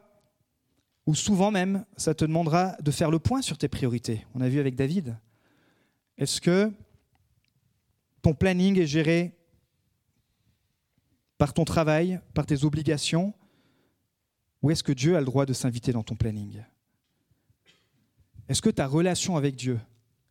ou 1.05 1.15
souvent 1.15 1.51
même, 1.51 1.85
ça 1.97 2.13
te 2.13 2.25
demandera 2.25 2.75
de 2.81 2.91
faire 2.91 3.11
le 3.11 3.19
point 3.19 3.41
sur 3.41 3.57
tes 3.57 3.67
priorités. 3.67 4.25
On 4.35 4.41
a 4.41 4.49
vu 4.49 4.59
avec 4.59 4.75
David. 4.75 5.17
Est-ce 6.17 6.39
que 6.39 6.71
ton 8.21 8.33
planning 8.33 8.79
est 8.79 8.87
géré 8.87 9.35
par 11.37 11.53
ton 11.53 11.63
travail, 11.63 12.19
par 12.33 12.45
tes 12.45 12.63
obligations, 12.65 13.33
ou 14.61 14.71
est-ce 14.71 14.83
que 14.83 14.91
Dieu 14.91 15.15
a 15.15 15.19
le 15.19 15.25
droit 15.25 15.45
de 15.45 15.53
s'inviter 15.53 15.93
dans 15.93 16.03
ton 16.03 16.15
planning? 16.15 16.61
Est-ce 18.49 18.61
que 18.61 18.69
ta 18.69 18.87
relation 18.87 19.37
avec 19.37 19.55
Dieu, 19.55 19.79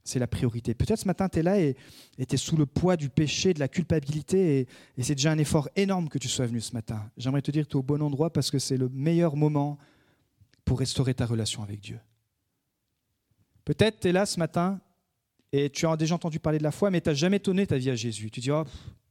c'est 0.04 0.18
la 0.18 0.26
priorité? 0.26 0.74
Peut-être 0.74 0.98
ce 0.98 1.06
matin, 1.06 1.28
tu 1.28 1.38
es 1.38 1.42
là 1.42 1.58
et 1.58 1.76
tu 2.18 2.34
es 2.34 2.36
sous 2.36 2.56
le 2.56 2.66
poids 2.66 2.96
du 2.96 3.08
péché, 3.08 3.54
de 3.54 3.60
la 3.60 3.68
culpabilité, 3.68 4.68
et, 4.98 5.02
c'est 5.02 5.14
déjà 5.14 5.32
un 5.32 5.38
effort 5.38 5.68
énorme 5.76 6.08
que 6.08 6.18
tu 6.18 6.28
sois 6.28 6.46
venu 6.46 6.60
ce 6.60 6.74
matin. 6.74 7.10
J'aimerais 7.16 7.42
te 7.42 7.50
dire 7.50 7.64
que 7.64 7.70
tu 7.70 7.76
es 7.76 7.80
au 7.80 7.82
bon 7.82 8.02
endroit 8.02 8.30
parce 8.30 8.50
que 8.50 8.58
c'est 8.58 8.76
le 8.76 8.90
meilleur 8.90 9.34
moment 9.34 9.78
pour 10.64 10.80
restaurer 10.80 11.14
ta 11.14 11.24
relation 11.24 11.62
avec 11.62 11.80
Dieu. 11.80 11.98
Peut-être 13.64 14.00
tu 14.00 14.08
es 14.08 14.12
là 14.12 14.26
ce 14.26 14.38
matin 14.38 14.80
et 15.52 15.70
tu 15.70 15.86
as 15.86 15.96
déjà 15.96 16.14
entendu 16.14 16.40
parler 16.40 16.58
de 16.58 16.62
la 16.62 16.70
foi, 16.70 16.90
mais 16.90 17.00
tu 17.00 17.08
n'as 17.08 17.14
jamais 17.14 17.38
donné 17.38 17.66
ta 17.66 17.78
vie 17.78 17.90
à 17.90 17.94
Jésus. 17.94 18.30
Tu 18.30 18.40
dis, 18.40 18.50
oh, 18.50 18.64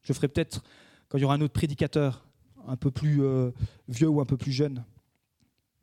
je 0.04 0.14
ferai 0.14 0.28
peut-être 0.28 0.64
quand 1.10 1.18
il 1.18 1.22
y 1.22 1.24
aura 1.24 1.36
un 1.36 1.42
autre 1.42 1.54
prédicateur, 1.54 2.26
un 2.68 2.76
peu 2.76 2.92
plus 2.92 3.24
euh, 3.24 3.52
vieux 3.88 4.10
ou 4.10 4.22
un 4.22 4.26
peu 4.26 4.38
plus 4.38 4.52
jeune. 4.52 4.84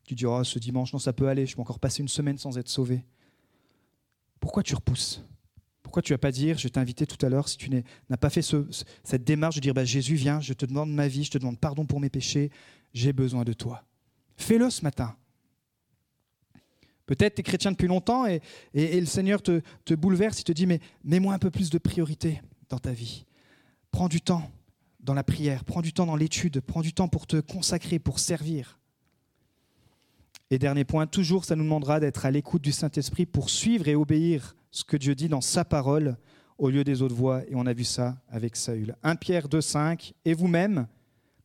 Tu 0.04 0.14
dis, 0.14 0.26
oh, 0.26 0.44
ce 0.44 0.58
dimanche, 0.58 0.92
non, 0.92 0.98
ça 0.98 1.12
peut 1.12 1.28
aller, 1.28 1.46
je 1.46 1.56
peux 1.56 1.62
encore 1.62 1.78
passer 1.78 2.02
une 2.02 2.08
semaine 2.08 2.38
sans 2.38 2.58
être 2.58 2.68
sauvé. 2.68 3.04
Pourquoi 4.38 4.62
tu 4.62 4.74
repousses? 4.74 5.24
Pourquoi 5.82 6.02
tu 6.02 6.12
vas 6.12 6.18
pas 6.18 6.32
dire, 6.32 6.58
je 6.58 6.68
t'ai 6.68 6.80
invité 6.80 7.06
tout 7.06 7.24
à 7.24 7.28
l'heure, 7.28 7.48
si 7.48 7.56
tu 7.56 7.70
n'as 7.70 8.16
pas 8.16 8.30
fait 8.30 8.42
cette 8.42 9.24
démarche 9.24 9.56
de 9.56 9.60
dire, 9.60 9.74
bah, 9.74 9.84
Jésus, 9.84 10.16
viens, 10.16 10.40
je 10.40 10.52
te 10.52 10.66
demande 10.66 10.92
ma 10.92 11.08
vie, 11.08 11.24
je 11.24 11.30
te 11.30 11.38
demande 11.38 11.58
pardon 11.58 11.86
pour 11.86 12.00
mes 12.00 12.10
péchés, 12.10 12.50
j'ai 12.92 13.12
besoin 13.12 13.44
de 13.44 13.52
toi. 13.52 13.84
Fais-le 14.36 14.70
ce 14.70 14.82
matin. 14.82 15.16
Peut-être 17.06 17.34
tu 17.34 17.40
es 17.40 17.42
chrétien 17.42 17.70
depuis 17.72 17.88
longtemps 17.88 18.26
et, 18.26 18.40
le 18.72 19.06
Seigneur 19.06 19.42
te, 19.42 19.94
bouleverse, 19.94 20.40
il 20.40 20.44
te 20.44 20.52
dit, 20.52 20.66
mais 20.66 20.80
mets-moi 21.04 21.34
un 21.34 21.38
peu 21.38 21.50
plus 21.50 21.70
de 21.70 21.78
priorité 21.78 22.40
dans 22.68 22.78
ta 22.78 22.92
vie. 22.92 23.24
Prends 23.90 24.08
du 24.08 24.20
temps 24.20 24.50
dans 25.00 25.14
la 25.14 25.24
prière, 25.24 25.64
prends 25.64 25.82
du 25.82 25.92
temps 25.92 26.06
dans 26.06 26.16
l'étude, 26.16 26.60
prends 26.60 26.80
du 26.80 26.94
temps 26.94 27.08
pour 27.08 27.26
te 27.26 27.40
consacrer, 27.40 27.98
pour 27.98 28.18
servir. 28.18 28.78
Et 30.50 30.58
dernier 30.58 30.84
point, 30.84 31.06
toujours 31.06 31.44
ça 31.44 31.56
nous 31.56 31.64
demandera 31.64 32.00
d'être 32.00 32.26
à 32.26 32.30
l'écoute 32.30 32.62
du 32.62 32.72
Saint-Esprit 32.72 33.26
pour 33.26 33.50
suivre 33.50 33.88
et 33.88 33.94
obéir 33.94 34.56
ce 34.70 34.84
que 34.84 34.96
Dieu 34.96 35.14
dit 35.14 35.28
dans 35.28 35.40
sa 35.40 35.64
parole 35.64 36.16
au 36.58 36.70
lieu 36.70 36.84
des 36.84 37.02
autres 37.02 37.14
voix. 37.14 37.42
Et 37.48 37.54
on 37.54 37.66
a 37.66 37.72
vu 37.72 37.84
ça 37.84 38.16
avec 38.28 38.56
Saül. 38.56 38.96
1 39.02 39.16
Pierre 39.16 39.48
2,5 39.48 40.12
Et 40.24 40.34
vous-même, 40.34 40.86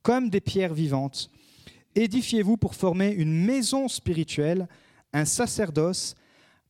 comme 0.03 0.29
des 0.29 0.41
pierres 0.41 0.73
vivantes, 0.73 1.29
édifiez-vous 1.95 2.57
pour 2.57 2.75
former 2.75 3.09
une 3.09 3.33
maison 3.33 3.87
spirituelle 3.87 4.67
un 5.13 5.25
sacerdoce 5.25 6.15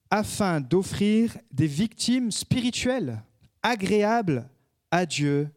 afin 0.09 0.59
d'offrir 0.59 1.37
des 1.51 1.67
victimes 1.67 2.31
spirituelles 2.31 3.21
agréables 3.61 4.49
à 4.91 5.05
Dieu 5.05 5.49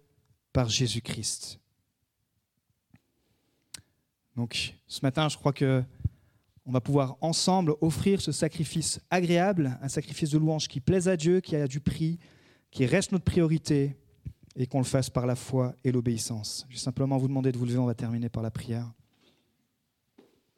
par 0.52 0.68
Jésus-Christ. 0.68 1.58
Donc 4.36 4.74
ce 4.86 5.00
matin, 5.02 5.28
je 5.28 5.36
crois 5.36 5.52
que 5.52 5.82
on 6.64 6.70
va 6.70 6.80
pouvoir 6.80 7.16
ensemble 7.20 7.74
offrir 7.80 8.20
ce 8.20 8.30
sacrifice 8.30 9.00
agréable, 9.10 9.76
un 9.82 9.88
sacrifice 9.88 10.30
de 10.30 10.38
louange 10.38 10.68
qui 10.68 10.80
plaise 10.80 11.08
à 11.08 11.16
Dieu, 11.16 11.40
qui 11.40 11.56
a 11.56 11.66
du 11.66 11.80
prix, 11.80 12.18
qui 12.70 12.86
reste 12.86 13.10
notre 13.10 13.24
priorité 13.24 13.96
et 14.54 14.66
qu'on 14.66 14.78
le 14.78 14.84
fasse 14.84 15.10
par 15.10 15.26
la 15.26 15.34
foi 15.34 15.74
et 15.82 15.90
l'obéissance. 15.90 16.64
Je 16.68 16.74
vais 16.74 16.80
simplement 16.80 17.18
vous 17.18 17.26
demander 17.26 17.50
de 17.50 17.58
vous 17.58 17.66
lever, 17.66 17.78
on 17.78 17.86
va 17.86 17.94
terminer 17.94 18.28
par 18.28 18.42
la 18.42 18.50
prière. 18.50 18.92